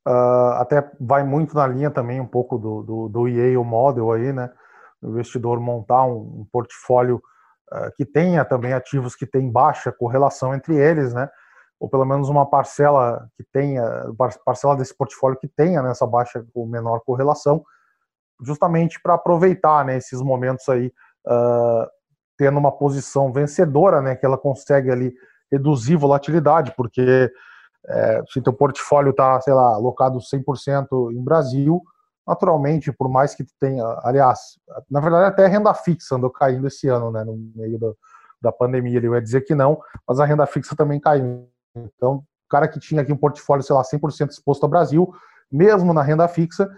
Ah, 0.05 0.61
até 0.61 0.89
vai 0.99 1.23
muito 1.23 1.53
na 1.53 1.67
linha 1.67 1.91
também 1.91 2.19
um 2.19 2.25
pouco 2.25 2.57
do, 2.57 2.81
do, 2.81 3.09
do 3.09 3.27
Yale 3.27 3.57
Model 3.57 4.11
aí, 4.11 4.33
né? 4.33 4.49
O 5.01 5.09
investidor 5.09 5.59
montar 5.59 6.03
um, 6.03 6.39
um 6.39 6.47
portfólio 6.51 7.17
eh, 7.17 7.23
que 7.95 8.05
tenha 8.05 8.43
também 8.43 8.73
ativos 8.73 9.15
que 9.15 9.25
têm 9.25 9.51
baixa 9.51 9.91
correlação 9.91 10.53
entre 10.53 10.75
eles, 10.75 11.13
né? 11.13 11.29
Ou 11.79 11.89
pelo 11.89 12.05
menos 12.05 12.27
uma 12.29 12.45
parcela 12.45 13.27
que 13.37 13.43
tenha, 13.43 13.83
parcela 14.45 14.75
desse 14.75 14.95
portfólio 14.95 15.39
que 15.39 15.47
tenha 15.47 15.81
nessa 15.81 16.05
baixa 16.05 16.45
ou 16.53 16.67
menor 16.67 16.99
correlação, 17.05 17.63
justamente 18.41 19.01
para 19.01 19.13
aproveitar 19.13 19.85
né, 19.85 19.97
esses 19.97 20.21
momentos 20.21 20.67
aí, 20.67 20.87
uh, 21.27 21.87
tendo 22.37 22.57
uma 22.57 22.71
posição 22.71 23.31
vencedora, 23.31 24.01
né? 24.01 24.15
Que 24.15 24.25
ela 24.25 24.37
consegue 24.37 24.91
ali 24.91 25.13
reduzir 25.51 25.95
volatilidade, 25.95 26.73
porque 26.75 27.31
é, 27.87 28.21
se 28.29 28.41
teu 28.41 28.53
portfólio 28.53 29.11
está, 29.11 29.39
sei 29.41 29.53
lá, 29.53 29.73
alocado 29.75 30.19
100% 30.19 31.11
em 31.11 31.23
Brasil, 31.23 31.81
naturalmente, 32.29 32.91
por 32.91 33.09
mais 33.09 33.33
que 33.33 33.43
tenha, 33.59 33.83
aliás, 34.03 34.39
na 34.89 34.99
verdade 34.99 35.25
até 35.25 35.45
a 35.45 35.47
renda 35.47 35.73
fixa 35.73 36.15
andou 36.15 36.29
caindo 36.29 36.67
esse 36.67 36.87
ano, 36.87 37.11
né, 37.11 37.23
no 37.23 37.35
meio 37.55 37.79
do, 37.79 37.97
da 38.39 38.51
pandemia, 38.51 38.97
ele 38.97 39.09
vai 39.09 39.19
dizer 39.19 39.41
que 39.41 39.55
não, 39.55 39.81
mas 40.07 40.19
a 40.19 40.25
renda 40.25 40.45
fixa 40.45 40.75
também 40.75 40.99
caiu. 40.99 41.49
Então, 41.75 42.17
o 42.17 42.23
cara 42.47 42.67
que 42.67 42.79
tinha 42.79 43.01
aqui 43.01 43.11
um 43.11 43.17
portfólio, 43.17 43.63
sei 43.63 43.75
lá, 43.75 43.81
100% 43.81 44.29
exposto 44.29 44.63
ao 44.63 44.69
Brasil, 44.69 45.11
mesmo 45.51 45.91
na 45.91 46.03
renda 46.03 46.27
fixa, 46.27 46.69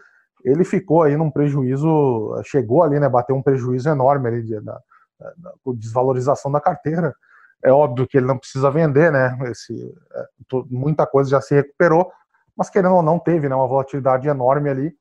ele 0.46 0.64
ficou 0.64 1.04
aí 1.04 1.18
num 1.18 1.30
prejuízo, 1.30 2.42
chegou 2.46 2.82
ali, 2.82 2.98
né, 2.98 3.10
bateu 3.10 3.36
um 3.36 3.44
prejuízo 3.44 3.90
enorme 3.90 4.30
ali 4.30 4.44
de, 4.44 4.56
na, 4.62 4.80
na, 5.20 5.52
desvalorização 5.76 6.50
da 6.50 6.62
carteira. 6.62 7.14
É 7.62 7.74
óbvio 7.74 8.08
que 8.08 8.18
ele 8.18 8.26
não 8.26 8.38
precisa 8.38 8.72
vender, 8.72 9.12
né, 9.12 9.38
esse, 9.52 9.94
é, 10.14 10.26
muita 10.70 11.06
coisa 11.06 11.30
já 11.30 11.42
se 11.42 11.54
recuperou, 11.54 12.10
mas 12.56 12.70
querendo 12.70 12.96
ou 12.96 13.04
não 13.04 13.20
teve, 13.20 13.50
né, 13.50 13.56
uma 13.56 13.68
volatilidade 13.68 14.30
enorme 14.30 14.70
ali, 14.70 15.01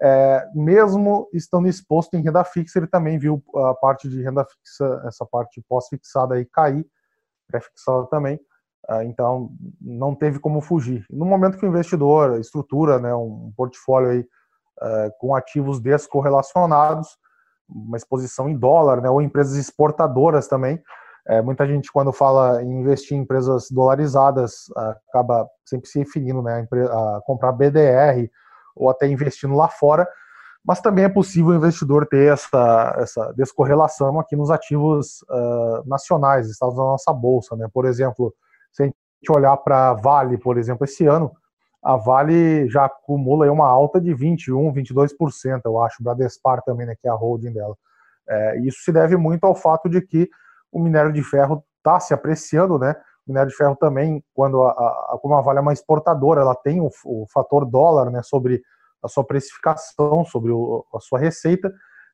é, 0.00 0.46
mesmo 0.54 1.28
estando 1.32 1.68
exposto 1.68 2.14
em 2.14 2.22
renda 2.22 2.44
fixa, 2.44 2.78
ele 2.78 2.86
também 2.86 3.18
viu 3.18 3.42
a 3.54 3.74
parte 3.74 4.08
de 4.08 4.22
renda 4.22 4.44
fixa, 4.44 5.02
essa 5.06 5.24
parte 5.24 5.62
pós-fixada 5.68 6.34
aí 6.34 6.44
cair, 6.44 6.86
pré-fixada 7.48 8.06
também, 8.06 8.38
é, 8.90 9.04
então 9.04 9.50
não 9.80 10.14
teve 10.14 10.38
como 10.38 10.60
fugir. 10.60 11.04
No 11.10 11.24
momento 11.24 11.58
que 11.58 11.64
o 11.64 11.68
investidor 11.68 12.38
estrutura 12.38 12.98
né, 12.98 13.14
um 13.14 13.52
portfólio 13.56 14.10
aí, 14.10 14.26
é, 14.82 15.10
com 15.18 15.34
ativos 15.34 15.80
descorrelacionados, 15.80 17.16
uma 17.68 17.96
exposição 17.96 18.48
em 18.48 18.56
dólar, 18.56 19.00
né, 19.00 19.08
ou 19.08 19.22
empresas 19.22 19.56
exportadoras 19.56 20.46
também, 20.46 20.80
é, 21.28 21.42
muita 21.42 21.66
gente, 21.66 21.90
quando 21.90 22.12
fala 22.12 22.62
em 22.62 22.80
investir 22.80 23.16
em 23.16 23.22
empresas 23.22 23.68
dolarizadas, 23.70 24.66
acaba 25.08 25.48
sempre 25.64 25.88
se 25.88 25.98
referindo 25.98 26.40
né, 26.40 26.68
a, 26.70 27.20
comprar 27.24 27.50
BDR, 27.50 28.30
ou 28.76 28.90
até 28.90 29.08
investindo 29.08 29.54
lá 29.54 29.68
fora, 29.68 30.06
mas 30.64 30.80
também 30.80 31.04
é 31.04 31.08
possível 31.08 31.52
o 31.52 31.54
investidor 31.54 32.06
ter 32.06 32.32
essa, 32.32 32.96
essa 32.98 33.32
descorrelação 33.36 34.18
aqui 34.20 34.34
nos 34.36 34.50
ativos 34.50 35.22
uh, 35.30 35.88
nacionais, 35.88 36.50
estados 36.50 36.76
da 36.76 36.82
nossa 36.82 37.12
bolsa. 37.12 37.54
Né? 37.56 37.68
Por 37.72 37.86
exemplo, 37.86 38.34
se 38.72 38.82
a 38.82 38.86
gente 38.86 38.96
olhar 39.30 39.56
para 39.58 39.90
a 39.90 39.94
Vale, 39.94 40.36
por 40.36 40.58
exemplo, 40.58 40.84
esse 40.84 41.06
ano, 41.06 41.30
a 41.82 41.96
Vale 41.96 42.68
já 42.68 42.86
acumula 42.86 43.50
uma 43.50 43.68
alta 43.68 44.00
de 44.00 44.12
21%, 44.12 44.74
22%, 44.74 45.60
eu 45.64 45.80
acho, 45.80 46.02
Bradespar 46.02 46.60
também, 46.62 46.84
né, 46.84 46.96
que 47.00 47.06
é 47.06 47.10
a 47.10 47.14
holding 47.14 47.52
dela. 47.52 47.76
É, 48.28 48.58
isso 48.58 48.80
se 48.82 48.90
deve 48.90 49.16
muito 49.16 49.44
ao 49.44 49.54
fato 49.54 49.88
de 49.88 50.00
que 50.00 50.28
o 50.72 50.80
minério 50.80 51.12
de 51.12 51.22
ferro 51.22 51.64
está 51.78 52.00
se 52.00 52.12
apreciando, 52.12 52.76
né? 52.76 52.96
Minério 53.26 53.50
de 53.50 53.56
ferro 53.56 53.76
também, 53.76 54.22
quando 54.32 54.62
a, 54.62 54.70
a, 54.70 55.18
como 55.20 55.34
a 55.34 55.40
Vale 55.40 55.58
é 55.58 55.62
uma 55.62 55.72
exportadora, 55.72 56.40
ela 56.40 56.54
tem 56.54 56.80
o, 56.80 56.90
o 57.04 57.26
fator 57.32 57.64
dólar 57.64 58.10
né, 58.10 58.22
sobre 58.22 58.62
a 59.02 59.08
sua 59.08 59.24
precificação, 59.24 60.24
sobre 60.24 60.52
o, 60.52 60.84
a 60.94 61.00
sua 61.00 61.18
receita. 61.18 61.72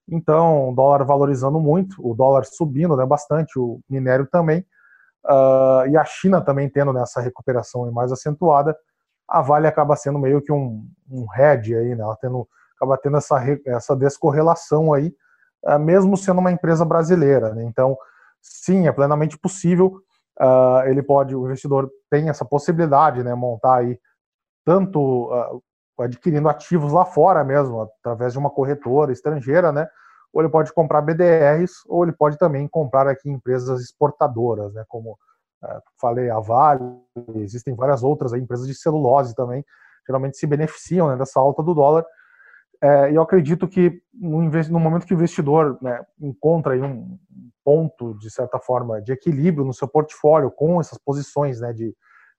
Então, 0.08 0.70
o 0.70 0.74
dólar 0.74 1.04
valorizando 1.04 1.60
muito, 1.60 1.96
o 1.98 2.14
dólar 2.14 2.44
subindo 2.44 2.96
né, 2.96 3.04
bastante, 3.04 3.58
o 3.58 3.80
minério 3.88 4.26
também, 4.26 4.64
uh, 5.26 5.86
e 5.88 5.96
a 5.96 6.04
China 6.04 6.40
também 6.40 6.68
tendo 6.68 6.92
nessa 6.92 7.20
né, 7.20 7.26
recuperação 7.26 7.90
mais 7.92 8.10
acentuada, 8.10 8.76
a 9.28 9.40
Vale 9.40 9.66
acaba 9.66 9.94
sendo 9.96 10.18
meio 10.18 10.42
que 10.42 10.52
um, 10.52 10.84
um 11.10 11.26
hedge 11.34 11.74
aí, 11.74 11.94
né, 11.94 12.02
ela 12.02 12.16
tendo, 12.16 12.48
acaba 12.76 12.98
tendo 12.98 13.16
essa, 13.16 13.38
essa 13.66 13.94
descorrelação 13.94 14.92
aí, 14.92 15.14
uh, 15.64 15.78
mesmo 15.78 16.16
sendo 16.16 16.40
uma 16.40 16.50
empresa 16.50 16.84
brasileira. 16.84 17.54
Né, 17.54 17.64
então, 17.64 17.96
sim, 18.40 18.88
é 18.88 18.92
plenamente 18.92 19.38
possível 19.38 20.02
uh, 20.40 20.86
ele 20.86 21.02
pode, 21.02 21.34
o 21.34 21.44
investidor 21.46 21.90
tem 22.10 22.28
essa 22.28 22.44
possibilidade, 22.44 23.22
né, 23.22 23.34
montar 23.34 23.78
aí 23.78 23.98
tanto 24.64 25.30
uh, 25.32 25.62
adquirindo 26.00 26.48
ativos 26.48 26.92
lá 26.92 27.04
fora 27.04 27.44
mesmo, 27.44 27.82
através 28.00 28.32
de 28.32 28.38
uma 28.38 28.50
corretora 28.50 29.12
estrangeira, 29.12 29.72
né, 29.72 29.86
ou 30.32 30.40
ele 30.40 30.50
pode 30.50 30.72
comprar 30.72 31.02
BDRs, 31.02 31.72
ou 31.86 32.04
ele 32.04 32.12
pode 32.12 32.38
também 32.38 32.66
comprar 32.68 33.06
aqui 33.06 33.28
empresas 33.30 33.80
exportadoras, 33.80 34.72
né, 34.74 34.84
como 34.88 35.12
uh, 35.62 35.80
falei, 36.00 36.30
a 36.30 36.40
Vale, 36.40 36.84
existem 37.36 37.74
várias 37.74 38.02
outras 38.02 38.32
aí, 38.32 38.40
empresas 38.40 38.66
de 38.66 38.74
celulose 38.74 39.34
também, 39.34 39.64
geralmente 40.06 40.36
se 40.36 40.46
beneficiam 40.46 41.08
né, 41.08 41.16
dessa 41.16 41.38
alta 41.38 41.62
do 41.62 41.74
dólar, 41.74 42.04
é, 42.82 43.16
eu 43.16 43.22
acredito 43.22 43.68
que 43.68 44.02
no, 44.12 44.42
no, 44.42 44.80
momento 44.80 45.06
que 45.06 45.14
o 45.14 45.16
investidor 45.16 45.78
né, 45.80 46.04
encontra 46.20 46.74
um 46.74 47.16
ponto, 47.64 48.18
de 48.18 48.28
certa 48.28 48.58
forma, 48.58 49.00
de 49.00 49.12
equilíbrio 49.12 49.64
no 49.64 49.72
seu 49.72 49.86
portfólio 49.86 50.50
com 50.50 50.80
essas 50.80 50.98
posições 50.98 51.60
né, 51.60 51.72
de 51.72 51.94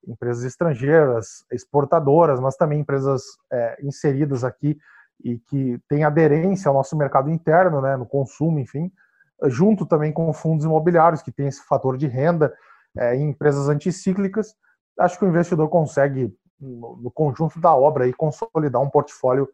empresas 0.06 0.44
estrangeiras, 0.44 1.46
exportadoras, 1.50 2.42
mas 2.42 2.58
também 2.58 2.82
empresas 2.82 3.24
é, 3.50 3.78
inseridas 3.82 4.44
aqui 4.44 4.78
e 5.24 5.40
que 5.40 5.80
têm 5.88 6.04
aderência 6.04 6.68
ao 6.68 6.76
nosso 6.76 6.98
mercado 6.98 7.30
interno, 7.30 7.82
né, 7.82 7.96
no 7.96 8.06
consumo, 8.06 8.60
enfim, 8.60 8.92
junto 9.46 9.86
também 9.86 10.12
com 10.12 10.34
fundos 10.34 10.66
imobiliários, 10.66 11.22
que 11.22 11.32
tem 11.32 11.48
esse 11.48 11.64
fator 11.64 11.96
de 11.96 12.08
renda 12.08 12.54
é, 12.98 13.16
em 13.16 13.30
empresas 13.30 13.70
anticíclicas, 13.70 14.54
acho 15.00 15.18
que 15.18 15.24
o 15.24 15.30
investidor 15.30 15.70
consegue, 15.70 16.36
no, 16.60 16.98
no 16.98 17.10
conjunto 17.10 17.62
da 17.62 17.74
obra, 17.74 18.04
aí, 18.04 18.12
consolidar 18.12 18.82
um 18.82 18.90
portfólio 18.90 19.48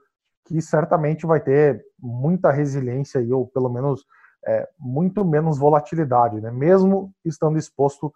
que 0.50 0.60
certamente 0.62 1.28
vai 1.28 1.40
ter 1.40 1.86
muita 2.00 2.50
resiliência 2.50 3.22
ou 3.36 3.48
pelo 3.48 3.70
menos 3.70 4.04
é, 4.48 4.68
muito 4.80 5.24
menos 5.24 5.60
volatilidade, 5.60 6.42
né? 6.42 6.50
mesmo 6.50 7.14
estando 7.24 7.60
exposto 7.60 8.12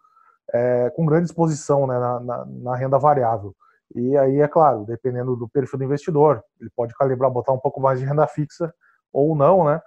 é, 0.52 0.92
com 0.96 1.06
grande 1.06 1.26
exposição 1.26 1.86
né, 1.86 1.98
na, 2.00 2.20
na, 2.20 2.46
na, 2.46 2.76
renda 2.76 2.98
variável. 2.98 3.56
E 3.94 4.18
aí, 4.18 4.42
é 4.42 4.48
claro, 4.48 4.84
dependendo 4.84 5.36
do 5.36 5.48
perfil 5.48 5.78
do 5.78 5.86
investidor, 5.86 6.44
ele 6.60 6.72
pode 6.76 6.96
calibrar, 6.96 7.30
botar 7.30 7.52
um 7.52 7.60
pouco 7.60 7.80
mais 7.80 8.00
de 8.00 8.06
renda 8.06 8.26
fixa 8.26 8.74
ou 9.12 9.36
não, 9.36 9.66
né? 9.66 9.80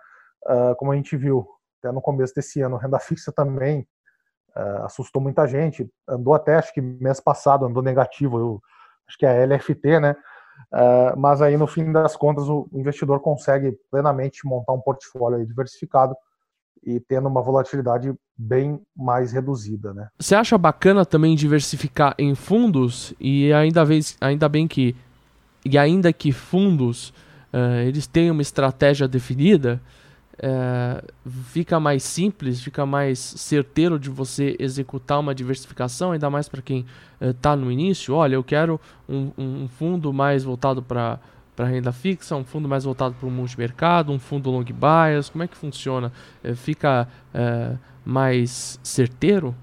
Uh, 0.45 0.77
como 0.77 0.93
a 0.93 0.95
gente 0.95 1.17
viu 1.17 1.45
até 1.81 1.93
no 1.93 2.01
começo 2.01 2.33
desse 2.33 2.61
ano, 2.61 2.77
renda 2.77 3.01
fixa 3.01 3.33
também 3.33 3.81
uh, 4.57 4.85
assustou 4.85 5.21
muita 5.21 5.45
gente, 5.49 5.91
andou 6.09 6.35
até, 6.35 6.55
acho 6.55 6.73
que 6.73 6.81
mês 6.81 7.19
passado, 7.19 7.67
andou 7.67 7.83
negativo, 7.83 8.39
eu, 8.39 8.63
acho 9.09 9.19
que 9.19 9.27
é 9.27 9.43
a 9.43 9.47
LFT, 9.47 9.99
né? 9.99 10.15
Uh, 10.73 11.19
mas 11.19 11.41
aí 11.41 11.57
no 11.57 11.67
fim 11.67 11.93
das 11.93 12.17
contas 12.17 12.49
o 12.49 12.69
investidor 12.73 13.21
consegue 13.21 13.79
plenamente 13.91 14.45
montar 14.45 14.73
um 14.73 14.81
portfólio 14.81 15.47
diversificado 15.47 16.15
e 16.85 17.01
tendo 17.01 17.29
uma 17.29 17.43
volatilidade 17.43 18.15
bem 18.37 18.81
mais 18.95 19.33
reduzida, 19.33 19.95
né? 19.95 20.09
Você 20.19 20.35
acha 20.35 20.59
bacana 20.59 21.05
também 21.05 21.35
diversificar 21.35 22.15
em 22.19 22.35
fundos 22.35 23.15
e 23.19 23.53
ainda, 23.53 23.85
vez, 23.85 24.17
ainda 24.21 24.49
bem 24.49 24.69
que 24.69 24.95
e 25.65 25.77
ainda 25.77 26.13
que 26.13 26.31
fundos 26.31 27.09
uh, 27.53 27.81
eles 27.85 28.07
têm 28.07 28.31
uma 28.31 28.43
estratégia 28.43 29.09
definida, 29.09 29.81
é, 30.39 31.03
fica 31.53 31.81
mais 31.81 32.03
simples, 32.03 32.63
fica 32.63 32.85
mais 32.85 33.19
certeiro 33.19 33.99
de 33.99 34.11
você 34.11 34.57
executar 34.59 35.19
uma 35.19 35.35
diversificação, 35.35 36.13
ainda 36.13 36.29
mais 36.29 36.49
para 36.49 36.63
quem 36.63 36.85
está 37.21 37.53
é, 37.53 37.57
no 37.57 37.71
início. 37.71 38.15
Olha, 38.15 38.35
eu 38.35 38.45
quero 38.45 38.81
um, 39.09 39.31
um 39.37 39.69
fundo 39.69 40.13
mais 40.13 40.45
voltado 40.45 40.83
para 40.83 41.19
para 41.57 41.65
renda 41.65 41.91
fixa, 41.91 42.37
um 42.37 42.45
fundo 42.45 42.69
mais 42.69 42.85
voltado 42.85 43.15
para 43.19 43.27
o 43.27 43.31
multimercado, 43.31 44.13
um 44.13 44.19
fundo 44.19 44.51
long 44.51 44.63
bias, 44.63 45.31
como 45.31 45.43
é 45.43 45.49
que 45.49 45.57
funciona? 45.57 46.13
É, 46.45 46.55
fica 46.55 47.09
é, 47.33 47.73
mais 48.05 48.79
certeiro 48.83 49.57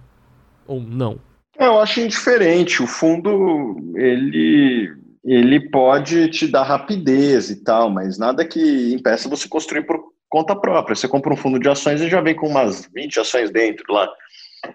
ou 0.66 0.82
não? 0.82 1.20
É, 1.56 1.68
eu 1.68 1.80
acho 1.80 2.02
indiferente. 2.02 2.82
O 2.82 2.88
fundo 2.88 3.78
ele 3.96 4.92
ele 5.24 5.70
pode 5.70 6.28
te 6.30 6.48
dar 6.48 6.64
rapidez 6.64 7.50
e 7.50 7.64
tal, 7.64 7.90
mas 7.90 8.18
nada 8.18 8.44
que 8.44 8.94
impeça 8.94 9.30
você 9.30 9.48
construir 9.48 9.84
por 9.84 10.13
conta 10.34 10.56
própria. 10.56 10.96
Você 10.96 11.08
compra 11.08 11.32
um 11.32 11.38
fundo 11.38 11.60
de 11.60 11.70
ações 11.70 12.02
e 12.02 12.10
já 12.10 12.20
vem 12.20 12.36
com 12.36 12.48
umas 12.48 12.90
20 12.92 13.20
ações 13.20 13.52
dentro 13.52 13.86
lá, 13.94 14.10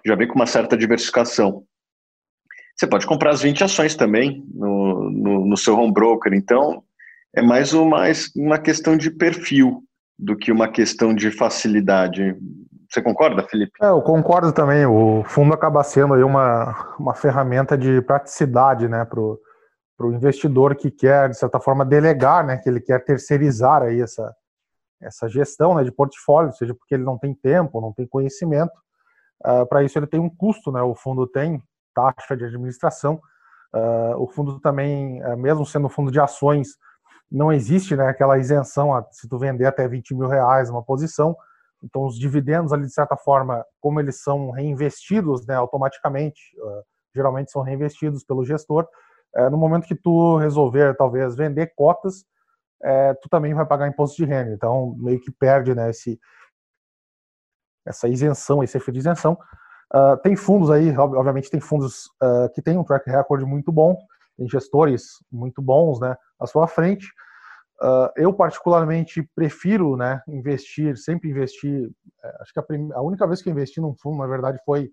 já 0.05 0.15
vem 0.15 0.25
com 0.25 0.35
uma 0.35 0.45
certa 0.45 0.77
diversificação. 0.77 1.65
Você 2.77 2.87
pode 2.87 3.05
comprar 3.05 3.31
as 3.31 3.41
20 3.41 3.65
ações 3.65 3.93
também 3.93 4.41
no, 4.53 5.11
no, 5.11 5.45
no 5.45 5.57
seu 5.57 5.77
home 5.77 5.91
broker. 5.91 6.33
Então, 6.33 6.81
é 7.35 7.41
mais 7.41 7.73
uma, 7.73 8.03
uma 8.37 8.57
questão 8.57 8.95
de 8.95 9.11
perfil 9.11 9.83
do 10.17 10.33
que 10.37 10.49
uma 10.49 10.69
questão 10.69 11.13
de 11.13 11.29
facilidade. 11.29 12.37
Você 12.89 13.01
concorda, 13.01 13.43
Felipe? 13.43 13.73
É, 13.81 13.89
eu 13.89 14.01
concordo 14.01 14.53
também. 14.53 14.85
O 14.85 15.25
fundo 15.25 15.53
acaba 15.53 15.83
sendo 15.83 16.13
aí 16.13 16.23
uma, 16.23 16.95
uma 16.97 17.13
ferramenta 17.13 17.77
de 17.77 18.01
praticidade 18.03 18.87
né, 18.87 19.03
para 19.03 19.19
o 19.19 20.13
investidor 20.13 20.73
que 20.77 20.89
quer, 20.89 21.27
de 21.27 21.37
certa 21.37 21.59
forma, 21.59 21.83
delegar, 21.83 22.45
né, 22.45 22.55
que 22.55 22.69
ele 22.69 22.79
quer 22.79 23.03
terceirizar 23.03 23.81
aí 23.81 23.99
essa, 23.99 24.33
essa 25.01 25.27
gestão 25.27 25.75
né, 25.75 25.83
de 25.83 25.91
portfólio, 25.91 26.53
seja 26.53 26.73
porque 26.73 26.95
ele 26.95 27.03
não 27.03 27.17
tem 27.17 27.33
tempo, 27.33 27.81
não 27.81 27.93
tem 27.93 28.07
conhecimento. 28.07 28.73
Uh, 29.45 29.65
Para 29.67 29.83
isso 29.83 29.97
ele 29.97 30.07
tem 30.07 30.19
um 30.19 30.29
custo, 30.29 30.71
né? 30.71 30.81
O 30.81 30.93
fundo 30.93 31.25
tem 31.25 31.63
taxa 31.93 32.35
de 32.35 32.45
administração. 32.45 33.21
Uh, 33.73 34.17
o 34.17 34.27
fundo 34.27 34.59
também, 34.59 35.23
uh, 35.23 35.37
mesmo 35.37 35.65
sendo 35.65 35.87
fundo 35.87 36.11
de 36.11 36.19
ações, 36.19 36.69
não 37.31 37.51
existe 37.51 37.95
né, 37.95 38.07
aquela 38.07 38.37
isenção 38.37 38.93
a, 38.93 39.05
se 39.11 39.29
tu 39.29 39.37
vender 39.37 39.65
até 39.65 39.87
20 39.87 40.15
mil 40.15 40.27
reais 40.27 40.69
uma 40.69 40.83
posição. 40.83 41.35
Então 41.83 42.05
os 42.05 42.17
dividendos 42.17 42.73
ali 42.73 42.85
de 42.85 42.93
certa 42.93 43.15
forma, 43.15 43.63
como 43.79 43.99
eles 43.99 44.21
são 44.21 44.51
reinvestidos, 44.51 45.45
né, 45.47 45.55
automaticamente, 45.55 46.41
geralmente 47.15 47.51
são 47.51 47.61
reinvestidos 47.61 48.23
pelo 48.23 48.43
gestor. 48.43 48.85
no 49.49 49.57
momento 49.57 49.87
que 49.87 49.95
tu 49.95 50.37
resolver 50.37 50.97
talvez 50.97 51.37
vender 51.37 51.71
cotas, 51.77 52.25
é, 52.83 53.13
tu 53.15 53.29
também 53.29 53.53
vai 53.53 53.65
pagar 53.65 53.87
imposto 53.87 54.17
de 54.17 54.25
renda. 54.25 54.51
Então, 54.51 54.95
meio 54.97 55.19
que 55.19 55.31
perde 55.31 55.75
né, 55.75 55.89
esse, 55.89 56.19
essa 57.85 58.07
isenção, 58.07 58.63
esse 58.63 58.77
efeito 58.77 58.93
de 58.93 58.99
isenção. 58.99 59.37
Uh, 59.93 60.15
tem 60.21 60.35
fundos 60.35 60.69
aí, 60.69 60.95
obviamente, 60.95 61.49
tem 61.49 61.59
fundos 61.59 62.05
uh, 62.21 62.49
que 62.53 62.61
têm 62.61 62.77
um 62.77 62.83
track 62.83 63.09
record 63.09 63.43
muito 63.43 63.71
bom, 63.71 63.97
tem 64.37 64.47
gestores 64.47 65.17
muito 65.31 65.61
bons 65.61 65.99
né, 65.99 66.15
à 66.39 66.45
sua 66.45 66.67
frente. 66.67 67.07
Uh, 67.81 68.11
eu, 68.15 68.33
particularmente, 68.33 69.27
prefiro 69.33 69.95
né, 69.95 70.21
investir, 70.27 70.97
sempre 70.97 71.29
investir. 71.29 71.89
É, 72.23 72.37
acho 72.41 72.53
que 72.53 72.59
a, 72.59 72.63
a, 72.95 73.01
única 73.01 73.25
vez 73.25 73.41
que 73.41 73.49
eu 73.49 73.53
investi 73.53 73.79
num 73.79 73.95
fundo, 73.95 74.17
na 74.17 74.27
verdade, 74.27 74.59
foi 74.65 74.91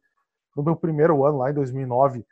no 0.56 0.62
meu 0.62 0.76
primeiro 0.76 1.24
ano, 1.26 1.38
lá 1.38 1.50
em 1.50 1.54
2009 1.54 2.24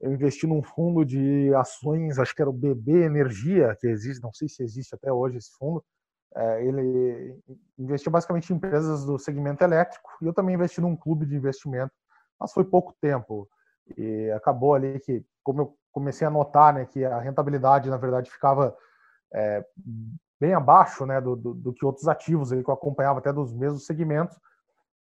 eu 0.00 0.12
investi 0.12 0.46
num 0.46 0.62
fundo 0.62 1.04
de 1.04 1.52
ações, 1.54 2.18
acho 2.18 2.34
que 2.34 2.40
era 2.40 2.50
o 2.50 2.52
BB 2.52 3.04
Energia, 3.04 3.76
que 3.80 3.86
existe, 3.88 4.22
não 4.22 4.32
sei 4.32 4.48
se 4.48 4.62
existe 4.62 4.94
até 4.94 5.12
hoje 5.12 5.38
esse 5.38 5.50
fundo. 5.58 5.84
É, 6.36 6.64
ele 6.64 7.36
investiu 7.78 8.12
basicamente 8.12 8.52
em 8.52 8.56
empresas 8.56 9.04
do 9.04 9.18
segmento 9.18 9.64
elétrico 9.64 10.08
e 10.22 10.26
eu 10.26 10.32
também 10.32 10.54
investi 10.54 10.80
num 10.80 10.94
clube 10.94 11.26
de 11.26 11.34
investimento, 11.34 11.92
mas 12.38 12.52
foi 12.52 12.64
pouco 12.64 12.94
tempo. 13.00 13.48
E 13.96 14.30
acabou 14.32 14.74
ali 14.74 15.00
que, 15.00 15.24
como 15.42 15.62
eu 15.62 15.76
comecei 15.90 16.26
a 16.26 16.30
notar 16.30 16.74
né, 16.74 16.84
que 16.84 17.04
a 17.04 17.18
rentabilidade, 17.18 17.90
na 17.90 17.96
verdade, 17.96 18.30
ficava 18.30 18.76
é, 19.34 19.64
bem 20.38 20.54
abaixo 20.54 21.04
né, 21.06 21.20
do, 21.20 21.34
do, 21.34 21.54
do, 21.54 21.72
que 21.72 21.84
outros 21.84 22.06
ativos 22.06 22.52
ali, 22.52 22.62
que 22.62 22.70
eu 22.70 22.74
acompanhava 22.74 23.18
até 23.18 23.32
dos 23.32 23.52
mesmos 23.52 23.84
segmentos, 23.84 24.38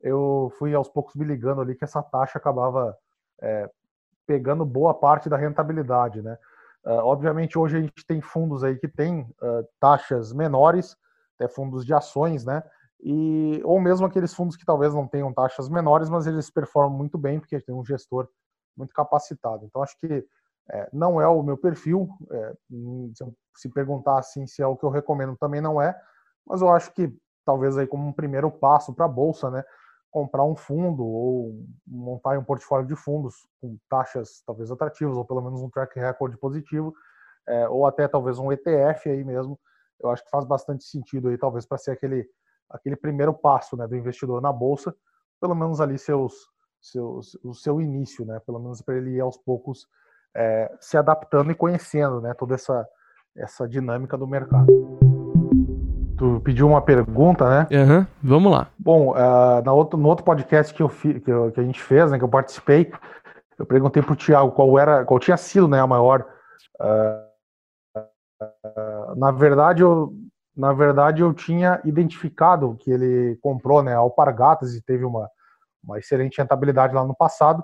eu 0.01 0.51
fui 0.59 0.75
aos 0.75 0.89
poucos 0.89 1.15
me 1.17 1.25
ligando 1.25 1.61
ali 1.61 1.75
que 1.75 1.85
essa 1.85 2.03
taxa 2.03 2.39
acabava 2.39 2.97
é, 3.43 3.69
pegando 4.27 4.65
boa 4.65 4.95
parte 4.95 5.29
da 5.29 5.37
rentabilidade, 5.37 6.23
né? 6.23 6.37
Uh, 6.85 7.03
obviamente 7.03 7.59
hoje 7.59 7.77
a 7.77 7.81
gente 7.81 8.07
tem 8.07 8.21
fundos 8.21 8.63
aí 8.63 8.77
que 8.77 8.87
têm 8.87 9.21
uh, 9.21 9.67
taxas 9.81 10.33
menores, 10.33 10.97
até 11.35 11.49
fundos 11.49 11.85
de 11.85 11.93
ações, 11.93 12.45
né? 12.45 12.63
E 13.01 13.61
ou 13.65 13.81
mesmo 13.81 14.07
aqueles 14.07 14.33
fundos 14.33 14.57
que 14.57 14.65
talvez 14.65 14.95
não 14.95 15.07
tenham 15.07 15.33
taxas 15.33 15.69
menores, 15.69 16.09
mas 16.09 16.27
eles 16.27 16.51
performam 16.51 16.97
muito 16.97 17.19
bem 17.19 17.41
porque 17.41 17.61
tem 17.61 17.75
um 17.75 17.85
gestor 17.85 18.29
muito 18.77 18.95
capacitado. 18.95 19.65
Então 19.65 19.83
acho 19.83 19.99
que 19.99 20.25
é, 20.71 20.89
não 20.93 21.21
é 21.21 21.29
o 21.29 21.43
meu 21.43 21.57
perfil. 21.57 22.09
É, 22.31 22.55
se 23.57 23.69
perguntar 23.69 24.19
assim 24.19 24.47
se 24.47 24.63
é 24.63 24.67
o 24.67 24.77
que 24.77 24.85
eu 24.85 24.91
recomendo, 24.91 25.37
também 25.37 25.61
não 25.61 25.81
é. 25.81 25.99
Mas 26.47 26.61
eu 26.61 26.69
acho 26.69 26.93
que 26.93 27.13
talvez 27.45 27.77
aí 27.77 27.87
como 27.87 28.07
um 28.07 28.13
primeiro 28.13 28.51
passo 28.51 28.95
para 28.95 29.05
a 29.07 29.09
bolsa, 29.09 29.51
né? 29.51 29.65
Comprar 30.11 30.45
um 30.45 30.57
fundo 30.57 31.05
ou 31.05 31.67
montar 31.87 32.39
um 32.39 32.45
portfólio 32.45 32.87
de 32.87 32.97
fundos 32.97 33.47
com 33.61 33.79
taxas 33.89 34.43
talvez 34.47 34.71
atrativas 34.71 35.17
ou 35.17 35.25
pelo 35.25 35.43
menos 35.43 35.63
um 35.63 35.71
track 35.71 35.99
record 35.99 36.37
positivo 36.39 36.95
é, 37.47 37.69
ou 37.69 37.87
até 37.87 38.09
talvez 38.09 38.39
um 38.39 38.51
ETF 38.53 39.09
aí 39.09 39.25
mesmo 39.25 39.59
eu 40.01 40.11
acho 40.11 40.25
que 40.25 40.31
faz 40.31 40.45
bastante 40.45 40.85
sentido 40.85 41.29
aí 41.29 41.39
talvez 41.39 41.67
para 41.67 41.79
ser 41.79 41.93
aquele 41.93 42.29
aquele 42.71 42.97
primeiro 42.97 43.33
passo 43.33 43.77
né 43.77 43.87
do 43.87 43.97
investidor 43.97 44.41
na 44.41 44.53
bolsa 44.53 44.95
pelo 45.41 45.55
menos 45.55 45.81
ali 45.81 45.99
seus 45.99 46.51
seus 46.81 47.35
o 47.45 47.53
seu 47.53 47.81
início 47.81 48.25
né 48.25 48.41
pelo 48.41 48.59
menos 48.59 48.81
para 48.81 48.97
ele 48.97 49.11
ir 49.11 49.21
aos 49.21 49.37
poucos 49.37 49.87
é, 50.35 50.75
se 50.81 50.97
adaptando 50.97 51.51
e 51.51 51.55
conhecendo 51.55 52.21
né 52.21 52.33
toda 52.35 52.55
essa 52.55 52.89
essa 53.37 53.69
dinâmica 53.69 54.17
do 54.17 54.27
mercado 54.27 54.67
tu 56.17 56.41
pediu 56.41 56.67
uma 56.67 56.81
pergunta, 56.81 57.49
né? 57.49 57.69
Uhum, 57.71 58.07
vamos 58.23 58.51
lá. 58.53 58.69
Bom, 58.79 59.11
uh, 59.13 59.63
na 59.65 59.73
outro, 59.73 59.99
no 59.99 60.09
outro 60.09 60.25
podcast 60.25 60.73
que, 60.73 60.83
eu 60.83 60.89
fi, 60.89 61.21
que, 61.21 61.31
eu, 61.31 61.53
que, 61.53 61.61
a 61.61 61.63
gente 61.63 61.81
fez, 61.81 62.11
né, 62.11 62.19
que 62.19 62.25
eu 62.25 62.29
participei, 62.29 62.91
eu 63.59 63.67
perguntei 63.67 64.03
pro 64.03 64.17
Thiago 64.17 64.53
qual 64.53 64.79
era, 64.79 65.05
qual 65.05 65.21
tinha 65.21 65.37
sido, 65.37 65.69
né, 65.69 65.81
a 65.81 65.87
maior. 65.87 66.27
Uh, 66.81 68.01
uh, 68.43 69.15
na 69.17 69.31
verdade, 69.31 69.83
eu, 69.83 70.13
na 70.57 70.73
verdade, 70.73 71.23
eu 71.23 71.33
tinha 71.35 71.81
identificado 71.85 72.77
que 72.81 72.91
ele 72.91 73.39
comprou, 73.43 73.83
né, 73.83 73.95
Alpargatas 73.95 74.75
e 74.75 74.83
teve 74.83 75.05
uma, 75.05 75.29
uma 75.85 75.99
excelente 75.99 76.39
rentabilidade 76.39 76.95
lá 76.95 77.05
no 77.05 77.15
passado. 77.15 77.63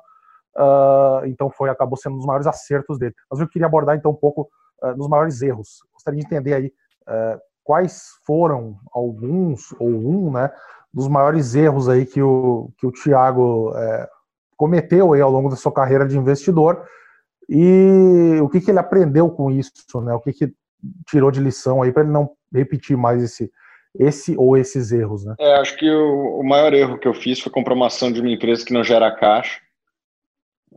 então 1.25 1.51
foi 1.51 1.71
acabou 1.71 1.97
sendo 1.97 2.15
um 2.15 2.19
dos 2.19 2.27
maiores 2.27 2.47
acertos 2.47 2.99
dele. 2.99 3.15
Mas 3.31 3.41
eu 3.41 3.49
queria 3.49 3.67
abordar 3.67 3.97
então 3.97 4.11
um 4.11 4.17
pouco 4.17 4.49
nos 4.97 5.09
maiores 5.09 5.41
erros. 5.41 5.79
Gostaria 5.95 6.21
de 6.21 6.27
entender 6.27 6.55
aí 6.55 6.73
quais 7.65 8.11
foram 8.27 8.79
alguns 8.93 9.73
ou 9.79 9.89
um, 9.89 10.33
né, 10.33 10.51
dos 10.93 11.09
maiores 11.09 11.55
erros 11.55 11.89
aí 11.89 12.05
que 12.05 12.21
o, 12.23 12.71
que 12.79 12.87
o 12.87 12.93
Thiago 12.93 13.73
é, 13.77 14.09
cometeu 14.57 15.13
aí 15.13 15.21
ao 15.21 15.31
longo 15.31 15.49
da 15.49 15.57
sua 15.57 15.73
carreira 15.73 16.07
de 16.07 16.19
investidor 16.19 16.87
e 17.49 18.39
o 18.43 18.49
que, 18.49 18.61
que 18.61 18.71
ele 18.71 18.79
aprendeu 18.79 19.31
com 19.31 19.51
isso, 19.51 20.01
né? 20.01 20.15
O 20.15 20.21
que, 20.21 20.33
que 20.33 20.53
tirou 21.07 21.31
de 21.31 21.41
lição 21.41 21.83
aí 21.83 21.93
para 21.93 22.03
ele 22.03 22.13
não 22.13 22.31
repetir 22.53 22.97
mais 22.97 23.23
esse 23.23 23.51
esse 23.99 24.35
ou 24.39 24.57
esses 24.57 24.91
erros, 24.91 25.23
né? 25.25 25.35
É, 25.39 25.57
acho 25.57 25.77
que 25.77 25.91
o, 25.91 26.41
o, 26.41 26.43
maior 26.43 26.73
erro 26.73 26.99
que 26.99 27.07
eu 27.07 27.13
fiz 27.13 27.41
foi 27.41 27.53
comprar 27.53 27.75
uma 27.75 27.89
ação 27.89 28.11
de 28.11 28.23
uma 28.23 28.31
empresa 28.31 28.65
que 28.65 28.73
não 28.73 28.83
gera 28.83 29.15
caixa. 29.15 29.61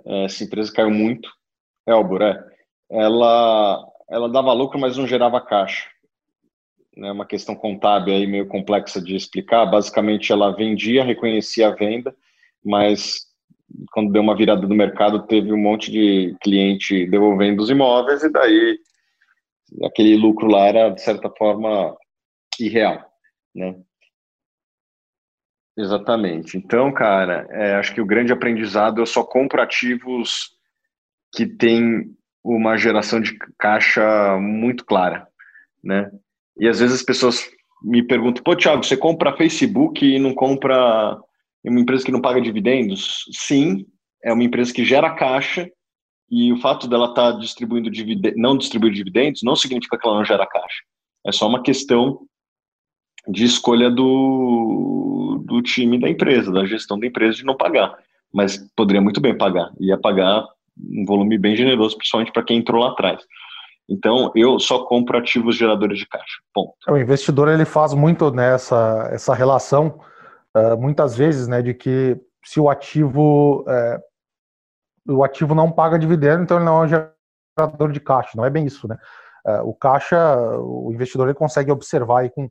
É, 0.05 0.25
essa 0.25 0.43
empresa 0.43 0.73
caiu 0.73 0.91
muito. 0.91 1.29
É. 1.87 1.93
Ela, 2.91 3.87
ela 4.09 4.29
dava 4.29 4.51
lucro, 4.51 4.77
mas 4.77 4.97
não 4.97 5.07
gerava 5.07 5.39
caixa 5.39 5.87
né, 6.95 7.11
uma 7.11 7.25
questão 7.25 7.55
contábil 7.55 8.13
aí 8.13 8.25
meio 8.25 8.47
complexa 8.47 9.01
de 9.01 9.15
explicar. 9.15 9.65
Basicamente, 9.65 10.31
ela 10.31 10.55
vendia, 10.55 11.03
reconhecia 11.03 11.67
a 11.67 11.75
venda, 11.75 12.15
mas 12.63 13.25
quando 13.91 14.11
deu 14.11 14.21
uma 14.21 14.35
virada 14.35 14.65
do 14.65 14.75
mercado, 14.75 15.25
teve 15.25 15.51
um 15.51 15.57
monte 15.57 15.91
de 15.91 16.35
cliente 16.41 17.05
devolvendo 17.07 17.61
os 17.61 17.69
imóveis 17.69 18.23
e 18.23 18.31
daí 18.31 18.79
aquele 19.83 20.15
lucro 20.15 20.47
lá 20.47 20.67
era 20.67 20.89
de 20.89 21.01
certa 21.01 21.29
forma 21.29 21.95
irreal, 22.59 23.03
né? 23.53 23.75
Exatamente. 25.77 26.57
Então, 26.57 26.91
cara, 26.93 27.47
é, 27.51 27.75
acho 27.75 27.93
que 27.93 27.99
o 27.99 28.05
grande 28.05 28.31
aprendizado 28.31 29.01
eu 29.01 29.05
só 29.05 29.23
compro 29.23 29.61
ativos 29.61 30.51
que 31.33 31.45
têm 31.45 32.15
uma 32.41 32.77
geração 32.77 33.19
de 33.19 33.37
caixa 33.59 34.37
muito 34.37 34.85
clara, 34.85 35.27
né? 35.83 36.09
E 36.57 36.67
às 36.67 36.79
vezes 36.79 36.95
as 36.95 37.03
pessoas 37.03 37.49
me 37.83 38.01
perguntam, 38.03 38.43
pô, 38.43 38.55
Thiago, 38.55 38.83
você 38.83 38.95
compra 38.95 39.35
Facebook 39.35 40.05
e 40.05 40.19
não 40.19 40.33
compra 40.33 41.17
uma 41.63 41.79
empresa 41.79 42.05
que 42.05 42.11
não 42.11 42.21
paga 42.21 42.41
dividendos? 42.41 43.25
Sim, 43.31 43.85
é 44.23 44.33
uma 44.33 44.43
empresa 44.43 44.73
que 44.73 44.85
gera 44.85 45.13
caixa 45.15 45.69
e 46.29 46.51
o 46.51 46.57
fato 46.57 46.87
dela 46.87 47.09
estar 47.09 47.33
tá 47.33 47.39
distribuindo 47.39 47.89
dividendos, 47.89 48.39
não 48.39 48.57
distribuir 48.57 48.93
dividendos 48.93 49.41
não 49.43 49.55
significa 49.55 49.97
que 49.97 50.07
ela 50.07 50.17
não 50.17 50.25
gera 50.25 50.45
caixa. 50.47 50.83
É 51.25 51.31
só 51.31 51.47
uma 51.47 51.61
questão 51.61 52.21
de 53.27 53.43
escolha 53.43 53.89
do, 53.89 55.43
do 55.45 55.61
time 55.61 55.99
da 55.99 56.09
empresa, 56.09 56.51
da 56.51 56.65
gestão 56.65 56.99
da 56.99 57.07
empresa 57.07 57.37
de 57.37 57.43
não 57.43 57.55
pagar. 57.55 57.97
Mas 58.33 58.57
poderia 58.75 59.01
muito 59.01 59.21
bem 59.21 59.37
pagar. 59.37 59.71
Ia 59.79 59.97
pagar 59.97 60.45
um 60.77 61.05
volume 61.05 61.37
bem 61.37 61.55
generoso, 61.55 61.97
principalmente 61.97 62.31
para 62.31 62.43
quem 62.43 62.57
entrou 62.57 62.81
lá 62.81 62.91
atrás. 62.91 63.23
Então, 63.87 64.31
eu 64.35 64.59
só 64.59 64.83
compro 64.85 65.17
ativos 65.17 65.55
geradores 65.55 65.99
de 65.99 66.07
caixa. 66.07 66.41
Ponto. 66.53 66.73
O 66.87 66.97
investidor 66.97 67.47
ele 67.49 67.65
faz 67.65 67.93
muito 67.93 68.31
nessa 68.31 69.03
né, 69.03 69.15
essa 69.15 69.33
relação, 69.33 69.99
uh, 70.55 70.77
muitas 70.77 71.15
vezes, 71.15 71.47
né, 71.47 71.61
de 71.61 71.73
que 71.73 72.19
se 72.43 72.59
o 72.59 72.69
ativo 72.69 73.61
uh, 73.61 75.13
o 75.13 75.23
ativo 75.23 75.53
não 75.53 75.71
paga 75.71 75.99
dividendo, 75.99 76.43
então 76.43 76.57
ele 76.57 76.65
não 76.65 76.81
é 76.81 76.85
um 76.85 76.87
gerador 76.87 77.91
de 77.91 77.99
caixa. 77.99 78.31
Não 78.35 78.43
é 78.43 78.49
bem 78.49 78.65
isso, 78.65 78.87
né? 78.87 78.97
Uh, 79.45 79.69
o 79.69 79.73
caixa, 79.75 80.17
o 80.59 80.91
investidor 80.91 81.27
ele 81.27 81.37
consegue 81.37 81.71
observar 81.71 82.21
aí 82.21 82.29
com 82.29 82.49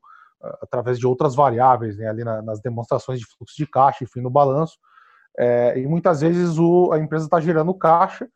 através 0.60 0.98
de 0.98 1.06
outras 1.06 1.34
variáveis, 1.34 1.96
né, 1.96 2.06
ali 2.06 2.22
na, 2.22 2.42
nas 2.42 2.60
demonstrações 2.60 3.18
de 3.18 3.24
fluxo 3.24 3.56
de 3.56 3.66
caixa, 3.66 4.04
enfim, 4.04 4.20
no 4.20 4.28
balanço. 4.28 4.76
E 5.74 5.86
muitas 5.86 6.20
vezes 6.20 6.58
o, 6.58 6.92
a 6.92 6.98
empresa 6.98 7.24
está 7.24 7.40
gerando 7.40 7.72
caixa 7.72 8.28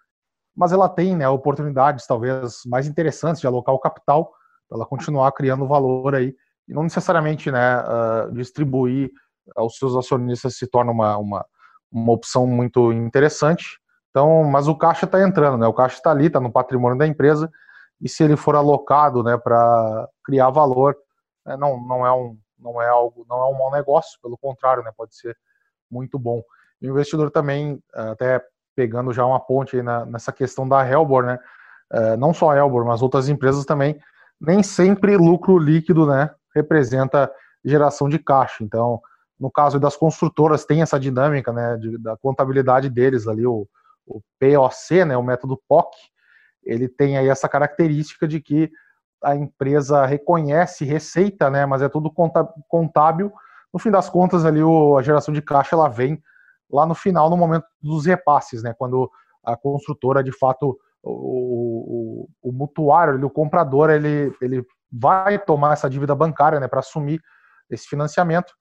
mas 0.59 0.73
ela 0.73 0.89
tem 0.89 1.15
né, 1.17 1.29
oportunidades 1.29 2.05
talvez 2.05 2.63
mais 2.67 2.89
interessantes 2.89 3.41
de 3.41 3.47
alocar 3.47 3.73
o 3.73 3.79
capital 3.79 4.33
para 4.69 4.77
ela 4.77 4.85
continuar 4.85 5.31
criando 5.31 5.69
valor 5.69 6.17
aí 6.17 6.35
e 6.67 6.75
não 6.75 6.83
necessariamente 6.83 7.49
né, 7.49 7.81
uh, 7.81 8.33
distribuir 8.33 9.09
aos 9.55 9.79
seus 9.79 9.95
acionistas 9.95 10.57
se 10.57 10.67
torna 10.67 10.91
uma, 10.91 11.17
uma, 11.17 11.47
uma 11.93 12.13
opção 12.13 12.45
muito 12.45 12.93
interessante. 12.93 13.79
Então, 14.11 14.43
mas 14.43 14.67
o 14.67 14.75
caixa 14.75 15.07
está 15.07 15.23
entrando, 15.23 15.59
né? 15.59 15.67
O 15.69 15.73
caixa 15.73 15.99
está 15.99 16.11
ali, 16.11 16.27
está 16.27 16.41
no 16.41 16.51
patrimônio 16.51 16.99
da 16.99 17.07
empresa 17.07 17.49
e 18.01 18.09
se 18.09 18.25
ele 18.25 18.37
for 18.37 18.57
alocado, 18.57 19.23
né, 19.23 19.39
para 19.39 20.09
criar 20.25 20.51
valor, 20.51 20.97
né, 21.47 21.57
não, 21.57 21.81
não 21.81 22.05
é 22.05 22.13
um 22.13 22.37
não 22.59 22.83
é 22.83 22.89
algo 22.89 23.25
não 23.31 23.37
é 23.39 23.47
um 23.47 23.57
mau 23.57 23.71
negócio, 23.71 24.19
pelo 24.21 24.37
contrário, 24.37 24.83
né? 24.83 24.91
Pode 24.97 25.15
ser 25.15 25.37
muito 25.89 26.19
bom. 26.19 26.43
O 26.83 26.87
investidor 26.87 27.31
também 27.31 27.81
até 27.95 28.45
pegando 28.79 29.13
já 29.13 29.27
uma 29.27 29.41
ponte 29.41 29.83
na, 29.83 30.07
nessa 30.07 30.31
questão 30.31 30.69
da 30.69 30.89
Helbor, 30.89 31.25
né? 31.25 31.41
Uh, 31.93 32.17
não 32.17 32.33
só 32.33 32.53
a 32.53 32.57
Helbor, 32.57 32.85
mas 32.85 33.03
outras 33.03 33.29
empresas 33.29 33.65
também, 33.65 33.99
nem 34.41 34.63
sempre 34.63 35.17
lucro 35.17 35.59
líquido, 35.59 36.07
né, 36.07 36.31
representa 36.55 37.29
geração 37.65 38.09
de 38.09 38.21
caixa. 38.21 38.63
Então, 38.63 39.01
no 39.41 39.51
caso 39.51 39.81
das 39.81 39.97
construtoras, 39.97 40.65
tem 40.65 40.81
essa 40.81 41.01
dinâmica, 41.01 41.53
né, 41.53 41.77
de, 41.77 41.99
da 41.99 42.17
contabilidade 42.19 42.89
deles 42.89 43.27
ali, 43.27 43.45
o, 43.45 43.67
o 44.07 44.21
POC, 44.39 45.05
né, 45.05 45.17
o 45.17 45.25
método 45.25 45.61
POC, 45.69 45.97
ele 46.63 46.87
tem 46.87 47.19
aí 47.19 47.27
essa 47.27 47.49
característica 47.49 48.29
de 48.29 48.41
que 48.41 48.71
a 49.25 49.35
empresa 49.35 50.07
reconhece 50.07 50.85
receita, 50.85 51.51
né, 51.51 51.67
mas 51.67 51.83
é 51.83 51.89
tudo 51.89 52.13
contábil. 52.69 53.33
No 53.75 53.81
fim 53.81 53.91
das 53.91 54.09
contas, 54.09 54.45
ali 54.45 54.63
o, 54.63 54.97
a 54.97 55.03
geração 55.03 55.35
de 55.35 55.43
caixa 55.43 55.75
ela 55.75 55.89
vem 55.89 56.23
lá 56.71 56.87
no 56.87 56.95
final, 56.95 57.31
no 57.31 57.37
momento 57.37 57.67
dos 57.81 58.07
repasses, 58.07 58.63
né? 58.63 58.75
Quando 58.77 59.11
a 59.45 59.57
construtora, 59.57 60.23
de 60.23 60.33
fato, 60.33 60.79
o, 61.03 62.29
o, 62.43 62.51
o 62.51 62.53
mutuário, 62.53 63.25
o 63.25 63.31
comprador, 63.31 63.91
ele, 63.91 64.33
ele 64.41 64.65
vai 64.91 65.39
tomar 65.39 65.73
essa 65.73 65.89
dívida 65.89 66.15
bancária, 66.15 66.61
né, 66.61 66.69
para 66.69 66.81
assumir 66.81 67.21
esse 67.71 67.87
financiamento. 67.87 68.53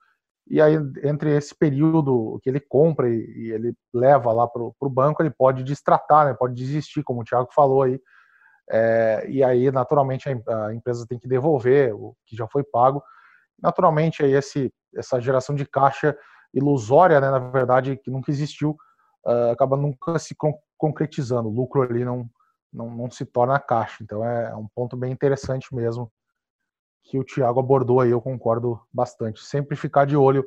E 0.49 0.61
aí, 0.61 0.75
entre 1.03 1.35
esse 1.35 1.53
período 1.53 2.39
que 2.41 2.49
ele 2.49 2.59
compra 2.59 3.09
e, 3.09 3.15
e 3.15 3.51
ele 3.51 3.73
leva 3.93 4.31
lá 4.31 4.47
para 4.47 4.61
o 4.61 4.89
banco, 4.89 5.21
ele 5.21 5.29
pode 5.29 5.63
distratar, 5.63 6.25
né, 6.25 6.33
pode 6.33 6.53
desistir, 6.53 7.03
como 7.03 7.21
o 7.21 7.23
Thiago 7.23 7.49
falou 7.53 7.83
aí. 7.83 7.99
É, 8.69 9.25
e 9.29 9.43
aí, 9.43 9.71
naturalmente, 9.71 10.29
a, 10.29 10.67
a, 10.67 10.73
empresa 10.73 11.05
tem 11.07 11.19
que 11.19 11.27
devolver 11.27 11.93
o 11.93 12.15
que 12.25 12.35
já 12.35 12.47
foi 12.47 12.63
pago. 12.63 13.01
Naturalmente, 13.61 14.23
aí 14.23 14.33
esse, 14.33 14.71
essa 14.95 15.19
geração 15.19 15.55
de 15.55 15.65
caixa 15.65 16.17
ilusória, 16.53 17.19
né, 17.19 17.29
na 17.29 17.39
verdade, 17.39 17.97
que 17.97 18.11
nunca 18.11 18.31
existiu, 18.31 18.77
uh, 19.25 19.51
acaba 19.51 19.75
nunca 19.77 20.17
se 20.19 20.35
con 20.35 20.53
concretizando. 20.77 21.49
O 21.49 21.51
lucro 21.51 21.81
ali 21.81 22.05
não, 22.05 22.29
não, 22.71 22.89
não 22.89 23.09
se 23.09 23.25
torna 23.25 23.59
caixa. 23.59 24.03
Então 24.03 24.23
é 24.23 24.55
um 24.55 24.67
ponto 24.67 24.95
bem 24.95 25.11
interessante 25.11 25.73
mesmo 25.73 26.11
que 27.07 27.17
o 27.17 27.23
Thiago 27.23 27.59
abordou 27.59 28.01
aí, 28.01 28.11
eu 28.11 28.21
concordo 28.21 28.79
bastante. 28.93 29.41
Sempre 29.41 29.75
ficar 29.75 30.05
de 30.05 30.15
olho 30.15 30.45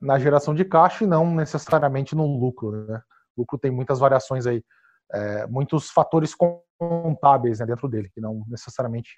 na 0.00 0.18
geração 0.18 0.54
de 0.54 0.64
caixa 0.64 1.04
e 1.04 1.06
não 1.06 1.32
necessariamente 1.34 2.14
no 2.14 2.26
lucro. 2.26 2.84
Né? 2.86 3.00
O 3.36 3.42
lucro 3.42 3.58
tem 3.58 3.70
muitas 3.70 4.00
variações 4.00 4.46
aí, 4.46 4.64
é, 5.12 5.46
muitos 5.46 5.90
fatores 5.90 6.34
contábeis 6.78 7.60
né, 7.60 7.66
dentro 7.66 7.88
dele, 7.88 8.10
que 8.12 8.20
não 8.20 8.42
necessariamente 8.48 9.10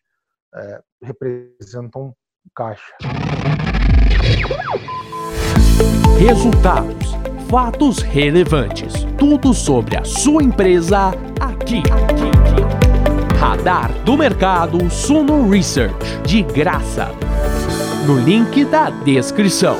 é, 0.55 0.83
representam 1.03 2.14
caixa. 2.55 2.95
Resultados, 6.19 7.15
fatos 7.51 7.99
relevantes, 7.99 9.05
tudo 9.19 9.53
sobre 9.53 9.97
a 9.97 10.05
sua 10.05 10.43
empresa 10.43 11.12
aqui. 11.41 11.83
Radar 13.39 13.91
do 14.05 14.17
Mercado 14.17 14.89
Suno 14.91 15.51
Research, 15.51 15.95
de 16.25 16.43
graça. 16.43 17.11
No 18.07 18.19
link 18.19 18.65
da 18.65 18.91
descrição. 18.91 19.77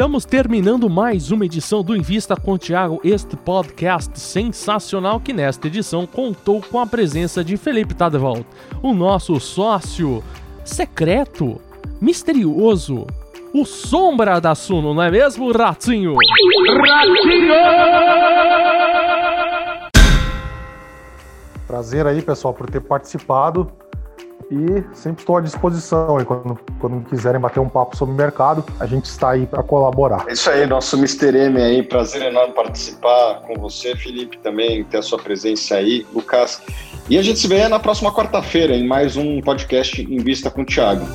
Estamos 0.00 0.24
terminando 0.24 0.88
mais 0.88 1.30
uma 1.30 1.44
edição 1.44 1.82
do 1.82 1.94
Invista 1.94 2.34
com 2.34 2.56
Tiago, 2.56 3.02
este 3.04 3.36
podcast 3.36 4.18
sensacional 4.18 5.20
que 5.20 5.30
nesta 5.30 5.66
edição 5.66 6.06
contou 6.06 6.62
com 6.62 6.80
a 6.80 6.86
presença 6.86 7.44
de 7.44 7.58
Felipe 7.58 7.92
Tadeuval, 7.92 8.38
o 8.82 8.94
nosso 8.94 9.38
sócio 9.38 10.24
secreto, 10.64 11.60
misterioso, 12.00 13.06
o 13.52 13.66
sombra 13.66 14.40
da 14.40 14.54
Suno, 14.54 14.94
não 14.94 15.02
é 15.02 15.10
mesmo, 15.10 15.52
Ratinho? 15.52 16.14
Ratinho! 16.14 17.54
Prazer 21.66 22.06
aí, 22.06 22.22
pessoal, 22.22 22.54
por 22.54 22.70
ter 22.70 22.80
participado. 22.80 23.70
E 24.50 24.82
sempre 24.94 25.22
estou 25.22 25.36
à 25.36 25.40
disposição. 25.40 26.20
E 26.20 26.24
quando, 26.24 26.58
quando 26.80 27.08
quiserem 27.08 27.40
bater 27.40 27.60
um 27.60 27.68
papo 27.68 27.96
sobre 27.96 28.12
o 28.12 28.16
mercado, 28.16 28.64
a 28.80 28.86
gente 28.86 29.04
está 29.04 29.30
aí 29.30 29.46
para 29.46 29.62
colaborar. 29.62 30.24
É 30.26 30.32
isso 30.32 30.50
aí, 30.50 30.66
nosso 30.66 30.96
Mr. 30.96 31.36
M 31.36 31.62
aí. 31.62 31.82
Prazer 31.82 32.22
enorme 32.22 32.52
participar 32.52 33.42
com 33.46 33.54
você, 33.54 33.94
Felipe, 33.94 34.38
também 34.38 34.82
ter 34.84 34.98
a 34.98 35.02
sua 35.02 35.18
presença 35.18 35.76
aí, 35.76 36.04
Lucas. 36.12 36.60
E 37.08 37.16
a 37.16 37.22
gente 37.22 37.38
se 37.38 37.46
vê 37.46 37.68
na 37.68 37.78
próxima 37.78 38.12
quarta-feira 38.12 38.74
em 38.74 38.86
mais 38.86 39.16
um 39.16 39.40
podcast 39.40 40.02
Invista 40.02 40.50
com 40.50 40.62
o 40.62 40.66
Thiago. 40.66 41.06